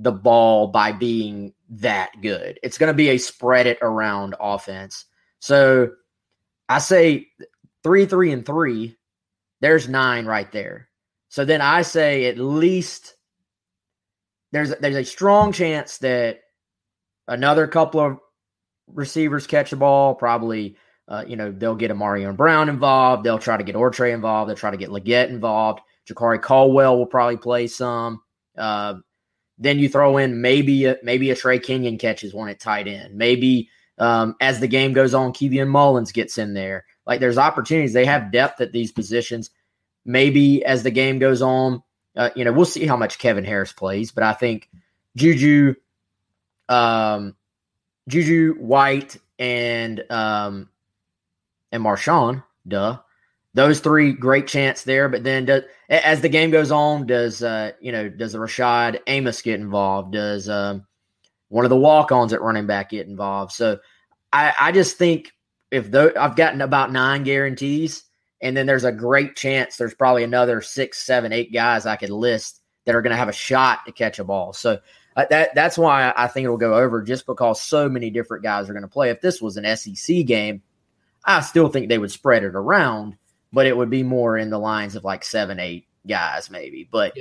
the 0.00 0.12
ball 0.12 0.68
by 0.68 0.92
being 0.92 1.52
that 1.68 2.10
good. 2.22 2.58
It's 2.62 2.78
going 2.78 2.88
to 2.88 2.94
be 2.94 3.10
a 3.10 3.18
spread 3.18 3.66
it 3.66 3.78
around 3.82 4.34
offense. 4.40 5.04
So 5.40 5.90
I 6.68 6.78
say 6.78 7.28
three, 7.82 8.06
three, 8.06 8.32
and 8.32 8.44
three. 8.44 8.96
There's 9.60 9.88
nine 9.88 10.24
right 10.24 10.50
there. 10.52 10.88
So 11.28 11.44
then 11.44 11.60
I 11.60 11.82
say 11.82 12.26
at 12.26 12.38
least 12.38 13.14
there's 14.52 14.74
there's 14.76 14.96
a 14.96 15.04
strong 15.04 15.52
chance 15.52 15.98
that 15.98 16.40
another 17.28 17.66
couple 17.66 18.00
of 18.00 18.18
receivers 18.88 19.46
catch 19.46 19.70
the 19.70 19.76
ball. 19.76 20.14
Probably, 20.14 20.76
uh, 21.08 21.24
you 21.26 21.36
know, 21.36 21.52
they'll 21.52 21.76
get 21.76 21.90
Ahmarean 21.90 22.36
Brown 22.36 22.68
involved. 22.68 23.22
They'll 23.22 23.38
try 23.38 23.58
to 23.58 23.64
get 23.64 23.76
Ortre 23.76 24.12
involved. 24.12 24.48
They'll 24.48 24.56
try 24.56 24.70
to 24.70 24.76
get 24.76 24.88
Legette 24.88 25.28
involved. 25.28 25.80
Jakari 26.08 26.40
Caldwell 26.40 26.98
will 26.98 27.06
probably 27.06 27.36
play 27.36 27.66
some. 27.66 28.22
Uh, 28.56 28.94
then 29.60 29.78
you 29.78 29.88
throw 29.88 30.16
in 30.16 30.40
maybe 30.40 30.86
a, 30.86 30.96
maybe 31.02 31.30
a 31.30 31.36
Trey 31.36 31.58
Kenyon 31.58 31.98
catches 31.98 32.32
one 32.32 32.48
at 32.48 32.58
tight 32.58 32.88
end. 32.88 33.14
Maybe 33.14 33.68
um, 33.98 34.34
as 34.40 34.58
the 34.58 34.66
game 34.66 34.94
goes 34.94 35.12
on, 35.12 35.32
Keveon 35.32 35.68
Mullins 35.68 36.12
gets 36.12 36.38
in 36.38 36.54
there. 36.54 36.86
Like 37.06 37.20
there's 37.20 37.38
opportunities. 37.38 37.92
They 37.92 38.06
have 38.06 38.32
depth 38.32 38.60
at 38.62 38.72
these 38.72 38.90
positions. 38.90 39.50
Maybe 40.06 40.64
as 40.64 40.82
the 40.82 40.90
game 40.90 41.18
goes 41.18 41.42
on, 41.42 41.82
uh, 42.16 42.30
you 42.34 42.44
know, 42.44 42.52
we'll 42.52 42.64
see 42.64 42.86
how 42.86 42.96
much 42.96 43.18
Kevin 43.18 43.44
Harris 43.44 43.72
plays, 43.72 44.10
but 44.10 44.24
I 44.24 44.32
think 44.32 44.68
Juju, 45.16 45.74
um, 46.68 47.36
Juju 48.08 48.54
White 48.54 49.18
and 49.38 50.02
um, 50.10 50.70
and 51.70 51.84
Marshawn, 51.84 52.42
duh, 52.66 52.98
those 53.54 53.80
three 53.80 54.12
great 54.12 54.46
chance 54.46 54.82
there. 54.82 55.08
But 55.08 55.24
then, 55.24 55.44
does, 55.44 55.62
as 55.88 56.20
the 56.20 56.28
game 56.28 56.50
goes 56.50 56.70
on, 56.70 57.06
does 57.06 57.42
uh, 57.42 57.72
you 57.80 57.92
know 57.92 58.08
does 58.08 58.32
the 58.32 58.38
Rashad 58.38 59.00
Amos 59.06 59.42
get 59.42 59.60
involved? 59.60 60.12
Does 60.12 60.48
um, 60.48 60.86
one 61.48 61.64
of 61.64 61.70
the 61.70 61.76
walk-ons 61.76 62.32
at 62.32 62.42
running 62.42 62.66
back 62.66 62.90
get 62.90 63.06
involved? 63.06 63.52
So 63.52 63.78
I, 64.32 64.52
I 64.58 64.72
just 64.72 64.96
think 64.96 65.32
if 65.70 65.90
though 65.90 66.12
I've 66.18 66.36
gotten 66.36 66.60
about 66.60 66.92
nine 66.92 67.24
guarantees, 67.24 68.04
and 68.40 68.56
then 68.56 68.66
there's 68.66 68.84
a 68.84 68.92
great 68.92 69.36
chance 69.36 69.76
there's 69.76 69.94
probably 69.94 70.24
another 70.24 70.60
six, 70.60 70.98
seven, 70.98 71.32
eight 71.32 71.52
guys 71.52 71.86
I 71.86 71.96
could 71.96 72.10
list 72.10 72.60
that 72.84 72.94
are 72.94 73.02
going 73.02 73.10
to 73.10 73.16
have 73.16 73.28
a 73.28 73.32
shot 73.32 73.80
to 73.86 73.92
catch 73.92 74.18
a 74.18 74.24
ball. 74.24 74.52
So 74.52 74.78
uh, 75.16 75.26
that 75.30 75.54
that's 75.54 75.76
why 75.76 76.12
I 76.16 76.28
think 76.28 76.44
it'll 76.44 76.56
go 76.56 76.74
over, 76.74 77.02
just 77.02 77.26
because 77.26 77.60
so 77.60 77.88
many 77.88 78.10
different 78.10 78.42
guys 78.42 78.68
are 78.68 78.72
going 78.72 78.82
to 78.82 78.88
play. 78.88 79.10
If 79.10 79.20
this 79.20 79.42
was 79.42 79.56
an 79.56 79.76
SEC 79.76 80.24
game, 80.24 80.62
I 81.24 81.40
still 81.40 81.68
think 81.68 81.88
they 81.88 81.98
would 81.98 82.12
spread 82.12 82.44
it 82.44 82.54
around, 82.54 83.16
but 83.52 83.66
it 83.66 83.76
would 83.76 83.90
be 83.90 84.02
more 84.02 84.36
in 84.36 84.50
the 84.50 84.58
lines 84.58 84.96
of 84.96 85.04
like 85.04 85.24
seven, 85.24 85.58
eight 85.58 85.86
guys 86.06 86.50
maybe. 86.50 86.88
But 86.90 87.14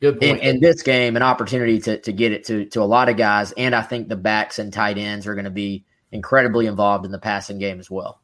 Good 0.00 0.22
in, 0.22 0.36
point. 0.36 0.42
in 0.42 0.60
this 0.60 0.82
game, 0.82 1.16
an 1.16 1.22
opportunity 1.22 1.78
to 1.80 1.98
to 1.98 2.12
get 2.12 2.32
it 2.32 2.44
to 2.46 2.64
to 2.66 2.82
a 2.82 2.84
lot 2.84 3.08
of 3.08 3.16
guys, 3.16 3.52
and 3.52 3.74
I 3.74 3.82
think 3.82 4.08
the 4.08 4.16
backs 4.16 4.58
and 4.58 4.72
tight 4.72 4.98
ends 4.98 5.26
are 5.26 5.34
going 5.34 5.44
to 5.44 5.50
be 5.50 5.84
incredibly 6.10 6.66
involved 6.66 7.04
in 7.04 7.12
the 7.12 7.18
passing 7.18 7.58
game 7.58 7.78
as 7.78 7.90
well. 7.90 8.20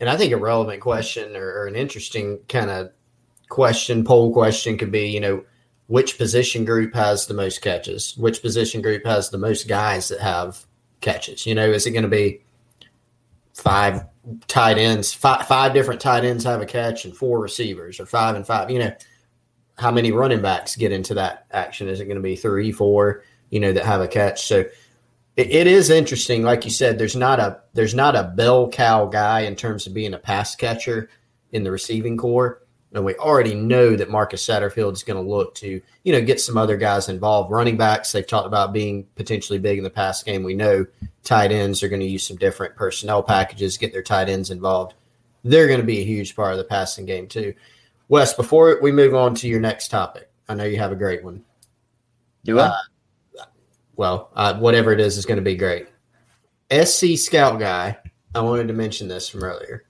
And 0.00 0.10
I 0.10 0.16
think 0.16 0.32
a 0.32 0.36
relevant 0.36 0.80
question 0.80 1.36
or, 1.36 1.60
or 1.60 1.66
an 1.66 1.76
interesting 1.76 2.40
kind 2.48 2.70
of 2.70 2.90
question, 3.48 4.04
poll 4.04 4.32
question 4.32 4.76
could 4.76 4.90
be, 4.90 5.08
you 5.08 5.20
know, 5.20 5.44
which 5.86 6.18
position 6.18 6.64
group 6.64 6.94
has 6.94 7.26
the 7.26 7.34
most 7.34 7.62
catches? 7.62 8.16
Which 8.16 8.42
position 8.42 8.82
group 8.82 9.04
has 9.06 9.30
the 9.30 9.38
most 9.38 9.68
guys 9.68 10.08
that 10.08 10.20
have 10.20 10.66
catches? 11.00 11.46
You 11.46 11.54
know, 11.54 11.70
is 11.70 11.86
it 11.86 11.92
going 11.92 12.02
to 12.02 12.08
be 12.08 12.42
five 13.54 14.04
tight 14.46 14.78
ends, 14.78 15.12
five, 15.12 15.46
five 15.46 15.72
different 15.72 16.00
tight 16.00 16.24
ends 16.24 16.44
have 16.44 16.60
a 16.60 16.66
catch 16.66 17.04
and 17.04 17.16
four 17.16 17.40
receivers 17.40 18.00
or 18.00 18.06
five 18.06 18.36
and 18.36 18.46
five? 18.46 18.70
You 18.70 18.78
know, 18.78 18.94
how 19.78 19.90
many 19.90 20.12
running 20.12 20.42
backs 20.42 20.76
get 20.76 20.92
into 20.92 21.14
that 21.14 21.46
action? 21.50 21.88
Is 21.88 22.00
it 22.00 22.06
going 22.06 22.16
to 22.16 22.22
be 22.22 22.36
three, 22.36 22.72
four, 22.72 23.24
you 23.50 23.60
know, 23.60 23.72
that 23.72 23.84
have 23.84 24.00
a 24.00 24.08
catch? 24.08 24.46
So 24.46 24.64
it, 25.36 25.50
it 25.50 25.66
is 25.66 25.90
interesting. 25.90 26.42
Like 26.42 26.64
you 26.64 26.70
said, 26.70 26.98
there's 26.98 27.16
not 27.16 27.40
a 27.40 27.60
there's 27.74 27.94
not 27.94 28.16
a 28.16 28.32
bell 28.36 28.68
cow 28.68 29.06
guy 29.06 29.40
in 29.40 29.56
terms 29.56 29.86
of 29.86 29.94
being 29.94 30.14
a 30.14 30.18
pass 30.18 30.54
catcher 30.54 31.08
in 31.52 31.64
the 31.64 31.70
receiving 31.70 32.16
corps. 32.16 32.61
And 32.94 33.04
we 33.04 33.14
already 33.14 33.54
know 33.54 33.96
that 33.96 34.10
Marcus 34.10 34.44
Satterfield 34.46 34.92
is 34.92 35.02
going 35.02 35.22
to 35.22 35.28
look 35.28 35.54
to, 35.56 35.80
you 36.04 36.12
know, 36.12 36.20
get 36.20 36.40
some 36.40 36.58
other 36.58 36.76
guys 36.76 37.08
involved. 37.08 37.50
Running 37.50 37.78
backs, 37.78 38.12
they've 38.12 38.26
talked 38.26 38.46
about 38.46 38.74
being 38.74 39.06
potentially 39.14 39.58
big 39.58 39.78
in 39.78 39.84
the 39.84 39.90
pass 39.90 40.22
game. 40.22 40.42
We 40.42 40.54
know 40.54 40.84
tight 41.24 41.52
ends 41.52 41.82
are 41.82 41.88
going 41.88 42.00
to 42.00 42.06
use 42.06 42.26
some 42.26 42.36
different 42.36 42.76
personnel 42.76 43.22
packages, 43.22 43.78
get 43.78 43.92
their 43.92 44.02
tight 44.02 44.28
ends 44.28 44.50
involved. 44.50 44.94
They're 45.42 45.68
going 45.68 45.80
to 45.80 45.86
be 45.86 46.00
a 46.00 46.04
huge 46.04 46.36
part 46.36 46.52
of 46.52 46.58
the 46.58 46.64
passing 46.64 47.06
game 47.06 47.28
too. 47.28 47.54
Wes, 48.08 48.34
before 48.34 48.78
we 48.82 48.92
move 48.92 49.14
on 49.14 49.34
to 49.36 49.48
your 49.48 49.60
next 49.60 49.88
topic, 49.88 50.30
I 50.48 50.54
know 50.54 50.64
you 50.64 50.78
have 50.78 50.92
a 50.92 50.96
great 50.96 51.24
one. 51.24 51.42
Do 52.44 52.60
I? 52.60 52.66
Uh, 52.66 53.44
well, 53.96 54.30
uh, 54.34 54.58
whatever 54.58 54.92
it 54.92 55.00
is 55.00 55.16
is 55.16 55.26
going 55.26 55.36
to 55.36 55.42
be 55.42 55.56
great. 55.56 55.88
SC 56.70 57.16
Scout 57.16 57.58
guy, 57.58 57.96
I 58.34 58.40
wanted 58.40 58.68
to 58.68 58.74
mention 58.74 59.08
this 59.08 59.28
from 59.28 59.44
earlier. 59.44 59.84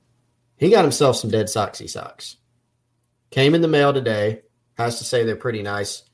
He 0.57 0.71
got 0.71 0.85
himself 0.85 1.17
some 1.17 1.31
dead 1.31 1.47
soxy 1.47 1.91
socks. 1.91 2.37
Came 3.33 3.55
in 3.55 3.63
the 3.63 3.69
mail 3.69 3.93
today. 3.93 4.43
Has 4.75 4.99
to 4.99 5.05
say 5.05 5.25
they're 5.25 5.37
pretty 5.37 5.63
nice. 5.63 6.05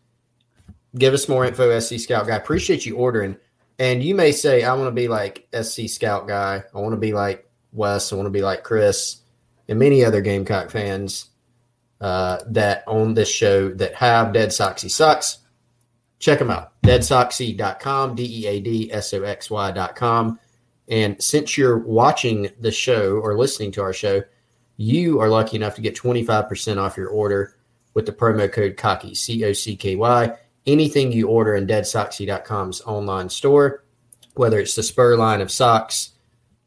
Give 0.97 1.13
us 1.13 1.29
more 1.29 1.45
info, 1.45 1.79
SC 1.79 1.99
Scout 1.99 2.27
guy. 2.27 2.37
Appreciate 2.37 2.87
you 2.87 2.97
ordering. 2.97 3.37
And 3.79 4.03
you 4.03 4.15
may 4.15 4.33
say, 4.33 4.65
I 4.65 4.73
want 4.75 4.89
to 4.89 4.93
be 4.93 5.09
like 5.09 5.47
SC 5.53 5.89
Scout 5.89 6.27
guy. 6.27 6.65
I 6.75 6.79
want 6.79 6.93
to 6.93 7.01
be 7.01 7.13
like 7.13 7.49
Wes. 7.73 8.13
I 8.13 8.17
want 8.17 8.27
to 8.27 8.31
be 8.31 8.41
like 8.41 8.65
Chris 8.65 9.21
and 9.69 9.79
many 9.79 10.05
other 10.05 10.21
Gamecock 10.21 10.71
fans 10.71 11.27
uh, 12.01 12.39
that 12.47 12.85
own 12.87 13.15
this 13.15 13.29
show 13.29 13.69
that 13.75 13.95
have 13.95 14.33
Dead 14.33 14.49
Soxy 14.49 14.91
Socks. 14.91 15.39
Check 16.19 16.39
them 16.39 16.51
out. 16.51 16.73
DeadSoxy.com, 16.83 18.15
D 18.15 18.43
E 18.43 18.47
A 18.47 18.61
D 18.61 18.93
S 18.93 19.13
O 19.15 19.23
X 19.23 19.51
Y.com. 19.51 20.39
And 20.89 21.23
since 21.23 21.59
you're 21.59 21.79
watching 21.79 22.51
the 22.61 22.73
show 22.73 23.19
or 23.19 23.37
listening 23.37 23.73
to 23.73 23.83
our 23.83 23.93
show, 23.93 24.23
you 24.79 25.21
are 25.21 25.29
lucky 25.29 25.57
enough 25.57 25.75
to 25.75 25.83
get 25.83 25.97
25% 25.97 26.79
off 26.79 26.97
your 26.97 27.09
order 27.09 27.57
with 27.95 28.07
the 28.07 28.13
promo 28.13 28.51
code 28.51 28.77
COCKY, 28.77 29.15
C 29.15 29.45
O 29.45 29.53
C 29.53 29.77
K 29.77 29.97
Y. 29.97 30.33
Anything 30.67 31.11
you 31.13 31.29
order 31.29 31.57
in 31.57 31.67
deadsoxy.com's 31.67 32.81
online 32.83 33.29
store, 33.29 33.85
whether 34.35 34.61
it's 34.61 34.77
the 34.77 34.83
Spur 34.83 35.17
line 35.17 35.41
of 35.41 35.51
socks, 35.51 36.13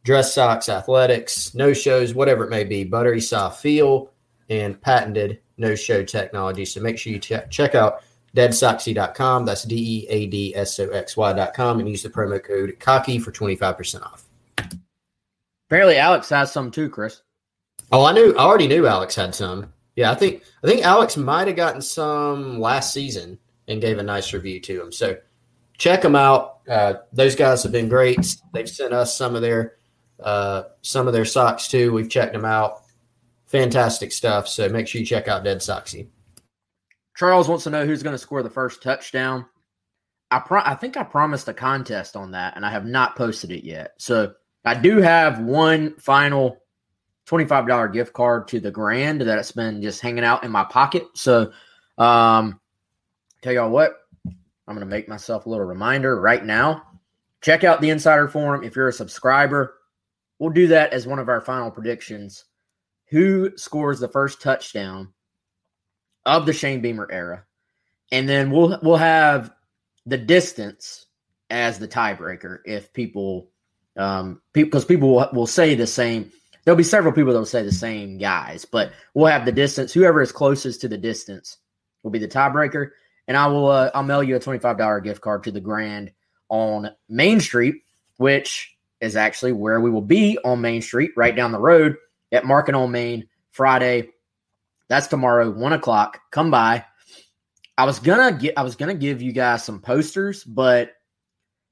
dress 0.04 0.34
socks, 0.34 0.68
athletics, 0.68 1.56
no 1.56 1.72
shows, 1.72 2.14
whatever 2.14 2.44
it 2.44 2.50
may 2.50 2.66
be, 2.66 2.84
buttery 2.84 3.22
soft 3.22 3.62
feel, 3.62 4.12
and 4.50 4.82
patented 4.82 5.40
no 5.58 5.74
show 5.74 6.04
technology. 6.04 6.66
So 6.66 6.82
make 6.82 6.98
sure 6.98 7.14
you 7.14 7.20
ch- 7.20 7.50
check 7.50 7.76
out 7.76 8.04
deadsoxy.com. 8.36 9.46
That's 9.46 9.64
D 9.64 10.04
E 10.04 10.08
A 10.10 10.28
D 10.28 10.54
S 10.54 10.78
O 10.82 10.90
X 10.90 11.16
Y.com 11.16 11.80
and 11.80 11.88
use 11.88 12.04
the 12.04 12.10
promo 12.10 12.44
code 12.44 12.78
cocky 12.78 13.20
for 13.20 13.32
25% 13.32 14.04
off. 14.04 14.26
Apparently, 15.70 15.96
Alex 15.96 16.28
has 16.30 16.52
some 16.52 16.72
too, 16.72 16.90
Chris. 16.90 17.22
Oh, 17.92 18.06
I 18.06 18.14
knew, 18.14 18.34
I 18.36 18.44
already 18.44 18.68
knew 18.68 18.88
Alex 18.88 19.16
had 19.16 19.36
some. 19.36 19.74
Yeah, 19.96 20.12
I 20.12 20.16
think, 20.16 20.44
I 20.64 20.68
think 20.68 20.84
Alex 20.84 21.18
might 21.18 21.48
have 21.48 21.58
gotten 21.58 21.82
some 21.82 22.60
last 22.60 22.94
season 22.94 23.38
and 23.68 23.82
gave 23.82 23.98
a 23.98 24.04
nice 24.04 24.34
review 24.34 24.60
to 24.62 24.82
him. 24.82 24.92
So 24.92 25.18
check 25.78 26.02
them 26.02 26.16
out. 26.16 26.60
Uh, 26.70 26.96
those 27.12 27.36
guys 27.36 27.64
have 27.64 27.72
been 27.72 27.90
great. 27.90 28.38
They've 28.54 28.70
sent 28.70 28.94
us 28.94 29.16
some 29.18 29.36
of 29.36 29.42
their, 29.42 29.76
uh, 30.22 30.64
some 30.82 31.08
of 31.08 31.14
their 31.14 31.26
socks 31.26 31.68
too. 31.68 31.92
We've 31.92 32.10
checked 32.10 32.34
them 32.34 32.46
out. 32.46 32.84
Fantastic 33.48 34.14
stuff. 34.14 34.48
So 34.48 34.70
make 34.70 34.88
sure 34.88 35.00
you 35.00 35.06
check 35.06 35.28
out 35.28 35.44
Dead 35.44 35.58
Soxy. 35.58 36.08
Charles 37.18 37.50
wants 37.50 37.66
to 37.66 37.70
know 37.70 37.86
who's 37.86 38.04
going 38.04 38.14
to 38.14 38.18
score 38.18 38.42
the 38.42 38.50
first 38.50 38.82
touchdown. 38.82 39.46
I 40.32 40.40
pro- 40.40 40.64
I 40.64 40.76
think 40.76 40.96
I 40.96 41.04
promised 41.04 41.50
a 41.50 41.54
contest 41.54 42.16
on 42.16 42.32
that, 42.32 42.56
and 42.56 42.66
I 42.66 42.72
have 42.72 42.86
not 42.86 43.18
posted 43.18 43.52
it 43.52 43.66
yet. 43.66 43.96
So 43.98 44.34
I 44.64 44.76
do 44.76 45.02
have 45.02 45.42
one 45.42 45.96
final 45.98 46.61
twenty-five 47.32 47.66
dollar 47.66 47.88
gift 47.88 48.12
card 48.12 48.46
to 48.50 48.60
the 48.60 48.70
Grand 48.70 49.22
that's 49.22 49.54
been 49.54 49.82
just 49.82 50.02
hanging 50.02 50.26
out 50.26 50.44
in 50.44 50.52
my 50.52 50.66
pocket. 50.66 51.08
So, 51.14 51.54
um, 51.98 52.60
tell 53.42 53.54
y'all 53.54 53.70
what, 53.70 54.02
I'm 54.26 54.76
going 54.76 54.82
to 54.82 54.86
make 54.86 55.08
myself 55.08 55.46
a 55.46 55.50
little 55.50 55.64
reminder 55.64 56.20
right 56.20 56.44
now. 56.44 56.84
Check 57.40 57.64
out 57.64 57.80
the 57.80 57.90
Insider 57.90 58.28
Forum 58.28 58.66
if 58.66 58.76
you're 58.76 58.90
a 58.90 58.94
subscriber. 58.94 59.76
We'll 60.40 60.50
do 60.50 60.68
that 60.68 60.92
as 60.92 61.08
one 61.08 61.20
of 61.20 61.30
our 61.30 61.40
final 61.40 61.72
predictions. 61.72 62.44
Who 63.12 63.56
scores 63.56 64.02
the 64.02 64.10
first 64.10 64.42
touchdown 64.42 65.14
of 66.26 66.46
the 66.46 66.52
Shane 66.52 66.82
Beamer 66.82 67.08
era, 67.10 67.46
and 68.12 68.28
then 68.28 68.52
we'll 68.52 68.78
we'll 68.84 68.98
have 68.98 69.54
the 70.06 70.18
distance 70.18 71.06
as 71.50 71.80
the 71.80 71.88
tiebreaker 71.88 72.60
if 72.66 72.92
people 72.92 73.52
um 73.96 74.42
because 74.52 74.84
people 74.84 75.16
will, 75.16 75.30
will 75.32 75.48
say 75.48 75.76
the 75.76 75.88
same 75.88 76.30
there'll 76.64 76.78
be 76.78 76.84
several 76.84 77.14
people 77.14 77.34
that 77.34 77.40
will 77.40 77.46
say 77.46 77.64
the 77.64 77.72
same 77.72 78.18
guys 78.18 78.66
but 78.66 78.92
we'll 79.14 79.32
have 79.32 79.46
the 79.46 79.52
distance 79.52 79.94
whoever 79.94 80.22
is 80.22 80.32
closest 80.32 80.82
to 80.82 80.88
the 80.88 80.98
distance 80.98 81.58
will 82.04 82.12
be 82.12 82.20
the 82.20 82.28
tiebreaker 82.28 82.90
and 83.28 83.38
i 83.38 83.48
will 83.48 83.68
uh, 83.68 83.92
i'll 83.94 84.04
mail 84.04 84.24
you 84.24 84.36
a 84.36 84.40
$25 84.40 85.04
gift 85.04 85.22
card 85.22 85.44
to 85.44 85.52
the 85.52 85.62
grand 85.62 86.12
on 86.50 86.90
main 87.10 87.40
street 87.40 87.76
which 88.18 88.76
is 89.00 89.16
actually 89.16 89.52
where 89.52 89.80
we 89.80 89.90
will 89.90 90.02
be 90.02 90.38
on 90.44 90.62
main 90.62 90.82
street 90.82 91.12
right 91.16 91.36
down 91.36 91.52
the 91.52 91.60
road 91.60 91.96
at 92.32 92.46
market 92.46 92.76
on 92.76 92.92
main 92.92 93.28
friday 93.52 94.08
that's 94.92 95.08
tomorrow, 95.08 95.50
one 95.50 95.72
o'clock. 95.72 96.20
Come 96.32 96.52
by. 96.52 96.84
I 97.78 97.86
was 97.86 98.00
gonna 98.00 98.38
get 98.38 98.56
I 98.58 98.64
was 98.64 98.76
gonna 98.76 98.94
give 98.94 99.22
you 99.22 99.32
guys 99.32 99.64
some 99.64 99.80
posters, 99.80 100.44
but 100.44 100.92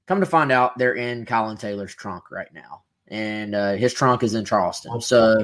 come 0.08 0.22
to 0.22 0.26
find 0.26 0.54
out 0.54 0.78
they're 0.78 0.96
in 0.96 1.26
Colin 1.26 1.58
Taylor's 1.58 1.94
trunk 1.94 2.32
right 2.32 2.48
now. 2.54 2.84
And 3.10 3.56
uh, 3.56 3.74
his 3.74 3.94
trunk 3.94 4.24
is 4.24 4.36
in 4.36 4.46
Charleston. 4.46 5.02
So 5.02 5.44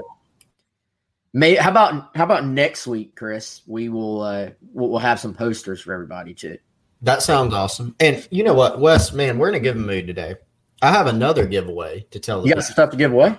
may 1.33 1.55
how 1.55 1.71
about 1.71 2.15
how 2.15 2.23
about 2.23 2.45
next 2.45 2.87
week, 2.87 3.15
Chris? 3.15 3.61
We 3.67 3.89
will 3.89 4.21
uh 4.21 4.49
we'll, 4.73 4.99
have 4.99 5.19
some 5.19 5.33
posters 5.33 5.81
for 5.81 5.93
everybody 5.93 6.33
too. 6.33 6.57
That 7.01 7.21
sounds 7.21 7.53
awesome. 7.53 7.95
And 7.99 8.27
you 8.31 8.43
know 8.43 8.53
what, 8.53 8.79
Wes, 8.79 9.13
man, 9.13 9.37
we're 9.37 9.49
in 9.49 9.55
a 9.55 9.59
giving 9.59 9.85
mood 9.85 10.07
today. 10.07 10.35
I 10.81 10.91
have 10.91 11.07
another 11.07 11.45
giveaway 11.45 12.05
to 12.11 12.19
tell 12.19 12.45
you. 12.45 12.53
got 12.53 12.63
stuff 12.63 12.91
to 12.91 12.97
give 12.97 13.11
away? 13.11 13.37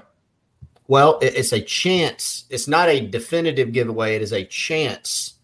Well, 0.88 1.18
it's 1.20 1.52
a 1.52 1.60
chance. 1.60 2.44
It's 2.48 2.68
not 2.68 2.88
a 2.88 3.00
definitive 3.00 3.72
giveaway. 3.72 4.14
It 4.14 4.22
is 4.22 4.32
a 4.32 4.44
chance 4.44 5.34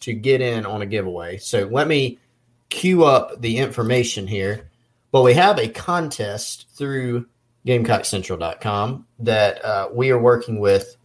to 0.00 0.12
get 0.12 0.40
in 0.40 0.66
on 0.66 0.82
a 0.82 0.86
giveaway. 0.86 1.38
So 1.38 1.68
let 1.70 1.86
me 1.86 2.18
queue 2.68 3.04
up 3.04 3.40
the 3.40 3.58
information 3.58 4.26
here. 4.26 4.68
Well, 5.12 5.22
we 5.22 5.34
have 5.34 5.58
a 5.58 5.68
contest 5.68 6.66
through 6.74 7.26
GamecockCentral.com 7.66 9.06
that 9.20 9.64
uh, 9.64 9.88
we 9.92 10.10
are 10.10 10.18
working 10.18 10.58
with 10.58 10.96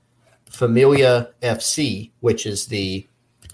Familia 0.50 1.30
FC, 1.42 2.12
which 2.22 2.46
is 2.46 2.66
the 2.66 3.08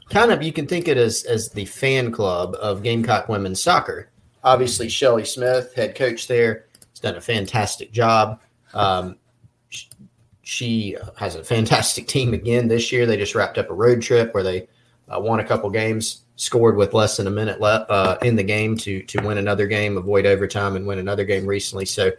kind 0.10 0.32
of 0.32 0.44
you 0.44 0.54
can 0.54 0.68
think 0.68 0.88
it 0.88 0.98
as 0.98 1.24
as 1.24 1.50
the 1.50 1.66
fan 1.66 2.12
club 2.12 2.56
of 2.62 2.84
Gamecock 2.84 3.28
women's 3.28 3.62
soccer. 3.62 4.10
Obviously, 4.44 4.90
Shelley 4.90 5.26
Smith, 5.26 5.74
head 5.74 5.96
coach 5.96 6.28
there, 6.28 6.66
has 6.92 7.00
done 7.00 7.16
a 7.16 7.22
fantastic 7.22 7.92
job. 7.92 8.40
Um, 8.74 9.18
she 10.44 10.98
has 11.18 11.36
a 11.36 11.44
fantastic 11.44 12.08
team 12.08 12.34
again 12.34 12.68
this 12.68 12.92
year. 12.92 13.06
They 13.06 13.18
just 13.18 13.36
wrapped 13.36 13.58
up 13.58 13.70
a 13.70 13.74
road 13.74 14.02
trip 14.02 14.34
where 14.34 14.44
they 14.44 14.68
uh, 15.10 15.20
won 15.20 15.40
a 15.40 15.46
couple 15.46 15.70
games, 15.70 16.24
scored 16.36 16.76
with 16.76 16.94
less 16.94 17.18
than 17.18 17.28
a 17.28 17.32
minute 17.32 17.60
left 17.60 17.90
uh, 17.90 18.18
in 18.22 18.36
the 18.36 18.44
game 18.44 18.78
to 18.78 19.02
to 19.04 19.22
win 19.26 19.38
another 19.38 19.68
game, 19.68 19.98
avoid 19.98 20.26
overtime, 20.26 20.76
and 20.76 20.86
win 20.86 21.00
another 21.00 21.26
game 21.26 21.46
recently. 21.46 21.86
So 21.86 22.12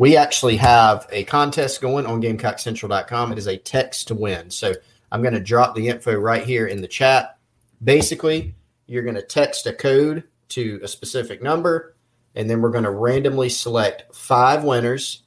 we 0.00 0.16
actually 0.16 0.56
have 0.56 1.06
a 1.12 1.24
contest 1.24 1.82
going 1.82 2.06
on 2.06 2.22
GamecockCentral.com. 2.22 3.32
It 3.32 3.36
is 3.38 3.46
a 3.46 3.58
text 3.58 4.08
to 4.08 4.14
win. 4.14 4.48
So 4.48 4.72
I'm 5.12 5.20
going 5.20 5.34
to 5.34 5.40
drop 5.40 5.74
the 5.74 5.88
info 5.88 6.14
right 6.14 6.42
here 6.42 6.66
in 6.66 6.80
the 6.80 6.88
chat. 6.88 7.36
Basically, 7.84 8.54
you're 8.86 9.02
going 9.02 9.16
to 9.16 9.22
text 9.22 9.66
a 9.66 9.74
code 9.74 10.24
to 10.48 10.80
a 10.82 10.88
specific 10.88 11.42
number, 11.42 11.96
and 12.34 12.48
then 12.48 12.62
we're 12.62 12.70
going 12.70 12.84
to 12.84 12.90
randomly 12.90 13.50
select 13.50 14.16
five 14.16 14.64
winners 14.64 15.24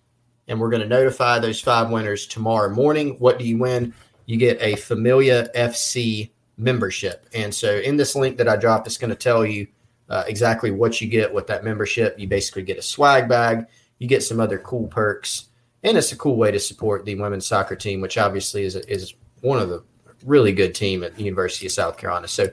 and 0.47 0.59
we're 0.59 0.71
going 0.71 0.81
to 0.81 0.87
notify 0.87 1.37
those 1.37 1.61
five 1.61 1.91
winners 1.91 2.25
tomorrow 2.25 2.69
morning. 2.69 3.17
What 3.19 3.37
do 3.37 3.45
you 3.45 3.59
win? 3.59 3.93
You 4.25 4.37
get 4.37 4.59
a 4.59 4.75
Familia 4.75 5.49
FC 5.55 6.31
membership. 6.57 7.29
And 7.35 7.53
so, 7.53 7.77
in 7.77 7.95
this 7.95 8.15
link 8.15 8.37
that 8.37 8.49
I 8.49 8.55
dropped, 8.55 8.87
it's 8.87 8.97
going 8.97 9.11
to 9.11 9.15
tell 9.15 9.45
you 9.45 9.67
uh, 10.09 10.23
exactly 10.25 10.71
what 10.71 10.99
you 10.99 11.07
get 11.07 11.31
with 11.31 11.45
that 11.45 11.63
membership. 11.63 12.17
You 12.17 12.27
basically 12.27 12.63
get 12.63 12.79
a 12.79 12.81
swag 12.81 13.29
bag, 13.29 13.67
you 13.99 14.07
get 14.07 14.23
some 14.23 14.39
other 14.39 14.57
cool 14.57 14.87
perks, 14.87 15.49
and 15.83 15.97
it's 15.97 16.11
a 16.11 16.17
cool 16.17 16.35
way 16.35 16.51
to 16.51 16.59
support 16.59 17.05
the 17.05 17.15
women's 17.15 17.45
soccer 17.45 17.75
team, 17.75 18.01
which 18.01 18.17
obviously 18.17 18.63
is 18.63 18.75
is 18.75 19.13
one 19.41 19.59
of 19.59 19.69
the 19.69 19.83
really 20.25 20.53
good 20.53 20.73
team 20.73 21.03
at 21.03 21.15
the 21.15 21.23
University 21.23 21.65
of 21.65 21.71
South 21.71 21.97
Carolina. 21.97 22.27
So, 22.27 22.49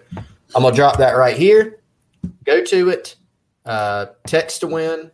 I'm 0.55 0.62
gonna 0.62 0.74
drop 0.74 0.99
that 0.99 1.12
right 1.12 1.36
here. 1.36 1.80
Go 2.45 2.64
to 2.64 2.88
it. 2.91 3.16
Uh, 3.64 4.07
text 4.26 4.61
to 4.61 4.66
win 4.66 5.11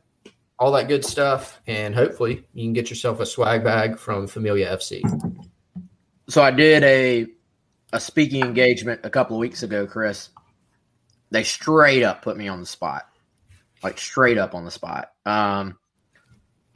all 0.59 0.72
that 0.72 0.89
good 0.89 1.05
stuff, 1.05 1.61
and 1.66 1.95
hopefully 1.95 2.47
you 2.55 2.64
can 2.64 2.72
get 2.72 2.89
yourself 2.89 3.20
a 3.20 3.27
swag 3.27 3.62
bag 3.62 3.99
from 3.99 4.27
Familia 4.27 4.74
FC. 4.77 5.03
So 6.29 6.43
I 6.43 6.51
did 6.51 6.83
a 6.83 7.27
a 7.93 8.01
speaking 8.01 8.43
engagement 8.43 9.01
a 9.05 9.11
couple 9.11 9.37
of 9.37 9.41
weeks 9.41 9.62
ago, 9.62 9.87
Chris. 9.87 10.31
They 11.31 11.45
straight 11.45 12.03
up 12.03 12.22
put 12.22 12.37
me 12.37 12.49
on 12.49 12.61
the 12.61 12.66
spot, 12.66 13.09
like 13.83 13.99
straight 13.99 14.39
up 14.39 14.55
on 14.55 14.64
the 14.64 14.70
spot. 14.70 15.12
Um, 15.24 15.79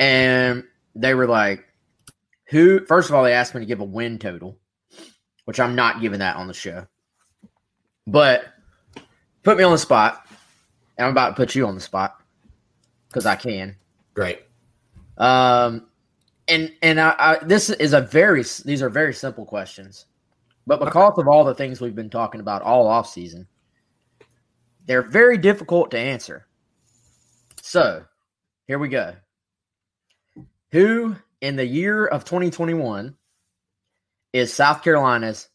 and 0.01 0.65
they 0.97 1.15
were 1.15 1.29
like, 1.29 1.65
"Who?" 2.47 2.85
First 2.87 3.09
of 3.09 3.15
all, 3.15 3.23
they 3.23 3.35
asked 3.35 3.55
me 3.55 3.61
to 3.61 3.67
give 3.67 3.81
a 3.81 3.85
win 3.85 4.19
total, 4.19 4.59
which 5.45 5.61
I'm 5.61 5.77
not 5.77 6.01
giving 6.01 6.19
that 6.19 6.37
on 6.37 6.49
the 6.49 6.55
show. 6.55 6.87
But 8.07 8.47
put 9.45 9.59
me 9.59 9.63
on 9.63 9.73
the 9.73 9.79
spot, 9.79 10.27
and 10.97 11.07
I'm 11.07 11.13
about 11.13 11.31
to 11.31 11.35
put 11.37 11.55
you 11.55 11.67
on 11.67 11.77
the 11.77 11.81
spot 11.81 12.21
because 13.09 13.27
I 13.27 13.37
can. 13.37 13.77
Great. 14.15 14.41
Um, 15.19 15.87
and 16.49 16.73
and 16.83 16.99
I, 16.99 17.15
I, 17.19 17.45
this 17.45 17.69
is 17.69 17.93
a 17.93 18.01
very 18.01 18.43
these 18.65 18.83
are 18.83 18.89
very 18.89 19.13
simple 19.13 19.45
questions, 19.45 20.07
but 20.67 20.81
because 20.81 21.19
of 21.19 21.29
all 21.29 21.45
the 21.45 21.55
things 21.55 21.81
we've 21.81 21.95
been 21.95 22.11
talking 22.11 22.41
about 22.41 22.63
all 22.63 22.89
off 22.89 23.07
season, 23.09 23.47
they're 24.87 25.03
very 25.03 25.37
difficult 25.37 25.91
to 25.91 25.99
answer. 25.99 26.47
So 27.61 28.05
here 28.67 28.79
we 28.79 28.89
go. 28.89 29.15
Who 30.73 31.17
in 31.41 31.57
the 31.57 31.67
year 31.67 32.07
of 32.07 32.25
2021 32.25 33.17
is 34.33 34.53
South 34.53 34.83
Carolina's 34.83 35.49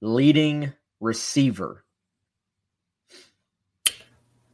leading 0.00 0.72
receiver 1.00 1.84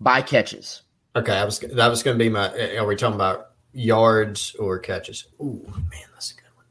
by 0.01 0.23
catches? 0.23 0.83
Okay, 1.17 1.37
I 1.37 1.45
was 1.45 1.59
that 1.61 1.89
was 1.89 2.03
going 2.03 2.19
to 2.19 2.23
be 2.25 2.29
my. 2.29 2.49
Are 2.77 2.87
we 2.87 2.97
talking 2.97 3.15
about 3.15 3.51
yards 3.73 4.55
or 4.59 4.79
catches? 4.79 5.27
Ooh, 5.41 5.65
man, 5.91 6.03
that's 6.13 6.33
a 6.33 6.35
good 6.35 6.45
one. 6.55 6.65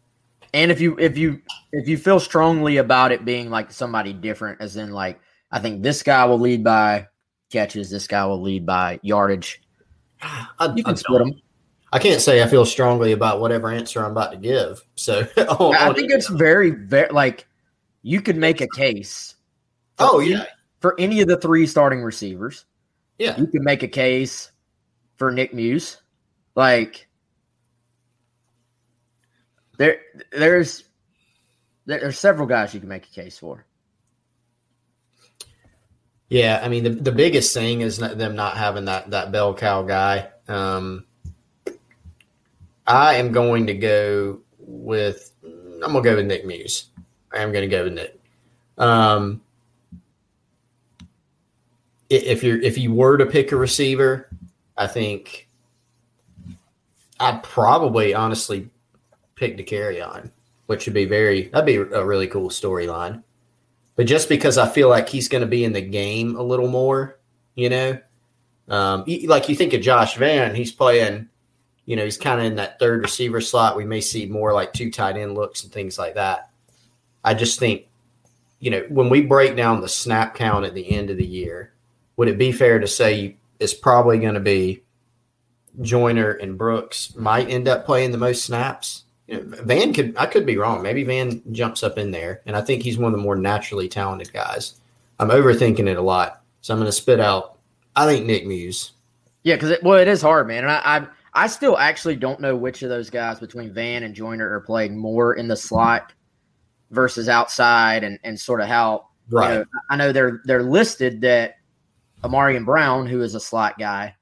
And 0.54 0.72
if 0.72 0.80
you 0.82 0.98
if 1.00 1.18
you 1.18 1.42
if 1.72 1.88
you 1.88 1.98
feel 1.98 2.20
strongly 2.20 2.78
about 2.78 3.12
it 3.12 3.26
being 3.26 3.50
like 3.50 3.72
somebody 3.72 4.14
different, 4.14 4.62
as 4.62 4.76
in 4.78 4.92
like 4.92 5.20
I 5.52 5.60
think 5.60 5.82
this 5.84 6.04
guy 6.04 6.26
will 6.26 6.40
lead 6.40 6.64
by 6.64 7.08
catches, 7.52 7.90
this 7.90 8.08
guy 8.08 8.26
will 8.26 8.42
lead 8.42 8.66
by 8.66 9.00
yardage. 9.02 9.62
I, 10.22 10.48
You 10.76 10.84
I 10.86 10.90
can 10.90 10.96
split 10.98 11.20
don't- 11.20 11.30
them. 11.32 11.42
I 11.92 12.00
can't 12.00 12.22
say 12.22 12.44
I 12.44 12.48
feel 12.48 12.66
strongly 12.66 13.12
about 13.14 13.40
whatever 13.42 13.70
answer 13.70 14.04
I'm 14.04 14.12
about 14.12 14.32
to 14.32 14.38
give. 14.38 14.82
So 14.96 15.22
on- 15.38 15.76
I 15.76 15.94
think 15.94 16.12
it's 16.12 16.28
very 16.30 16.72
very 16.72 17.10
like 17.12 17.48
you 18.04 18.22
could 18.22 18.38
make 18.38 18.62
a 18.62 18.68
case. 18.76 19.36
for 19.98 20.06
oh 20.06 20.20
any- 20.20 20.32
yeah, 20.32 20.46
for 20.80 20.96
any 21.00 21.22
of 21.22 21.28
the 21.28 21.38
three 21.38 21.66
starting 21.68 22.02
receivers. 22.04 22.66
yeah. 23.18 23.38
You 23.38 23.48
could 23.48 23.62
make 23.64 23.84
a 23.84 23.88
case 23.88 24.52
for 25.18 25.32
Nick 25.32 25.54
Muse. 25.54 25.98
Like 26.56 27.08
there 29.78 30.00
there's 30.32 30.84
there, 31.86 32.00
there's 32.00 32.20
several 32.20 32.48
guys 32.48 32.74
you 32.74 32.80
can 32.80 32.90
make 32.90 33.06
a 33.06 33.10
case 33.10 33.38
for. 33.38 33.66
Yeah, 36.30 36.60
I 36.64 36.70
mean 36.70 36.84
the 36.84 36.90
the 36.92 37.12
biggest 37.12 37.54
thing 37.54 37.82
is 37.82 38.00
not, 38.00 38.18
them 38.18 38.36
not 38.36 38.58
having 38.58 38.86
that 38.86 39.10
that 39.12 39.32
bell 39.32 39.54
cow 39.56 39.82
guy. 39.82 40.30
Um, 40.48 41.06
I 42.90 43.16
am 43.16 43.32
going 43.32 43.68
to 43.68 43.74
go 43.74 44.40
with 44.58 45.34
I'm 45.44 45.94
gonna 45.94 46.02
go 46.02 46.16
with 46.18 46.26
Nick 46.26 46.46
Muse. 46.46 46.88
I 47.34 47.42
am 47.42 47.54
going 47.54 47.70
to 47.70 47.74
go 47.74 47.86
with 47.86 47.94
Nick. 47.94 48.20
Um, 48.78 49.42
if 52.10 52.44
you're 52.44 52.62
if 52.62 52.78
you 52.78 52.94
were 52.94 53.18
to 53.18 53.26
pick 53.26 53.54
a 53.54 53.56
receiver, 53.56 54.30
I 54.78 54.88
think 54.88 55.48
I'd 57.20 57.42
probably 57.44 58.14
honestly 58.14 58.70
pick 59.36 59.58
Dakereon, 59.58 60.32
which 60.66 60.86
would 60.86 60.94
be 60.94 61.06
very 61.06 61.44
that'd 61.50 61.66
be 61.66 61.76
a 61.76 62.04
really 62.04 62.28
cool 62.28 62.50
storyline 62.50 63.24
but 64.00 64.08
just 64.08 64.30
because 64.30 64.58
I 64.58 64.66
feel 64.70 64.88
like 64.88 65.10
he's 65.10 65.28
going 65.28 65.42
to 65.42 65.46
be 65.46 65.66
in 65.66 65.74
the 65.74 65.82
game 65.82 66.38
a 66.38 66.42
little 66.42 66.70
more, 66.70 67.20
you 67.56 67.70
know, 67.70 68.00
um, 68.70 69.04
like 69.26 69.50
you 69.50 69.58
think 69.58 69.74
of 69.74 69.82
Josh 69.82 70.16
Vann, 70.16 70.56
he's 70.56 70.72
playing, 70.72 71.28
you 71.90 71.96
know, 71.96 72.04
he's 72.04 72.20
kind 72.20 72.40
of 72.40 72.46
in 72.46 72.58
that 72.58 72.78
third 72.78 73.02
receiver 73.02 73.42
slot. 73.42 73.76
We 73.76 73.84
may 73.84 74.00
see 74.00 74.28
more 74.28 74.54
like 74.54 74.74
two 74.74 74.92
tight 74.92 75.18
end 75.18 75.34
looks 75.34 75.64
and 75.64 75.72
things 75.72 75.98
like 75.98 76.14
that. 76.14 76.52
I 77.24 77.34
just 77.34 77.58
think, 77.58 77.88
you 78.60 78.70
know, 78.70 78.86
when 78.90 79.10
we 79.10 79.24
break 79.24 79.56
down 79.56 79.82
the 79.82 79.90
snap 79.90 80.36
count 80.36 80.66
at 80.66 80.76
the 80.76 80.88
end 80.88 81.10
of 81.10 81.18
the 81.18 81.26
year, 81.26 81.74
would 82.16 82.28
it 82.28 82.38
be 82.38 82.52
fair 82.52 82.78
to 82.78 82.86
say 82.86 83.38
it's 83.58 83.74
probably 83.74 84.20
going 84.20 84.36
to 84.36 84.40
be 84.40 84.84
Joyner 85.82 86.34
and 86.34 86.60
Brooks 86.60 87.16
might 87.16 87.50
end 87.50 87.68
up 87.68 87.88
playing 87.88 88.12
the 88.12 88.20
most 88.20 88.46
snaps? 88.46 89.06
You 89.26 89.42
know, 89.42 89.58
Vann 89.64 89.92
could 89.92 90.16
I 90.16 90.28
could 90.28 90.46
be 90.46 90.58
wrong. 90.58 90.84
Maybe 90.84 91.04
Vann 91.04 91.42
jumps 91.52 91.82
up 91.82 91.98
in 91.98 92.12
there, 92.12 92.42
and 92.46 92.56
I 92.56 92.62
think 92.62 92.84
he's 92.84 93.00
one 93.00 93.12
of 93.12 93.18
the 93.18 93.24
more 93.24 93.36
naturally 93.36 93.90
talented 93.90 94.32
guys. 94.32 94.76
I'm 95.20 95.30
overthinking 95.30 95.90
it 95.90 95.98
a 95.98 96.04
lot, 96.04 96.44
so 96.62 96.72
I'm 96.72 96.80
going 96.80 96.88
to 96.88 96.92
spit 96.92 97.20
out. 97.20 97.58
I 97.96 98.06
think 98.06 98.28
Nick 98.28 98.46
Muse. 98.46 98.92
Yeah, 99.42 99.56
because 99.56 99.72
it, 99.72 99.82
well, 99.82 99.98
it 99.98 100.08
is 100.08 100.22
hard, 100.22 100.48
man, 100.48 100.66
and 100.66 100.72
I, 100.72 100.82
I 100.84 101.08
I 101.34 101.48
still 101.48 101.78
actually 101.78 102.16
don't 102.16 102.40
know 102.40 102.56
which 102.56 102.82
of 102.84 102.90
those 102.90 103.10
guys 103.10 103.40
between 103.40 103.72
Vann 103.74 104.04
and 104.04 104.16
Joyner 104.16 104.52
are 104.52 104.62
playing 104.62 104.98
more 104.98 105.36
in 105.36 105.48
the 105.48 105.56
slot 105.56 106.14
versus 106.92 107.30
outside, 107.30 108.04
and 108.04 108.18
and 108.24 108.40
sort 108.40 108.62
of 108.62 108.68
how 108.68 109.08
you 109.30 109.36
know, 109.60 109.66
I 109.92 109.96
know 109.96 110.12
they're 110.12 110.42
they're 110.46 110.64
listed 110.64 111.22
that 111.22 111.56
Ahmarean 112.24 112.66
Brown, 112.66 113.06
who 113.06 113.22
is 113.22 113.36
a 113.36 113.40
slot 113.40 113.78
guy, 113.78 114.16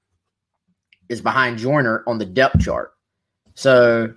is 1.10 1.22
behind 1.22 1.58
Joyner 1.60 2.04
on 2.08 2.18
the 2.18 2.26
depth 2.26 2.60
chart. 2.60 2.94
So, 3.56 4.14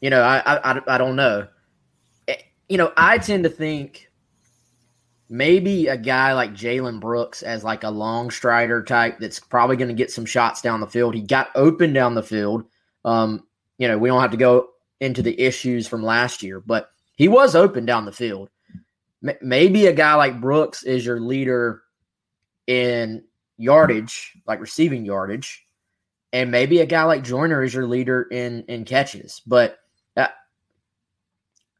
you 0.00 0.10
know, 0.10 0.22
I 0.22 0.38
I, 0.46 0.72
I- 0.78 0.94
I 0.94 0.98
don't 0.98 1.16
know. 1.16 1.48
Eh, 2.28 2.36
You 2.68 2.78
know, 2.78 2.92
I 2.96 3.18
tend 3.18 3.42
to 3.44 3.50
think 3.50 4.10
maybe 5.32 5.86
a 5.86 5.96
guy 5.96 6.34
like 6.34 6.52
Jalen 6.52 7.00
Brooks 7.00 7.42
as 7.42 7.64
like 7.64 7.84
a 7.84 7.90
long 7.90 8.30
strider 8.30 8.82
type 8.82 9.18
that's 9.18 9.40
probably 9.40 9.76
going 9.76 9.88
to 9.88 9.94
get 9.94 10.10
some 10.10 10.26
shots 10.26 10.60
down 10.60 10.80
the 10.80 10.86
field. 10.86 11.14
He 11.14 11.22
got 11.22 11.48
open 11.54 11.94
down 11.94 12.14
the 12.14 12.22
field. 12.22 12.64
Um, 13.06 13.46
you 13.78 13.88
know, 13.88 13.96
we 13.96 14.10
don't 14.10 14.20
have 14.20 14.32
to 14.32 14.36
go 14.36 14.68
into 15.00 15.22
the 15.22 15.40
issues 15.40 15.88
from 15.88 16.02
last 16.02 16.42
year, 16.42 16.60
but 16.60 16.90
he 17.16 17.28
was 17.28 17.56
open 17.56 17.86
down 17.86 18.04
the 18.04 18.12
field. 18.12 18.50
M- 19.26 19.38
Maybe 19.40 19.86
a 19.86 19.94
guy 19.94 20.14
like 20.16 20.38
Brooks 20.38 20.82
is 20.82 21.06
your 21.06 21.18
leader 21.18 21.82
in 22.66 23.24
yardage, 23.56 24.34
like 24.46 24.60
receiving 24.60 25.06
yardage, 25.06 25.66
and 26.34 26.50
maybe 26.50 26.80
a 26.80 26.86
guy 26.86 27.04
like 27.04 27.24
Joyner 27.24 27.62
is 27.62 27.72
your 27.72 27.86
leader 27.86 28.22
in 28.24 28.64
in 28.68 28.84
catches. 28.84 29.40
But 29.46 29.78
uh, 30.14 30.28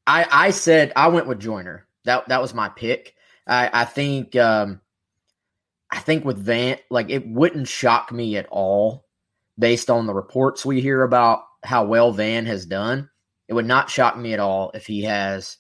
I 0.07 0.27
I 0.33 0.51
said 0.53 0.95
I 0.97 1.09
went 1.09 1.27
with 1.27 1.39
Joyner. 1.39 1.87
That 2.05 2.27
that 2.31 2.41
was 2.41 2.55
my 2.55 2.71
pick. 2.71 3.15
I 3.47 3.71
I 3.73 3.85
think 3.85 4.37
um, 4.37 4.81
I 5.91 5.99
think 5.99 6.25
with 6.25 6.39
Vann, 6.39 6.79
like 6.91 7.11
it 7.11 7.27
wouldn't 7.27 7.69
shock 7.69 8.13
me 8.13 8.37
at 8.37 8.47
all, 8.51 9.05
based 9.59 9.91
on 9.91 10.07
the 10.07 10.15
reports 10.15 10.65
we 10.65 10.81
hear 10.81 11.03
about 11.03 11.43
how 11.65 11.85
well 11.85 12.13
Vann 12.13 12.47
has 12.47 12.67
done. 12.67 13.09
It 13.49 13.55
would 13.55 13.67
not 13.67 13.91
shock 13.91 14.17
me 14.17 14.33
at 14.33 14.41
all 14.41 14.71
if 14.75 14.87
he 14.87 15.03
has 15.03 15.59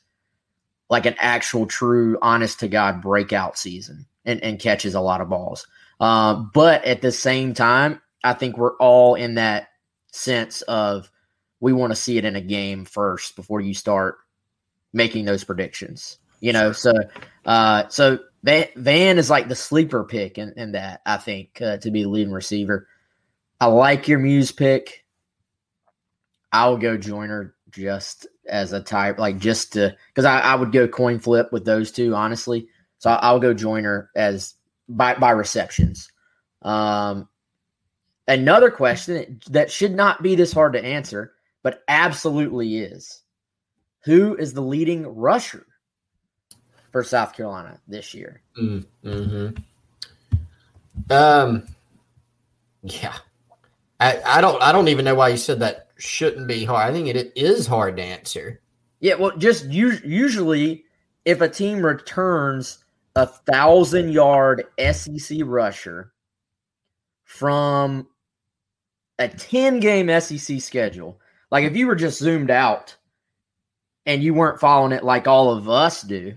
like 0.89 1.07
an 1.07 1.14
actual, 1.18 1.66
true, 1.66 2.18
honest 2.22 2.61
to 2.61 2.68
God 2.68 3.01
breakout 3.01 3.59
season 3.59 4.07
and, 4.24 4.43
and 4.43 4.59
catches 4.59 4.95
a 4.95 5.01
lot 5.01 5.20
of 5.20 5.28
balls. 5.28 5.66
Um, 6.01 6.51
but 6.53 6.85
at 6.85 7.01
the 7.01 7.12
same 7.12 7.55
time, 7.55 8.01
I 8.24 8.35
think 8.35 8.57
we're 8.57 8.76
all 8.76 9.14
in 9.14 9.35
that 9.37 9.68
sense 10.12 10.62
of 10.62 11.11
we 11.61 11.72
want 11.72 11.93
to 11.93 11.97
see 11.97 12.18
it 12.18 12.24
in 12.24 12.37
a 12.37 12.41
game 12.41 12.85
first 12.85 13.37
before 13.37 13.61
you 13.61 13.74
start 13.74 14.16
making 14.93 15.24
those 15.24 15.45
predictions. 15.45 16.18
You 16.43 16.53
know, 16.53 16.72
so 16.72 16.93
uh, 17.47 17.86
so 17.88 18.18
Vann, 18.43 18.66
Vann 18.74 19.16
is 19.16 19.30
like 19.30 19.49
the 19.49 19.55
sleeper 19.55 20.03
pick 20.03 20.38
in, 20.38 20.53
in 20.57 20.72
that 20.72 21.01
I 21.07 21.16
think 21.16 21.62
uh, 21.62 21.76
to 21.78 21.90
be 21.93 22.03
the 22.03 22.09
leading 22.09 22.32
receiver. 22.32 22.88
I 23.61 23.66
like 23.66 24.09
your 24.09 24.18
Muse 24.18 24.51
pick. 24.51 25.05
I'll 26.53 26.76
go 26.76 26.97
Joyner 26.97 27.55
just 27.70 28.26
as 28.49 28.72
a 28.72 28.80
type, 28.80 29.20
like 29.20 29.38
just 29.38 29.74
to 29.74 29.97
because 30.09 30.24
I, 30.24 30.40
I 30.40 30.57
would 30.57 30.72
go 30.72 30.88
coin 30.88 31.20
flip 31.20 31.53
with 31.53 31.64
those 31.64 31.93
two 31.93 32.12
honestly. 32.16 32.66
So 32.99 33.11
I'll 33.11 33.38
go 33.38 33.55
Joyner 33.55 34.11
as 34.16 34.55
by 34.88 35.14
by 35.14 35.30
receptions. 35.30 36.11
Um, 36.62 37.28
another 38.26 38.72
question 38.72 39.40
that 39.51 39.70
should 39.70 39.95
not 39.95 40.24
be 40.24 40.34
this 40.34 40.53
hard 40.53 40.72
to 40.72 40.84
answer, 40.84 41.34
but 41.62 41.84
absolutely 41.86 42.78
is: 42.78 43.22
Who 44.07 44.34
is 44.34 44.55
the 44.55 44.61
leading 44.61 45.07
rusher 45.07 45.66
for 46.93 47.03
South 47.03 47.34
Carolina 47.34 47.80
this 47.88 48.14
year? 48.14 48.40
Mm-hmm. 48.57 49.57
Um, 51.11 51.66
yeah, 52.82 53.16
I, 53.99 54.20
I 54.24 54.40
don't 54.40 54.62
I 54.62 54.70
don't 54.72 54.88
even 54.88 55.05
know 55.05 55.14
why 55.14 55.28
you 55.28 55.36
said 55.36 55.61
that 55.61 55.88
shouldn't 55.97 56.47
be 56.47 56.64
hard. 56.64 56.90
I 56.90 56.93
think 56.93 57.09
it 57.09 57.32
is 57.34 57.66
hard 57.66 57.97
to 57.97 58.03
answer. 58.03 58.61
Yeah, 59.01 59.14
well, 59.14 59.36
just 59.36 59.64
us- 59.64 60.05
usually 60.05 60.84
if 61.24 61.40
a 61.40 61.49
team 61.49 61.84
returns 61.84 62.84
a 63.16 63.26
thousand 63.26 64.12
yard 64.12 64.64
SEC 64.93 65.38
rusher 65.45 66.12
from 67.24 68.07
a 69.18 69.28
10 69.28 69.80
game 69.80 70.20
SEC 70.20 70.61
schedule, 70.61 71.20
like 71.51 71.64
if 71.64 71.76
you 71.76 71.86
were 71.86 71.95
just 71.95 72.18
zoomed 72.18 72.51
out 72.51 72.97
and 74.07 74.22
you 74.22 74.34
weren't 74.34 74.61
following 74.61 74.93
it 74.93 75.05
like 75.05 75.26
all 75.28 75.51
of 75.51 75.68
us 75.68 76.03
do, 76.03 76.34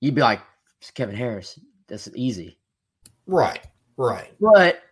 you'd 0.00 0.14
be 0.14 0.20
like, 0.20 0.40
it's 0.80 0.90
Kevin 0.90 1.16
Harris. 1.16 1.58
That's 1.88 2.08
easy. 2.14 2.58
Right, 3.26 3.60
right. 3.96 4.32
But, 4.40 4.82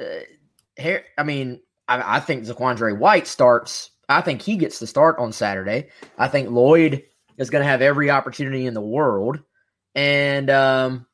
uh, 0.00 0.94
I 1.18 1.22
mean, 1.24 1.60
I, 1.88 2.16
I 2.16 2.20
think 2.20 2.44
Zaquandre 2.44 2.96
White 2.96 3.26
starts. 3.26 3.90
I 4.08 4.20
think 4.20 4.42
he 4.42 4.56
gets 4.56 4.78
the 4.78 4.86
start 4.86 5.18
on 5.18 5.32
Saturday. 5.32 5.88
I 6.18 6.28
think 6.28 6.50
Lloyd 6.50 7.04
is 7.38 7.50
going 7.50 7.62
to 7.62 7.68
have 7.68 7.82
every 7.82 8.10
opportunity 8.10 8.66
in 8.66 8.74
the 8.74 8.80
world, 8.80 9.40
and 9.94 10.50
um, 10.50 11.06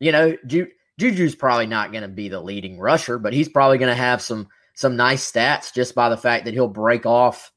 you 0.00 0.12
know, 0.12 0.36
Ju- 0.46 0.70
Juju's 0.98 1.34
probably 1.34 1.66
not 1.66 1.92
going 1.92 2.02
to 2.02 2.08
be 2.08 2.28
the 2.28 2.40
leading 2.40 2.78
rusher, 2.78 3.18
but 3.18 3.32
he's 3.32 3.48
probably 3.48 3.78
going 3.78 3.90
to 3.90 3.94
have 3.94 4.22
some 4.22 4.48
some 4.74 4.96
nice 4.96 5.30
stats 5.30 5.72
just 5.72 5.94
by 5.94 6.08
the 6.08 6.16
fact 6.16 6.44
that 6.44 6.54
he'll 6.54 6.68
break 6.68 7.06
off 7.06 7.52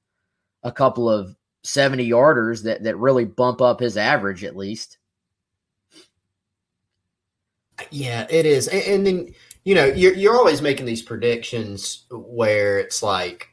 a 0.64 0.72
couple 0.72 1.10
of 1.10 1.36
seventy 1.66 2.10
yarders 2.10 2.64
that 2.64 2.84
that 2.84 2.98
really 2.98 3.26
bump 3.26 3.62
up 3.62 3.80
his 3.80 3.98
average 3.98 4.44
at 4.44 4.56
least. 4.56 4.98
Yeah, 7.92 8.26
it 8.30 8.46
is. 8.46 8.68
And, 8.68 8.84
and 8.84 9.08
then 9.08 9.36
you 9.66 9.74
know, 9.74 9.86
you're 9.86 10.14
you're 10.14 10.36
always 10.36 10.62
making 10.62 10.86
these 10.86 11.02
predictions 11.02 12.06
where 12.12 12.78
it's 12.78 13.02
like, 13.02 13.50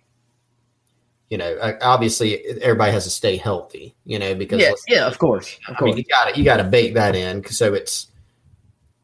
you 1.31 1.39
know, 1.39 1.77
obviously 1.81 2.45
everybody 2.61 2.93
has 2.93 3.05
to 3.05 3.11
stay 3.11 3.39
healthy, 3.39 3.97
you 4.05 4.19
know, 4.19 4.35
because 4.35 4.61
yeah, 4.61 4.73
yeah, 4.87 5.07
of 5.07 5.19
course, 5.19 5.59
of 5.69 5.77
course. 5.79 5.89
Mean, 5.89 5.97
you 5.97 6.05
got 6.05 6.33
to 6.33 6.39
you 6.39 6.45
got 6.45 6.59
to 6.59 6.65
bake 6.65 6.93
that 6.95 7.17
in, 7.17 7.43
so 7.47 7.73
it's 7.73 8.09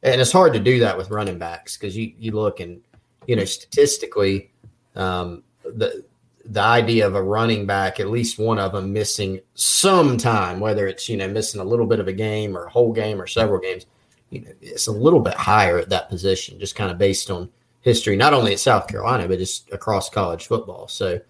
and 0.03 0.21
it's 0.21 0.31
hard 0.31 0.53
to 0.53 0.61
do 0.61 0.79
that 0.81 0.97
with 0.99 1.11
running 1.11 1.39
backs 1.39 1.79
because 1.79 1.97
you 1.97 2.13
you 2.19 2.33
look 2.33 2.61
and 2.61 2.83
you 3.27 3.37
know 3.37 3.47
statistically, 3.47 4.53
um, 4.95 5.43
the 5.65 6.05
the 6.51 6.63
idea 6.63 7.07
of 7.07 7.15
a 7.15 7.23
running 7.23 7.67
back, 7.67 8.01
at 8.01 8.09
least 8.09 8.39
one 8.39 8.59
of 8.59 8.73
them 8.73 8.93
missing 8.93 9.41
some 9.55 10.17
time, 10.17 10.61
whether 10.61 10.87
it's 10.87 11.09
you 11.09 11.17
know 11.17 11.29
missing 11.29 11.61
a 11.61 11.65
little 11.65 11.87
bit 11.87 12.01
of 12.01 12.09
a 12.09 12.13
game 12.13 12.57
or 12.57 12.65
a 12.65 12.71
whole 12.71 12.93
game 12.93 13.21
or 13.21 13.27
several 13.27 13.61
games, 13.61 13.87
you 14.31 14.41
know, 14.41 14.51
it's 14.61 14.87
a 14.87 14.93
little 14.93 15.21
bit 15.21 15.35
higher 15.35 15.79
at 15.79 15.91
that 15.91 16.09
position, 16.09 16.59
just 16.59 16.77
kind 16.77 16.91
of 16.91 16.99
based 16.99 17.31
on 17.31 17.51
history, 17.81 18.17
not 18.17 18.35
only 18.35 18.53
at 18.53 18.61
South 18.61 18.89
Carolina 18.89 19.29
but 19.29 19.39
just 19.39 19.71
across 19.73 20.11
college 20.11 20.47
football. 20.47 20.89
So, 20.89 21.21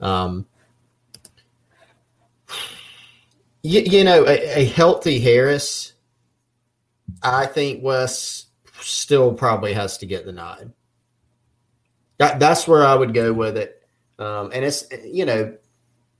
um, 0.00 0.46
you, 3.62 3.80
you 3.80 4.04
know, 4.04 4.24
a, 4.26 4.60
a 4.60 4.64
healthy 4.64 5.18
Harris, 5.20 5.94
I 7.22 7.46
think 7.46 7.82
Wes 7.82 8.46
still 8.80 9.32
probably 9.32 9.72
has 9.72 9.98
to 9.98 10.06
get 10.06 10.24
the 10.24 10.32
nod. 10.32 10.72
That, 12.18 12.38
that's 12.38 12.68
where 12.68 12.86
I 12.86 12.94
would 12.94 13.12
go 13.12 13.32
with 13.32 13.56
it. 13.56 13.85
Um, 14.18 14.50
and 14.52 14.64
it's, 14.64 14.86
you 15.04 15.24
know, 15.24 15.56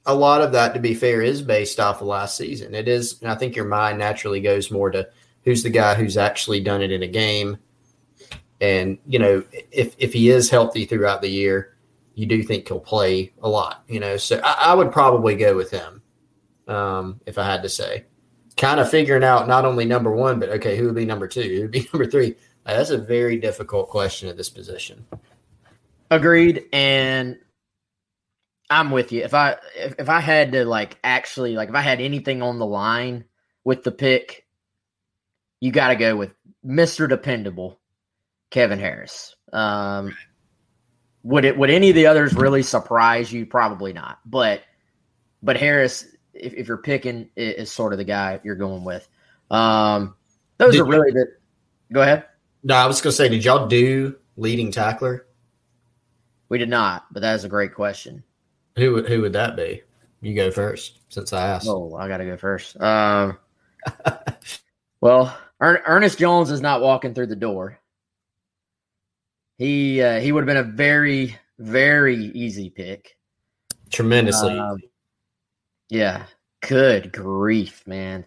a 0.04 0.14
lot 0.14 0.40
of 0.40 0.52
that, 0.52 0.74
to 0.74 0.80
be 0.80 0.94
fair, 0.94 1.22
is 1.22 1.42
based 1.42 1.80
off 1.80 2.00
of 2.00 2.06
last 2.06 2.36
season. 2.36 2.74
It 2.74 2.88
is, 2.88 3.20
and 3.20 3.30
I 3.30 3.34
think 3.34 3.56
your 3.56 3.64
mind 3.64 3.98
naturally 3.98 4.40
goes 4.40 4.70
more 4.70 4.90
to 4.90 5.08
who's 5.44 5.62
the 5.62 5.70
guy 5.70 5.94
who's 5.94 6.16
actually 6.16 6.60
done 6.60 6.82
it 6.82 6.92
in 6.92 7.02
a 7.02 7.08
game. 7.08 7.58
And, 8.60 8.98
you 9.06 9.18
know, 9.18 9.42
if, 9.70 9.94
if 9.98 10.12
he 10.12 10.30
is 10.30 10.48
healthy 10.48 10.84
throughout 10.84 11.22
the 11.22 11.28
year, 11.28 11.76
you 12.14 12.26
do 12.26 12.42
think 12.42 12.66
he'll 12.66 12.80
play 12.80 13.32
a 13.42 13.48
lot, 13.48 13.84
you 13.88 14.00
know. 14.00 14.16
So 14.16 14.40
I, 14.42 14.70
I 14.70 14.74
would 14.74 14.90
probably 14.90 15.36
go 15.36 15.54
with 15.54 15.70
him 15.70 16.02
um, 16.66 17.20
if 17.26 17.38
I 17.38 17.44
had 17.44 17.62
to 17.62 17.68
say. 17.68 18.04
Kind 18.56 18.80
of 18.80 18.90
figuring 18.90 19.22
out 19.22 19.46
not 19.46 19.66
only 19.66 19.84
number 19.84 20.10
one, 20.10 20.40
but 20.40 20.48
okay, 20.48 20.76
who 20.76 20.86
would 20.86 20.94
be 20.94 21.04
number 21.04 21.28
two? 21.28 21.42
Who 21.42 21.62
would 21.62 21.70
be 21.70 21.88
number 21.92 22.06
three? 22.06 22.36
That's 22.64 22.90
a 22.90 22.98
very 22.98 23.36
difficult 23.36 23.90
question 23.90 24.28
at 24.28 24.36
this 24.36 24.50
position. 24.50 25.04
Agreed. 26.10 26.64
And 26.72 27.38
I'm 28.68 28.90
with 28.90 29.12
you. 29.12 29.22
If 29.22 29.34
I 29.34 29.56
if, 29.76 29.94
if 29.98 30.08
I 30.08 30.20
had 30.20 30.52
to 30.52 30.64
like 30.64 30.98
actually 31.04 31.54
like 31.54 31.68
if 31.68 31.74
I 31.74 31.80
had 31.80 32.00
anything 32.00 32.42
on 32.42 32.58
the 32.58 32.66
line 32.66 33.24
with 33.64 33.84
the 33.84 33.92
pick, 33.92 34.46
you 35.60 35.70
got 35.70 35.88
to 35.88 35.96
go 35.96 36.16
with 36.16 36.34
Mr. 36.64 37.08
Dependable, 37.08 37.80
Kevin 38.50 38.78
Harris. 38.78 39.36
Um, 39.52 40.16
would 41.22 41.44
it 41.44 41.56
would 41.56 41.70
any 41.70 41.90
of 41.90 41.94
the 41.94 42.06
others 42.06 42.34
really 42.34 42.62
surprise 42.62 43.32
you? 43.32 43.46
Probably 43.46 43.92
not. 43.92 44.18
But 44.24 44.62
but 45.42 45.56
Harris, 45.56 46.06
if, 46.34 46.54
if 46.54 46.68
you're 46.68 46.76
picking, 46.76 47.30
is 47.36 47.70
sort 47.70 47.92
of 47.92 47.98
the 47.98 48.04
guy 48.04 48.40
you're 48.42 48.56
going 48.56 48.84
with. 48.84 49.08
Um, 49.50 50.14
those 50.58 50.72
did 50.72 50.80
are 50.80 50.86
really 50.86 51.12
the. 51.12 51.26
Go 51.92 52.02
ahead. 52.02 52.24
No, 52.64 52.74
I 52.74 52.86
was 52.86 53.00
going 53.00 53.12
to 53.12 53.16
say, 53.16 53.28
did 53.28 53.44
y'all 53.44 53.68
do 53.68 54.16
leading 54.36 54.72
tackler? 54.72 55.26
We 56.48 56.58
did 56.58 56.68
not, 56.68 57.06
but 57.12 57.22
that 57.22 57.34
is 57.34 57.44
a 57.44 57.48
great 57.48 57.74
question. 57.74 58.24
Who 58.76 58.94
would 58.94 59.08
who 59.08 59.22
would 59.22 59.32
that 59.32 59.56
be? 59.56 59.82
You 60.20 60.34
go 60.34 60.50
first, 60.50 61.00
since 61.08 61.32
I 61.32 61.46
asked. 61.46 61.68
Oh, 61.68 61.94
I 61.94 62.08
got 62.08 62.18
to 62.18 62.24
go 62.24 62.36
first. 62.36 62.80
Um, 62.80 63.38
well, 65.00 65.36
Ernest 65.60 66.18
Jones 66.18 66.50
is 66.50 66.60
not 66.60 66.80
walking 66.80 67.14
through 67.14 67.28
the 67.28 67.36
door. 67.36 67.78
He 69.58 70.02
uh, 70.02 70.20
he 70.20 70.32
would 70.32 70.42
have 70.42 70.46
been 70.46 70.56
a 70.56 70.74
very 70.76 71.36
very 71.58 72.16
easy 72.16 72.70
pick. 72.70 73.16
Tremendously. 73.90 74.58
Um, 74.58 74.78
yeah. 75.88 76.24
Good 76.60 77.12
grief, 77.12 77.86
man. 77.86 78.24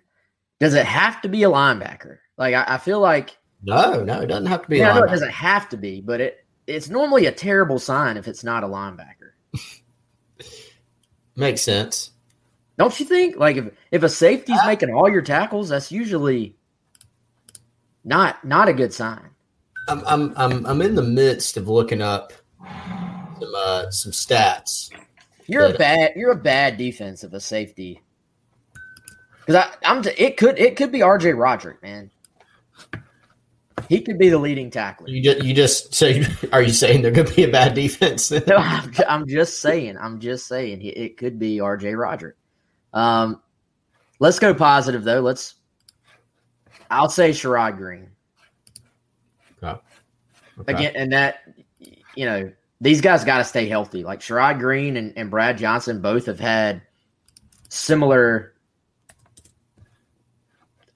Does 0.59 0.73
it 0.73 0.85
have 0.85 1.21
to 1.21 1.29
be 1.29 1.43
a 1.43 1.49
linebacker? 1.49 2.17
Like 2.37 2.55
I, 2.55 2.75
I 2.75 2.77
feel 2.77 2.99
like 2.99 3.37
no, 3.63 4.03
no, 4.03 4.21
it 4.21 4.27
doesn't 4.27 4.45
have 4.45 4.63
to 4.63 4.69
be. 4.69 4.77
Yeah, 4.77 4.93
no, 4.93 5.03
it 5.03 5.09
doesn't 5.09 5.31
have 5.31 5.69
to 5.69 5.77
be, 5.77 6.01
but 6.01 6.21
it 6.21 6.45
it's 6.67 6.89
normally 6.89 7.25
a 7.25 7.31
terrible 7.31 7.79
sign 7.79 8.15
if 8.17 8.27
it's 8.27 8.43
not 8.43 8.63
a 8.63 8.67
linebacker. 8.67 9.31
Makes 11.39 11.61
sense. 11.61 12.11
Don't 12.77 12.99
you 12.99 13.05
think? 13.05 13.37
Like 13.37 13.55
if 13.55 13.71
if 13.91 14.03
a 14.03 14.09
safety's 14.09 14.59
making 14.65 14.93
all 14.93 15.09
your 15.09 15.21
tackles, 15.21 15.69
that's 15.69 15.89
usually 15.89 16.55
not 18.03 18.43
not 18.43 18.67
a 18.67 18.73
good 18.73 18.93
sign. 18.93 19.29
I'm 19.87 20.03
I'm 20.05 20.33
I'm 20.35 20.65
I'm 20.65 20.81
in 20.81 20.95
the 20.95 21.03
midst 21.03 21.55
of 21.55 21.69
looking 21.69 22.01
up 22.01 22.33
some 23.39 23.53
uh, 23.55 23.89
some 23.89 24.11
stats. 24.11 24.91
You're 25.47 25.65
a 25.65 25.73
bad 25.73 26.11
you're 26.17 26.31
a 26.31 26.35
bad 26.35 26.77
defense 26.77 27.23
of 27.23 27.33
a 27.33 27.39
safety. 27.39 28.01
Because 29.39 29.55
I 29.55 29.75
I'm 29.85 30.03
it 30.17 30.35
could 30.35 30.59
it 30.59 30.75
could 30.75 30.91
be 30.91 31.01
R.J. 31.01 31.33
Roderick, 31.33 31.81
man. 31.81 32.11
He 33.89 34.01
could 34.01 34.19
be 34.19 34.29
the 34.29 34.37
leading 34.37 34.69
tackler. 34.69 35.09
You 35.09 35.21
just, 35.21 35.43
you 35.43 35.53
just 35.53 35.95
say, 35.95 36.23
are 36.53 36.61
you 36.61 36.71
saying 36.71 37.01
they're 37.01 37.11
going 37.11 37.27
to 37.27 37.35
be 37.35 37.43
a 37.43 37.51
bad 37.51 37.73
defense? 37.73 38.29
no, 38.31 38.55
I'm, 38.55 38.93
I'm, 39.09 39.27
just 39.27 39.61
saying. 39.61 39.97
I'm 39.97 40.19
just 40.19 40.45
saying 40.47 40.81
it 40.83 41.17
could 41.17 41.39
be 41.39 41.59
R.J. 41.59 41.95
Roderick. 41.95 42.35
Um, 42.93 43.41
let's 44.19 44.37
go 44.39 44.53
positive 44.53 45.03
though. 45.03 45.21
Let's. 45.21 45.55
I'll 46.91 47.09
say 47.09 47.31
Sherrod 47.31 47.77
Greene. 47.77 48.09
Okay. 50.59 50.73
Again, 50.73 50.91
and 50.95 51.11
that 51.13 51.43
you 52.15 52.25
know 52.25 52.51
these 52.81 53.01
guys 53.01 53.23
got 53.23 53.37
to 53.37 53.43
stay 53.43 53.67
healthy. 53.67 54.03
Like 54.03 54.19
Sherrod 54.19 54.59
Greene 54.59 54.97
and, 54.97 55.13
and 55.15 55.31
Brad 55.31 55.57
Johnson 55.57 56.01
both 56.01 56.25
have 56.25 56.39
had 56.39 56.81
similar 57.69 58.53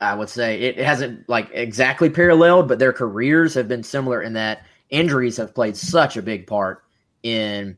I 0.03 0.13
would 0.13 0.29
say 0.29 0.59
it 0.61 0.77
hasn't 0.77 1.27
like 1.29 1.49
exactly 1.53 2.09
paralleled, 2.09 2.67
but 2.67 2.79
their 2.79 2.93
careers 2.93 3.53
have 3.53 3.67
been 3.67 3.83
similar 3.83 4.21
in 4.21 4.33
that 4.33 4.65
injuries 4.89 5.37
have 5.37 5.55
played 5.55 5.75
such 5.75 6.17
a 6.17 6.21
big 6.21 6.45
part 6.45 6.83
in 7.23 7.77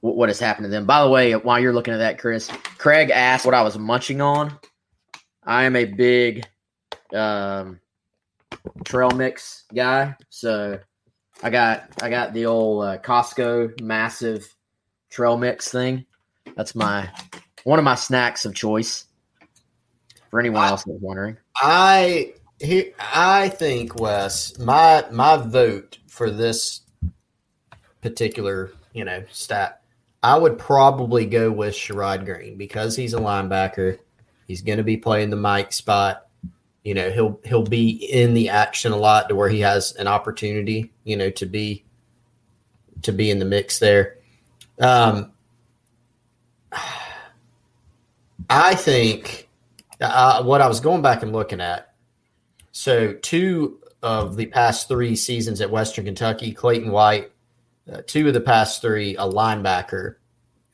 what 0.00 0.28
has 0.28 0.40
happened 0.40 0.64
to 0.64 0.70
them. 0.70 0.86
By 0.86 1.02
the 1.02 1.10
way, 1.10 1.32
while 1.32 1.58
you're 1.58 1.72
looking 1.72 1.94
at 1.94 1.98
that, 1.98 2.18
Chris, 2.18 2.48
Craig 2.78 3.10
asked 3.10 3.44
what 3.44 3.54
I 3.54 3.62
was 3.62 3.78
munching 3.78 4.20
on. 4.20 4.58
I 5.44 5.64
am 5.64 5.76
a 5.76 5.84
big 5.84 6.46
um, 7.14 7.80
trail 8.84 9.10
mix 9.10 9.64
guy, 9.74 10.16
so 10.28 10.78
I 11.42 11.50
got 11.50 11.90
I 12.02 12.10
got 12.10 12.32
the 12.32 12.46
old 12.46 12.84
uh, 12.84 12.98
Costco 12.98 13.80
massive 13.80 14.54
trail 15.10 15.36
mix 15.36 15.68
thing. 15.70 16.04
That's 16.56 16.74
my 16.74 17.10
one 17.64 17.78
of 17.78 17.84
my 17.84 17.94
snacks 17.94 18.44
of 18.44 18.54
choice. 18.54 19.04
For 20.30 20.38
anyone 20.38 20.64
else 20.64 20.84
that's 20.84 21.00
wondering, 21.00 21.36
I 21.56 22.34
he, 22.60 22.92
I 22.98 23.48
think 23.48 23.98
Wes, 23.98 24.58
my 24.58 25.04
my 25.10 25.36
vote 25.36 25.98
for 26.06 26.30
this 26.30 26.82
particular 28.00 28.72
you 28.92 29.04
know 29.04 29.24
stat, 29.30 29.82
I 30.22 30.38
would 30.38 30.58
probably 30.58 31.26
go 31.26 31.50
with 31.50 31.74
Sherrod 31.74 32.24
Greene 32.24 32.56
because 32.56 32.94
he's 32.94 33.14
a 33.14 33.18
linebacker. 33.18 33.98
He's 34.46 34.62
going 34.62 34.78
to 34.78 34.84
be 34.84 34.96
playing 34.96 35.30
the 35.30 35.36
Mike 35.36 35.72
spot. 35.72 36.26
You 36.84 36.94
know, 36.94 37.10
he'll 37.10 37.40
he'll 37.44 37.64
be 37.64 37.90
in 37.90 38.34
the 38.34 38.48
action 38.50 38.92
a 38.92 38.96
lot 38.96 39.28
to 39.28 39.34
where 39.34 39.48
he 39.48 39.60
has 39.60 39.92
an 39.96 40.06
opportunity. 40.06 40.92
You 41.04 41.16
know, 41.16 41.30
to 41.30 41.46
be 41.46 41.84
to 43.02 43.12
be 43.12 43.30
in 43.30 43.38
the 43.38 43.44
mix 43.44 43.78
there. 43.78 44.16
Um, 44.78 45.32
I 48.50 48.74
think 48.74 49.48
uh, 50.00 50.42
what 50.42 50.60
I 50.60 50.68
was 50.68 50.80
going 50.80 51.02
back 51.02 51.22
and 51.22 51.32
looking 51.32 51.60
at. 51.60 51.94
So, 52.72 53.14
two 53.14 53.80
of 54.02 54.36
the 54.36 54.46
past 54.46 54.88
three 54.88 55.16
seasons 55.16 55.60
at 55.60 55.70
Western 55.70 56.04
Kentucky, 56.04 56.52
Clayton 56.52 56.90
White, 56.90 57.32
uh, 57.92 58.02
two 58.06 58.28
of 58.28 58.34
the 58.34 58.40
past 58.40 58.80
three, 58.80 59.16
a 59.16 59.22
linebacker. 59.22 60.16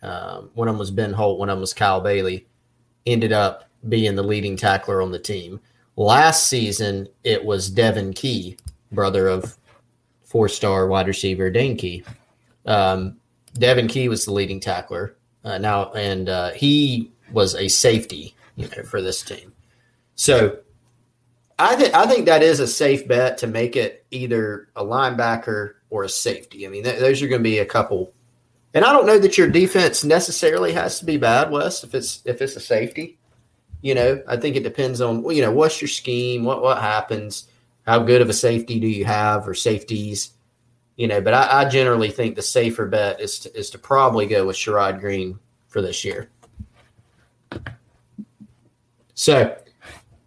Um, 0.02 0.50
one 0.54 0.68
of 0.68 0.74
them 0.74 0.78
was 0.78 0.90
Ben 0.90 1.12
Holt, 1.12 1.38
one 1.38 1.48
of 1.48 1.56
them 1.56 1.62
was 1.62 1.74
Kyle 1.74 2.00
Bailey, 2.00 2.46
ended 3.06 3.32
up 3.32 3.64
being 3.88 4.14
the 4.14 4.22
leading 4.22 4.56
tackler 4.56 5.02
on 5.02 5.10
the 5.10 5.18
team. 5.18 5.60
Last 5.96 6.48
season, 6.48 7.08
it 7.24 7.44
was 7.44 7.70
Devon 7.70 8.12
Key, 8.12 8.58
brother 8.92 9.28
of 9.28 9.56
four 10.24 10.48
star 10.48 10.86
wide 10.86 11.08
receiver 11.08 11.50
Dane 11.50 11.76
Key. 11.76 12.04
Um, 12.66 13.16
Devon 13.54 13.88
Key 13.88 14.08
was 14.08 14.24
the 14.24 14.32
leading 14.32 14.60
tackler 14.60 15.16
uh, 15.44 15.58
now, 15.58 15.92
and 15.92 16.28
uh, 16.28 16.50
he 16.50 17.10
was 17.32 17.54
a 17.54 17.68
safety 17.68 18.35
you 18.56 18.68
know, 18.76 18.82
for 18.82 19.00
this 19.00 19.22
team. 19.22 19.52
So 20.14 20.58
I 21.58 21.76
think 21.76 21.94
I 21.94 22.06
think 22.06 22.26
that 22.26 22.42
is 22.42 22.60
a 22.60 22.66
safe 22.66 23.06
bet 23.06 23.38
to 23.38 23.46
make 23.46 23.76
it 23.76 24.04
either 24.10 24.68
a 24.76 24.84
linebacker 24.84 25.74
or 25.90 26.04
a 26.04 26.08
safety. 26.08 26.66
I 26.66 26.70
mean, 26.70 26.84
th- 26.84 26.98
those 26.98 27.22
are 27.22 27.28
going 27.28 27.40
to 27.40 27.48
be 27.48 27.58
a 27.58 27.66
couple. 27.66 28.12
And 28.74 28.84
I 28.84 28.92
don't 28.92 29.06
know 29.06 29.18
that 29.18 29.38
your 29.38 29.48
defense 29.48 30.04
necessarily 30.04 30.72
has 30.72 30.98
to 30.98 31.06
be 31.06 31.16
bad, 31.16 31.50
Wes. 31.50 31.82
If 31.84 31.94
it's 31.94 32.20
if 32.26 32.42
it's 32.42 32.56
a 32.56 32.60
safety, 32.60 33.18
you 33.80 33.94
know, 33.94 34.22
I 34.28 34.36
think 34.36 34.56
it 34.56 34.64
depends 34.64 35.00
on 35.00 35.24
you 35.34 35.40
know 35.40 35.52
what's 35.52 35.80
your 35.80 35.88
scheme, 35.88 36.44
what 36.44 36.62
what 36.62 36.82
happens, 36.82 37.48
how 37.86 38.00
good 38.00 38.20
of 38.20 38.28
a 38.28 38.34
safety 38.34 38.78
do 38.80 38.88
you 38.88 39.04
have 39.06 39.48
or 39.48 39.54
safeties. 39.54 40.32
you 40.96 41.06
know, 41.06 41.20
but 41.20 41.34
I, 41.34 41.62
I 41.62 41.68
generally 41.68 42.10
think 42.10 42.36
the 42.36 42.42
safer 42.42 42.86
bet 42.86 43.20
is 43.20 43.38
to, 43.40 43.58
is 43.58 43.70
to 43.70 43.78
probably 43.78 44.26
go 44.26 44.46
with 44.46 44.56
Sherrod 44.56 45.00
Greene 45.00 45.38
for 45.68 45.80
this 45.80 46.04
year. 46.04 46.30
So 49.16 49.56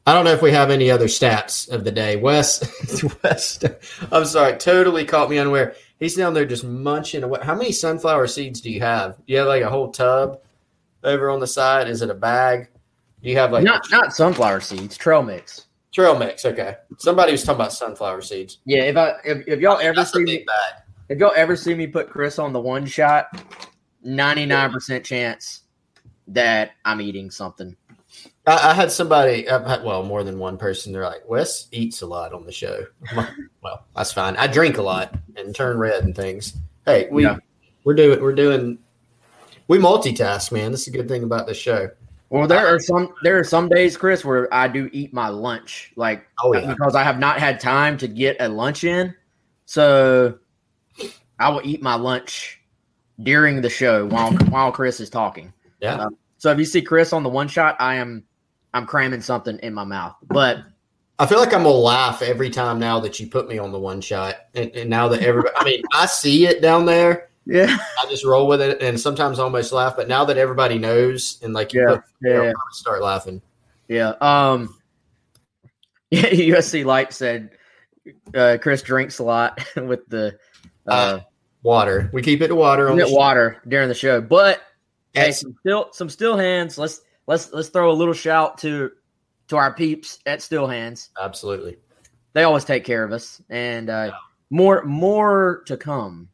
I 0.06 0.14
don't 0.14 0.26
know 0.26 0.32
if 0.32 0.42
we 0.42 0.52
have 0.52 0.72
any 0.72 0.90
other 0.90 1.06
stats 1.06 1.70
of 1.70 1.84
the 1.84 1.92
day. 1.92 2.16
Wes, 2.16 3.04
Wes, 3.24 3.64
I'm 4.12 4.26
sorry, 4.26 4.58
totally 4.58 5.06
caught 5.06 5.30
me 5.30 5.38
unaware. 5.38 5.76
He's 6.00 6.16
down 6.16 6.34
there 6.34 6.46
just 6.46 6.64
munching 6.64 7.24
away. 7.24 7.40
How 7.44 7.56
many 7.56 7.72
sunflower 7.72 8.26
seeds 8.28 8.60
do 8.60 8.72
you 8.72 8.82
have? 8.82 9.18
Do 9.18 9.24
you 9.28 9.38
have 9.38 9.48
like 9.48 9.62
a 9.62 9.70
whole 9.70 9.92
tub 9.92 10.42
over 11.04 11.30
on 11.30 11.40
the 11.40 11.48
side? 11.48 11.88
Is 11.88 12.02
it 12.02 12.10
a 12.10 12.16
bag? 12.16 12.70
Do 13.22 13.30
you 13.30 13.38
have 13.38 13.52
like 13.52 13.64
not 13.64 13.84
not 13.92 14.14
sunflower 14.14 14.62
seeds, 14.62 14.98
trail 14.98 15.22
mix. 15.22 15.68
Trail 15.92 16.18
mix, 16.18 16.44
okay. 16.46 16.78
Somebody 16.98 17.32
was 17.32 17.44
talking 17.44 17.62
about 17.62 17.74
sunflower 17.74 18.22
seeds. 18.22 18.60
Yeah, 18.66 18.84
if 18.84 18.98
I 18.98 19.14
if, 19.24 19.48
if 19.48 19.60
y'all 19.60 19.80
ever 19.80 19.96
That's 19.96 20.12
see 20.12 20.24
me 20.24 20.44
bag. 20.48 20.84
if 21.10 21.20
y'all 21.20 21.34
ever 21.36 21.56
see 21.56 21.76
me 21.76 21.86
put 21.86 22.10
Chris 22.10 22.40
on 22.40 22.54
the 22.54 22.60
one 22.60 22.88
shot, 22.88 23.44
ninety 24.02 24.48
nine 24.48 24.72
percent 24.72 25.06
chance 25.06 25.62
that 26.28 26.72
I'm 26.86 27.02
eating 27.02 27.30
something. 27.30 27.76
I, 28.50 28.72
I 28.72 28.74
had 28.74 28.92
somebody, 28.92 29.48
I've 29.50 29.66
had, 29.66 29.84
well, 29.84 30.04
more 30.04 30.24
than 30.24 30.40
one 30.40 30.58
person. 30.58 30.92
They're 30.92 31.04
like, 31.04 31.28
Wes 31.28 31.68
eats 31.72 32.02
a 32.02 32.08
lot 32.08 32.34
on 32.34 32.46
the 32.46 32.52
show. 32.52 32.84
Like, 33.16 33.30
well, 33.62 33.86
that's 33.96 34.12
fine. 34.12 34.36
I 34.38 34.48
drink 34.48 34.78
a 34.78 34.82
lot 34.82 35.16
and 35.36 35.54
turn 35.56 35.78
red 35.78 36.04
and 36.04 36.16
things. 36.16 36.58
Hey, 36.86 37.08
we 37.12 37.24
Yeah. 37.24 37.38
we're 37.84 37.94
doing 37.96 38.22
we're 38.22 38.34
doing 38.34 38.80
we 39.68 39.78
multitask, 39.78 40.52
man. 40.52 40.72
This 40.72 40.82
is 40.82 40.88
a 40.88 40.98
good 40.98 41.08
thing 41.08 41.24
about 41.24 41.46
the 41.46 41.54
show. 41.54 41.90
Well, 42.30 42.48
there 42.48 42.68
uh, 42.68 42.74
are 42.76 42.80
some 42.80 43.14
there 43.24 43.38
are 43.40 43.44
some 43.44 43.70
days, 43.70 43.98
Chris, 43.98 44.24
where 44.26 44.52
I 44.54 44.68
do 44.68 44.90
eat 44.94 45.14
my 45.14 45.28
lunch, 45.30 45.92
like 45.96 46.28
Oh 46.44 46.54
yeah, 46.54 46.72
because 46.74 46.96
I 46.96 47.04
have 47.04 47.20
not 47.20 47.40
had 47.40 47.60
time 47.60 47.98
to 48.00 48.08
get 48.08 48.38
a 48.40 48.48
lunch 48.50 48.84
in. 48.84 49.14
So 49.66 50.40
I 51.40 51.50
will 51.50 51.62
eat 51.64 51.82
my 51.82 51.96
lunch 51.96 52.62
during 53.22 53.62
the 53.62 53.70
show 53.70 54.06
while 54.08 54.32
while 54.50 54.72
Chris 54.72 55.00
is 55.00 55.10
talking. 55.10 55.54
yeah. 55.82 55.96
Uh, 55.96 56.10
so 56.38 56.52
if 56.52 56.58
you 56.58 56.66
see 56.66 56.82
Chris 56.82 57.12
on 57.14 57.22
the 57.24 57.30
one 57.30 57.48
shot, 57.48 57.76
I 57.80 57.96
am 57.96 58.24
I'm 58.74 58.86
cramming 58.86 59.22
something 59.22 59.58
in 59.60 59.74
my 59.74 59.84
mouth. 59.84 60.16
But 60.28 60.60
I 61.18 61.26
feel 61.26 61.40
like 61.40 61.54
I'm 61.54 61.64
gonna 61.64 61.70
laugh 61.76 62.22
every 62.22 62.50
time 62.50 62.80
now 62.80 63.00
that 63.02 63.20
you 63.20 63.28
put 63.28 63.48
me 63.48 63.58
on 63.58 63.72
the 63.72 63.80
one 63.80 64.02
shot, 64.02 64.36
and, 64.56 64.72
and 64.76 64.90
now 64.90 65.08
that 65.10 65.22
everybody, 65.22 65.54
I 65.58 65.64
mean, 65.66 65.84
I 65.94 66.06
see 66.06 66.46
it 66.48 66.62
down 66.62 66.86
there. 66.86 67.30
yeah, 67.46 67.76
I 68.02 68.10
just 68.10 68.24
roll 68.24 68.48
with 68.48 68.62
it, 68.62 68.82
and 68.82 69.00
sometimes 69.00 69.40
I 69.40 69.44
almost 69.44 69.72
laugh. 69.74 69.96
But 69.98 70.08
now 70.08 70.24
that 70.26 70.38
everybody 70.38 70.78
knows, 70.78 71.40
and 71.44 71.54
like 71.54 71.74
you 71.74 71.82
Yeah, 71.82 71.96
put, 71.96 72.04
you 72.22 72.30
know, 72.34 72.44
yeah. 72.44 72.50
I'll 72.50 72.74
start 72.74 73.02
laughing. 73.02 73.42
yeah. 73.88 74.14
Um, 74.22 74.76
yeah. 76.12 76.22
USC 76.30 76.86
Light 76.86 77.12
said 77.14 77.52
uh, 78.34 78.58
Chris 78.62 78.82
drinks 78.82 79.20
a 79.20 79.24
lot 79.24 79.60
with 79.76 80.08
the 80.08 80.38
uh, 80.88 81.20
Water, 81.62 82.10
we 82.14 82.22
keep 82.22 82.42
it 82.42 82.48
to 82.48 82.56
water 82.56 82.90
on 82.90 82.96
the 82.96 83.04
get 83.04 83.10
show. 83.10 83.16
water 83.18 83.58
during 83.68 83.90
the 83.90 83.94
show. 83.94 84.22
But 84.22 84.62
hey, 85.14 85.34
some 85.34 85.56
still 85.60 85.90
some 85.92 86.10
still 86.10 86.38
hands. 86.38 86.78
Let's 86.78 87.02
let's 87.30 87.54
let's 87.54 87.70
throw 87.70 87.92
a 87.92 87.94
little 87.94 88.14
shout 88.14 88.58
to 88.58 88.92
to 89.48 89.56
our 89.56 89.74
peeps 89.74 90.20
at 90.26 90.42
Still 90.42 90.68
Hands. 90.68 91.10
Absolutely. 91.22 91.78
They 92.34 92.44
always 92.44 92.66
take 92.66 92.84
care 92.84 93.04
of 93.04 93.14
us, 93.14 93.42
and 93.50 93.90
uh, 93.90 94.12
more 94.50 94.84
more 94.84 95.64
to 95.68 95.78
come. 95.78 96.28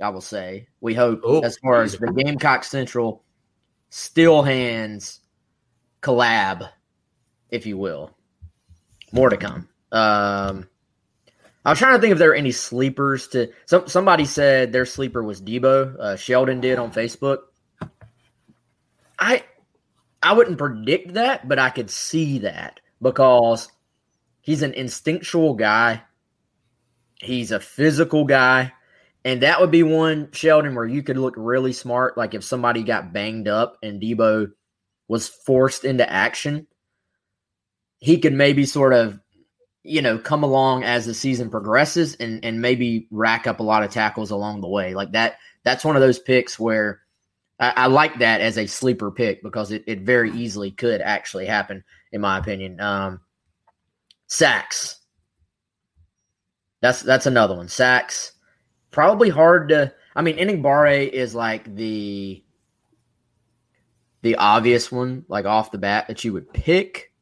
I 0.00 0.10
will 0.10 0.20
say 0.20 0.68
we 0.80 0.94
hope 0.94 1.20
Oh, 1.24 1.40
as 1.40 1.56
far 1.58 1.82
as 1.82 1.96
the 1.96 2.12
Gamecock 2.12 2.64
Central 2.64 3.24
Still 3.90 4.42
Hands 4.42 5.20
collab, 6.02 6.68
if 7.50 7.66
you 7.66 7.78
will. 7.78 8.10
More 9.12 9.30
to 9.30 9.36
come. 9.36 9.68
Um, 9.90 10.68
I 11.64 11.70
was 11.70 11.78
trying 11.78 11.94
to 11.94 12.00
think 12.00 12.12
if 12.12 12.18
there 12.18 12.30
were 12.30 12.34
any 12.34 12.52
sleepers 12.52 13.28
to. 13.28 13.52
Some 13.66 13.88
somebody 13.88 14.26
said 14.26 14.72
their 14.72 14.86
sleeper 14.86 15.22
was 15.22 15.40
Debo. 15.40 15.98
Uh, 15.98 16.16
Sheldon 16.16 16.60
did 16.60 16.78
on 16.78 16.92
Facebook. 16.92 17.38
I 19.18 19.44
I 20.22 20.32
wouldn't 20.32 20.58
predict 20.58 21.14
that, 21.14 21.48
but 21.48 21.58
I 21.58 21.70
could 21.70 21.90
see 21.90 22.38
that 22.40 22.80
because 23.00 23.68
he's 24.40 24.62
an 24.62 24.74
instinctual 24.74 25.54
guy. 25.54 26.02
He's 27.16 27.50
a 27.50 27.60
physical 27.60 28.24
guy. 28.24 28.72
And 29.24 29.42
that 29.42 29.60
would 29.60 29.70
be 29.70 29.82
one, 29.82 30.30
Sheldon, 30.32 30.74
where 30.74 30.86
you 30.86 31.02
could 31.02 31.16
look 31.16 31.34
really 31.36 31.72
smart. 31.72 32.18
Like 32.18 32.34
if 32.34 32.42
somebody 32.42 32.82
got 32.82 33.12
banged 33.12 33.48
up 33.48 33.78
and 33.82 34.00
Debo 34.00 34.50
was 35.08 35.28
forced 35.28 35.84
into 35.84 36.10
action, 36.10 36.66
he 37.98 38.18
could 38.18 38.32
maybe 38.32 38.64
sort 38.64 38.92
of, 38.92 39.20
you 39.84 40.02
know, 40.02 40.18
come 40.18 40.42
along 40.42 40.82
as 40.82 41.06
the 41.06 41.14
season 41.14 41.50
progresses 41.50 42.16
and 42.16 42.44
and 42.44 42.60
maybe 42.60 43.06
rack 43.10 43.46
up 43.46 43.60
a 43.60 43.64
lot 43.64 43.84
of 43.84 43.90
tackles 43.90 44.30
along 44.32 44.60
the 44.60 44.68
way. 44.68 44.94
Like 44.94 45.12
that, 45.12 45.36
that's 45.64 45.84
one 45.84 45.94
of 45.94 46.02
those 46.02 46.18
picks 46.18 46.58
where 46.58 47.01
I, 47.62 47.72
I 47.76 47.86
like 47.86 48.18
that 48.18 48.40
as 48.40 48.58
a 48.58 48.66
sleeper 48.66 49.12
pick 49.12 49.40
because 49.40 49.70
it, 49.70 49.84
it 49.86 50.00
very 50.00 50.32
easily 50.32 50.72
could 50.72 51.00
actually 51.00 51.46
happen, 51.46 51.84
in 52.10 52.20
my 52.20 52.38
opinion. 52.38 52.80
Um, 52.80 53.20
sacks. 54.26 54.98
That's 56.80 57.02
that's 57.02 57.26
another 57.26 57.54
one. 57.54 57.68
Sacks. 57.68 58.32
Probably 58.90 59.30
hard 59.30 59.68
to. 59.68 59.94
I 60.16 60.22
mean, 60.22 60.38
Enagbare 60.38 61.08
is 61.08 61.36
like 61.36 61.72
the 61.76 62.42
the 64.22 64.34
obvious 64.34 64.90
one, 64.90 65.24
like 65.28 65.44
off 65.44 65.70
the 65.70 65.78
bat 65.78 66.08
that 66.08 66.24
you 66.24 66.32
would 66.32 66.52
pick. 66.52 67.12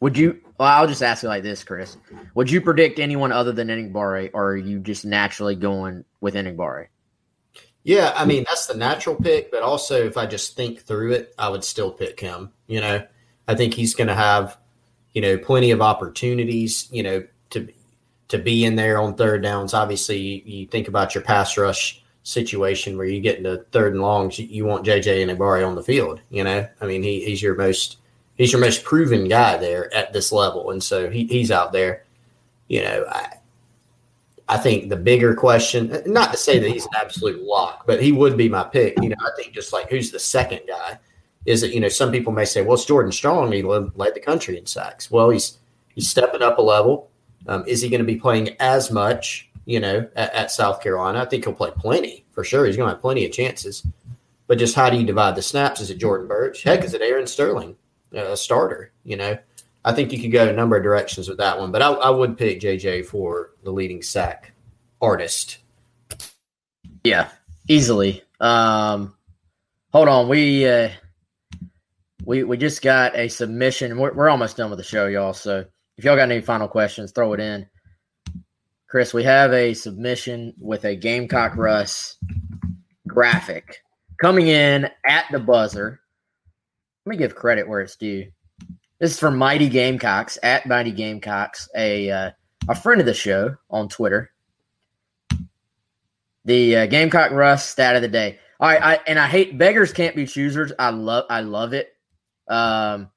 Would 0.00 0.18
you? 0.18 0.40
Well, 0.58 0.68
I'll 0.68 0.88
just 0.88 1.02
ask 1.02 1.22
you 1.22 1.28
like 1.28 1.44
this, 1.44 1.62
Chris. 1.62 1.96
Would 2.34 2.50
you 2.50 2.60
predict 2.60 2.98
anyone 2.98 3.30
other 3.30 3.52
than 3.52 3.68
Enagbare, 3.68 4.30
or 4.34 4.50
are 4.50 4.56
you 4.56 4.80
just 4.80 5.04
naturally 5.04 5.54
going 5.54 6.04
with 6.20 6.34
Inning 6.34 6.56
Yeah, 7.84 8.12
I 8.14 8.24
mean 8.24 8.44
that's 8.48 8.66
the 8.66 8.76
natural 8.76 9.16
pick, 9.16 9.50
but 9.50 9.62
also 9.62 9.96
if 10.04 10.16
I 10.16 10.26
just 10.26 10.56
think 10.56 10.82
through 10.82 11.12
it, 11.12 11.34
I 11.38 11.48
would 11.48 11.64
still 11.64 11.90
pick 11.90 12.20
him. 12.20 12.52
You 12.68 12.80
know, 12.80 13.06
I 13.48 13.54
think 13.54 13.74
he's 13.74 13.94
going 13.94 14.08
to 14.08 14.14
have, 14.14 14.56
you 15.12 15.20
know, 15.20 15.36
plenty 15.36 15.72
of 15.72 15.82
opportunities. 15.82 16.88
You 16.92 17.02
know, 17.02 17.26
to 17.50 17.68
to 18.28 18.38
be 18.38 18.64
in 18.64 18.76
there 18.76 19.00
on 19.00 19.14
third 19.14 19.42
downs. 19.42 19.74
Obviously, 19.74 20.18
you, 20.18 20.42
you 20.44 20.66
think 20.66 20.88
about 20.88 21.14
your 21.14 21.24
pass 21.24 21.58
rush 21.58 22.02
situation 22.22 22.96
where 22.96 23.06
you 23.06 23.20
get 23.20 23.38
into 23.38 23.64
third 23.72 23.94
and 23.94 24.02
longs, 24.02 24.38
you, 24.38 24.46
you 24.46 24.64
want 24.64 24.86
JJ 24.86 25.22
and 25.22 25.36
Enagbare 25.36 25.66
on 25.66 25.74
the 25.74 25.82
field. 25.82 26.20
You 26.30 26.44
know, 26.44 26.68
I 26.80 26.86
mean 26.86 27.02
he, 27.02 27.24
he's 27.24 27.42
your 27.42 27.56
most 27.56 27.98
he's 28.36 28.52
your 28.52 28.60
most 28.60 28.84
proven 28.84 29.28
guy 29.28 29.56
there 29.56 29.92
at 29.94 30.12
this 30.12 30.30
level, 30.32 30.70
and 30.70 30.82
so 30.82 31.10
he, 31.10 31.26
he's 31.26 31.50
out 31.50 31.72
there. 31.72 32.04
You 32.68 32.82
know, 32.82 33.04
I, 33.08 33.38
I 34.52 34.58
think 34.58 34.90
the 34.90 34.96
bigger 34.96 35.34
question, 35.34 36.02
not 36.04 36.30
to 36.30 36.36
say 36.36 36.58
that 36.58 36.68
he's 36.68 36.84
an 36.84 36.92
absolute 36.96 37.42
lock, 37.42 37.86
but 37.86 38.02
he 38.02 38.12
would 38.12 38.36
be 38.36 38.50
my 38.50 38.64
pick. 38.64 39.02
You 39.02 39.08
know, 39.08 39.16
I 39.18 39.30
think 39.34 39.54
just 39.54 39.72
like 39.72 39.88
who's 39.88 40.10
the 40.10 40.18
second 40.18 40.60
guy 40.68 40.98
is 41.46 41.62
that, 41.62 41.72
you 41.72 41.80
know, 41.80 41.88
some 41.88 42.12
people 42.12 42.34
may 42.34 42.44
say, 42.44 42.60
well, 42.60 42.74
it's 42.74 42.84
Jordan 42.84 43.12
Strong. 43.12 43.50
He 43.52 43.62
led, 43.62 43.96
led 43.96 44.14
the 44.14 44.20
country 44.20 44.58
in 44.58 44.66
sacks. 44.66 45.10
Well, 45.10 45.30
he's, 45.30 45.56
he's 45.94 46.10
stepping 46.10 46.42
up 46.42 46.58
a 46.58 46.62
level. 46.62 47.08
Um, 47.46 47.64
is 47.66 47.80
he 47.80 47.88
going 47.88 48.02
to 48.02 48.06
be 48.06 48.16
playing 48.16 48.54
as 48.60 48.90
much, 48.90 49.48
you 49.64 49.80
know, 49.80 50.06
at, 50.16 50.34
at 50.34 50.50
South 50.50 50.82
Carolina? 50.82 51.22
I 51.22 51.24
think 51.24 51.44
he'll 51.44 51.54
play 51.54 51.70
plenty 51.74 52.26
for 52.32 52.44
sure. 52.44 52.66
He's 52.66 52.76
going 52.76 52.88
to 52.88 52.94
have 52.94 53.00
plenty 53.00 53.24
of 53.24 53.32
chances. 53.32 53.86
But 54.48 54.58
just 54.58 54.74
how 54.74 54.90
do 54.90 54.98
you 54.98 55.06
divide 55.06 55.34
the 55.34 55.40
snaps? 55.40 55.80
Is 55.80 55.88
it 55.88 55.96
Jordan 55.96 56.28
Burch? 56.28 56.62
Heck, 56.62 56.84
is 56.84 56.92
it 56.92 57.00
Aaron 57.00 57.26
Sterling, 57.26 57.74
uh, 58.14 58.32
a 58.32 58.36
starter? 58.36 58.92
You 59.04 59.16
know, 59.16 59.38
I 59.84 59.92
think 59.92 60.12
you 60.12 60.20
could 60.20 60.32
go 60.32 60.48
a 60.48 60.52
number 60.52 60.76
of 60.76 60.82
directions 60.82 61.28
with 61.28 61.38
that 61.38 61.58
one, 61.58 61.72
but 61.72 61.82
I, 61.82 61.90
I 61.92 62.10
would 62.10 62.38
pick 62.38 62.60
JJ 62.60 63.06
for 63.06 63.50
the 63.64 63.70
leading 63.72 64.02
sack 64.02 64.52
artist. 65.00 65.58
Yeah, 67.04 67.30
easily. 67.68 68.22
Um, 68.38 69.14
hold 69.92 70.08
on, 70.08 70.28
we 70.28 70.66
uh, 70.68 70.90
we 72.24 72.44
we 72.44 72.56
just 72.56 72.82
got 72.82 73.16
a 73.16 73.28
submission. 73.28 73.98
We're, 73.98 74.12
we're 74.12 74.30
almost 74.30 74.56
done 74.56 74.70
with 74.70 74.78
the 74.78 74.84
show, 74.84 75.06
y'all. 75.06 75.32
So 75.32 75.64
if 75.96 76.04
y'all 76.04 76.16
got 76.16 76.30
any 76.30 76.40
final 76.40 76.68
questions, 76.68 77.12
throw 77.12 77.32
it 77.32 77.40
in. 77.40 77.66
Chris, 78.88 79.14
we 79.14 79.24
have 79.24 79.52
a 79.52 79.74
submission 79.74 80.54
with 80.58 80.84
a 80.84 80.94
Gamecock 80.94 81.56
Russ 81.56 82.18
graphic 83.08 83.78
coming 84.20 84.48
in 84.48 84.88
at 85.06 85.24
the 85.32 85.38
buzzer. 85.38 86.00
Let 87.04 87.10
me 87.10 87.16
give 87.16 87.34
credit 87.34 87.66
where 87.66 87.80
it's 87.80 87.96
due. 87.96 88.30
This 89.02 89.14
is 89.14 89.18
from 89.18 89.36
Mighty 89.36 89.68
Gamecocks 89.68 90.38
at 90.44 90.64
Mighty 90.64 90.92
Gamecocks, 90.92 91.68
a 91.74 92.08
uh, 92.08 92.30
a 92.68 92.74
friend 92.76 93.00
of 93.00 93.06
the 93.08 93.12
show 93.12 93.56
on 93.68 93.88
Twitter. 93.88 94.30
The 96.44 96.76
uh, 96.76 96.86
Gamecock 96.86 97.32
Russ 97.32 97.68
stat 97.68 97.96
of 97.96 98.02
the 98.02 98.06
day. 98.06 98.38
All 98.60 98.68
right, 98.68 98.80
I, 98.80 99.00
and 99.08 99.18
I 99.18 99.26
hate 99.26 99.58
beggars 99.58 99.92
can't 99.92 100.14
be 100.14 100.24
choosers. 100.24 100.70
I 100.78 100.90
love 100.90 101.24
I 101.28 101.40
love 101.40 101.72
it. 101.72 101.96
Um, 102.46 103.10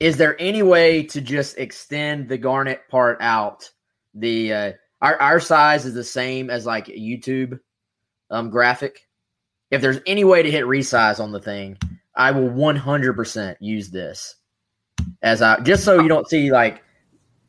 is 0.00 0.16
there 0.16 0.34
any 0.40 0.64
way 0.64 1.04
to 1.04 1.20
just 1.20 1.56
extend 1.58 2.28
the 2.28 2.36
Garnet 2.36 2.80
part 2.88 3.18
out? 3.20 3.70
The 4.14 4.52
uh, 4.52 4.72
our 5.02 5.22
our 5.22 5.38
size 5.38 5.86
is 5.86 5.94
the 5.94 6.02
same 6.02 6.50
as 6.50 6.66
like 6.66 6.86
YouTube 6.86 7.60
um, 8.28 8.50
graphic. 8.50 9.06
If 9.70 9.82
there's 9.82 10.00
any 10.04 10.24
way 10.24 10.42
to 10.42 10.50
hit 10.50 10.64
resize 10.64 11.20
on 11.20 11.30
the 11.30 11.38
thing, 11.38 11.78
I 12.16 12.32
will 12.32 12.50
100% 12.50 13.56
use 13.60 13.88
this 13.88 14.34
as 15.22 15.42
I 15.42 15.60
just 15.60 15.84
so 15.84 16.00
you 16.00 16.08
don't 16.08 16.28
see 16.28 16.50
like 16.50 16.82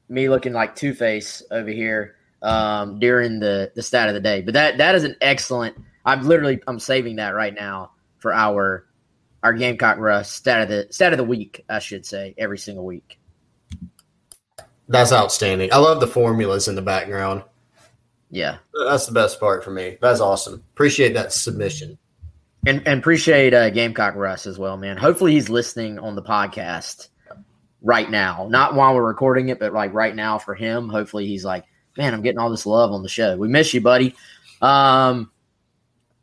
me 0.10 0.30
looking 0.30 0.54
like 0.54 0.76
Two 0.76 0.94
Face 0.94 1.42
over 1.52 1.70
here 1.70 2.16
um, 2.42 3.00
during 3.00 3.40
the 3.40 3.72
the 3.76 3.82
stat 3.82 4.08
of 4.08 4.14
the 4.14 4.20
day. 4.22 4.42
But 4.42 4.54
that 4.54 4.78
that 4.78 4.96
is 4.96 5.04
an 5.04 5.16
excellent. 5.22 5.76
I'm 6.06 6.28
literally 6.28 6.60
I'm 6.68 6.80
saving 6.80 7.18
that 7.18 7.30
right 7.30 7.54
now 7.54 7.92
for 8.20 8.34
our 8.34 8.86
our 9.44 9.54
Gamecock 9.54 9.98
Russ 9.98 10.32
stat 10.32 10.62
of 10.62 10.70
the 10.70 10.88
stat 10.92 11.14
of 11.14 11.18
the 11.18 11.24
week, 11.24 11.64
I 11.70 11.80
should 11.80 12.06
say, 12.06 12.36
every 12.38 12.58
single 12.58 12.86
week. 12.86 13.20
That's 14.88 15.14
outstanding. 15.14 15.72
I 15.72 15.78
love 15.78 16.00
the 16.00 16.08
formulas 16.08 16.68
in 16.68 16.76
the 16.76 16.82
background. 16.82 17.44
Yeah, 18.30 18.58
that's 18.88 19.06
the 19.06 19.14
best 19.14 19.40
part 19.40 19.64
for 19.64 19.72
me. 19.72 19.98
That's 20.02 20.20
awesome. 20.20 20.64
Appreciate 20.74 21.14
that 21.14 21.32
submission. 21.32 21.98
And 22.66 22.86
and 22.86 23.00
appreciate 23.00 23.54
uh, 23.54 23.70
Gamecock 23.70 24.16
Russ 24.16 24.46
as 24.46 24.60
well, 24.60 24.78
man. 24.78 24.98
Hopefully 24.98 25.32
he's 25.32 25.50
listening 25.50 25.98
on 26.00 26.16
the 26.16 26.22
podcast 26.22 27.10
right 27.82 28.10
now, 28.10 28.48
not 28.50 28.76
while 28.76 28.94
we're 28.96 29.08
recording 29.08 29.50
it, 29.50 29.60
but 29.60 29.74
like 29.74 29.94
right 29.94 30.16
now 30.16 30.38
for 30.38 30.54
him. 30.54 30.90
Hopefully 30.90 31.26
he's 31.28 31.44
like, 31.44 31.66
man, 31.98 32.14
I'm 32.14 32.22
getting 32.22 32.40
all 32.40 32.50
this 32.50 32.66
love 32.66 32.92
on 32.92 33.04
the 33.04 33.10
show. 33.10 33.36
We 33.38 33.48
miss 33.48 33.74
you, 33.74 33.82
buddy. 33.82 34.16
Um, 34.62 35.32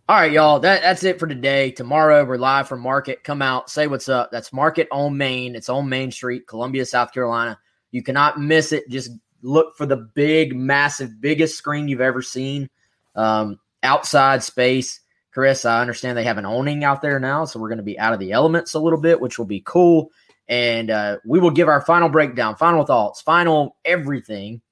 all 0.08 0.16
right, 0.16 0.32
y'all. 0.32 0.60
That, 0.60 0.82
that's 0.82 1.04
it 1.04 1.18
for 1.18 1.26
today. 1.26 1.70
Tomorrow 1.70 2.24
we're 2.24 2.38
live 2.38 2.68
from 2.68 2.80
Market. 2.80 3.24
Come 3.24 3.42
out, 3.42 3.68
say 3.68 3.86
what's 3.86 4.08
up. 4.08 4.30
That's 4.30 4.52
Market 4.52 4.88
on 4.90 5.16
Main. 5.16 5.54
It's 5.54 5.68
on 5.68 5.88
Main 5.88 6.10
Street, 6.10 6.46
Columbia, 6.46 6.86
South 6.86 7.12
Carolina. 7.12 7.58
You 7.90 8.02
cannot 8.02 8.40
miss 8.40 8.72
it. 8.72 8.88
Just 8.88 9.10
look 9.42 9.76
for 9.76 9.86
the 9.86 9.96
big, 9.96 10.56
massive, 10.56 11.20
biggest 11.20 11.58
screen 11.58 11.88
you've 11.88 12.00
ever 12.00 12.22
seen. 12.22 12.70
Um, 13.14 13.58
outside 13.82 14.42
space. 14.42 15.00
Chris, 15.30 15.64
I 15.64 15.80
understand 15.80 16.16
they 16.16 16.24
have 16.24 16.38
an 16.38 16.46
owning 16.46 16.84
out 16.84 17.02
there 17.02 17.20
now, 17.20 17.44
so 17.44 17.60
we're 17.60 17.68
going 17.68 17.78
to 17.78 17.84
be 17.84 17.98
out 17.98 18.12
of 18.12 18.18
the 18.18 18.32
elements 18.32 18.74
a 18.74 18.80
little 18.80 19.00
bit, 19.00 19.20
which 19.20 19.38
will 19.38 19.46
be 19.46 19.62
cool. 19.64 20.10
And 20.48 20.90
uh, 20.90 21.18
we 21.26 21.40
will 21.40 21.50
give 21.50 21.68
our 21.68 21.82
final 21.82 22.08
breakdown, 22.08 22.56
final 22.56 22.84
thoughts, 22.84 23.20
final 23.20 23.76
everything 23.84 24.62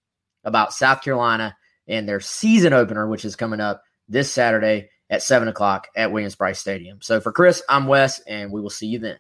about 0.45 0.73
South 0.73 1.03
Carolina 1.03 1.57
and 1.87 2.09
their 2.09 2.21
season 2.21 2.73
opener, 2.73 3.07
which 3.09 3.25
is 3.25 3.37
coming 3.37 3.61
up 3.61 3.83
this 4.09 4.33
Saturday 4.33 4.89
at 5.11 5.23
7 5.23 5.49
o'clock 5.49 5.89
at 5.97 6.11
Williams 6.11 6.35
Brice 6.35 6.59
Stadium. 6.59 7.01
So 7.03 7.21
for 7.21 7.33
Chris, 7.33 7.63
I'm 7.69 7.87
Wes, 7.87 8.21
and 8.21 8.51
we 8.51 8.61
will 8.61 8.71
see 8.71 8.87
you 8.87 8.99
then. 8.99 9.19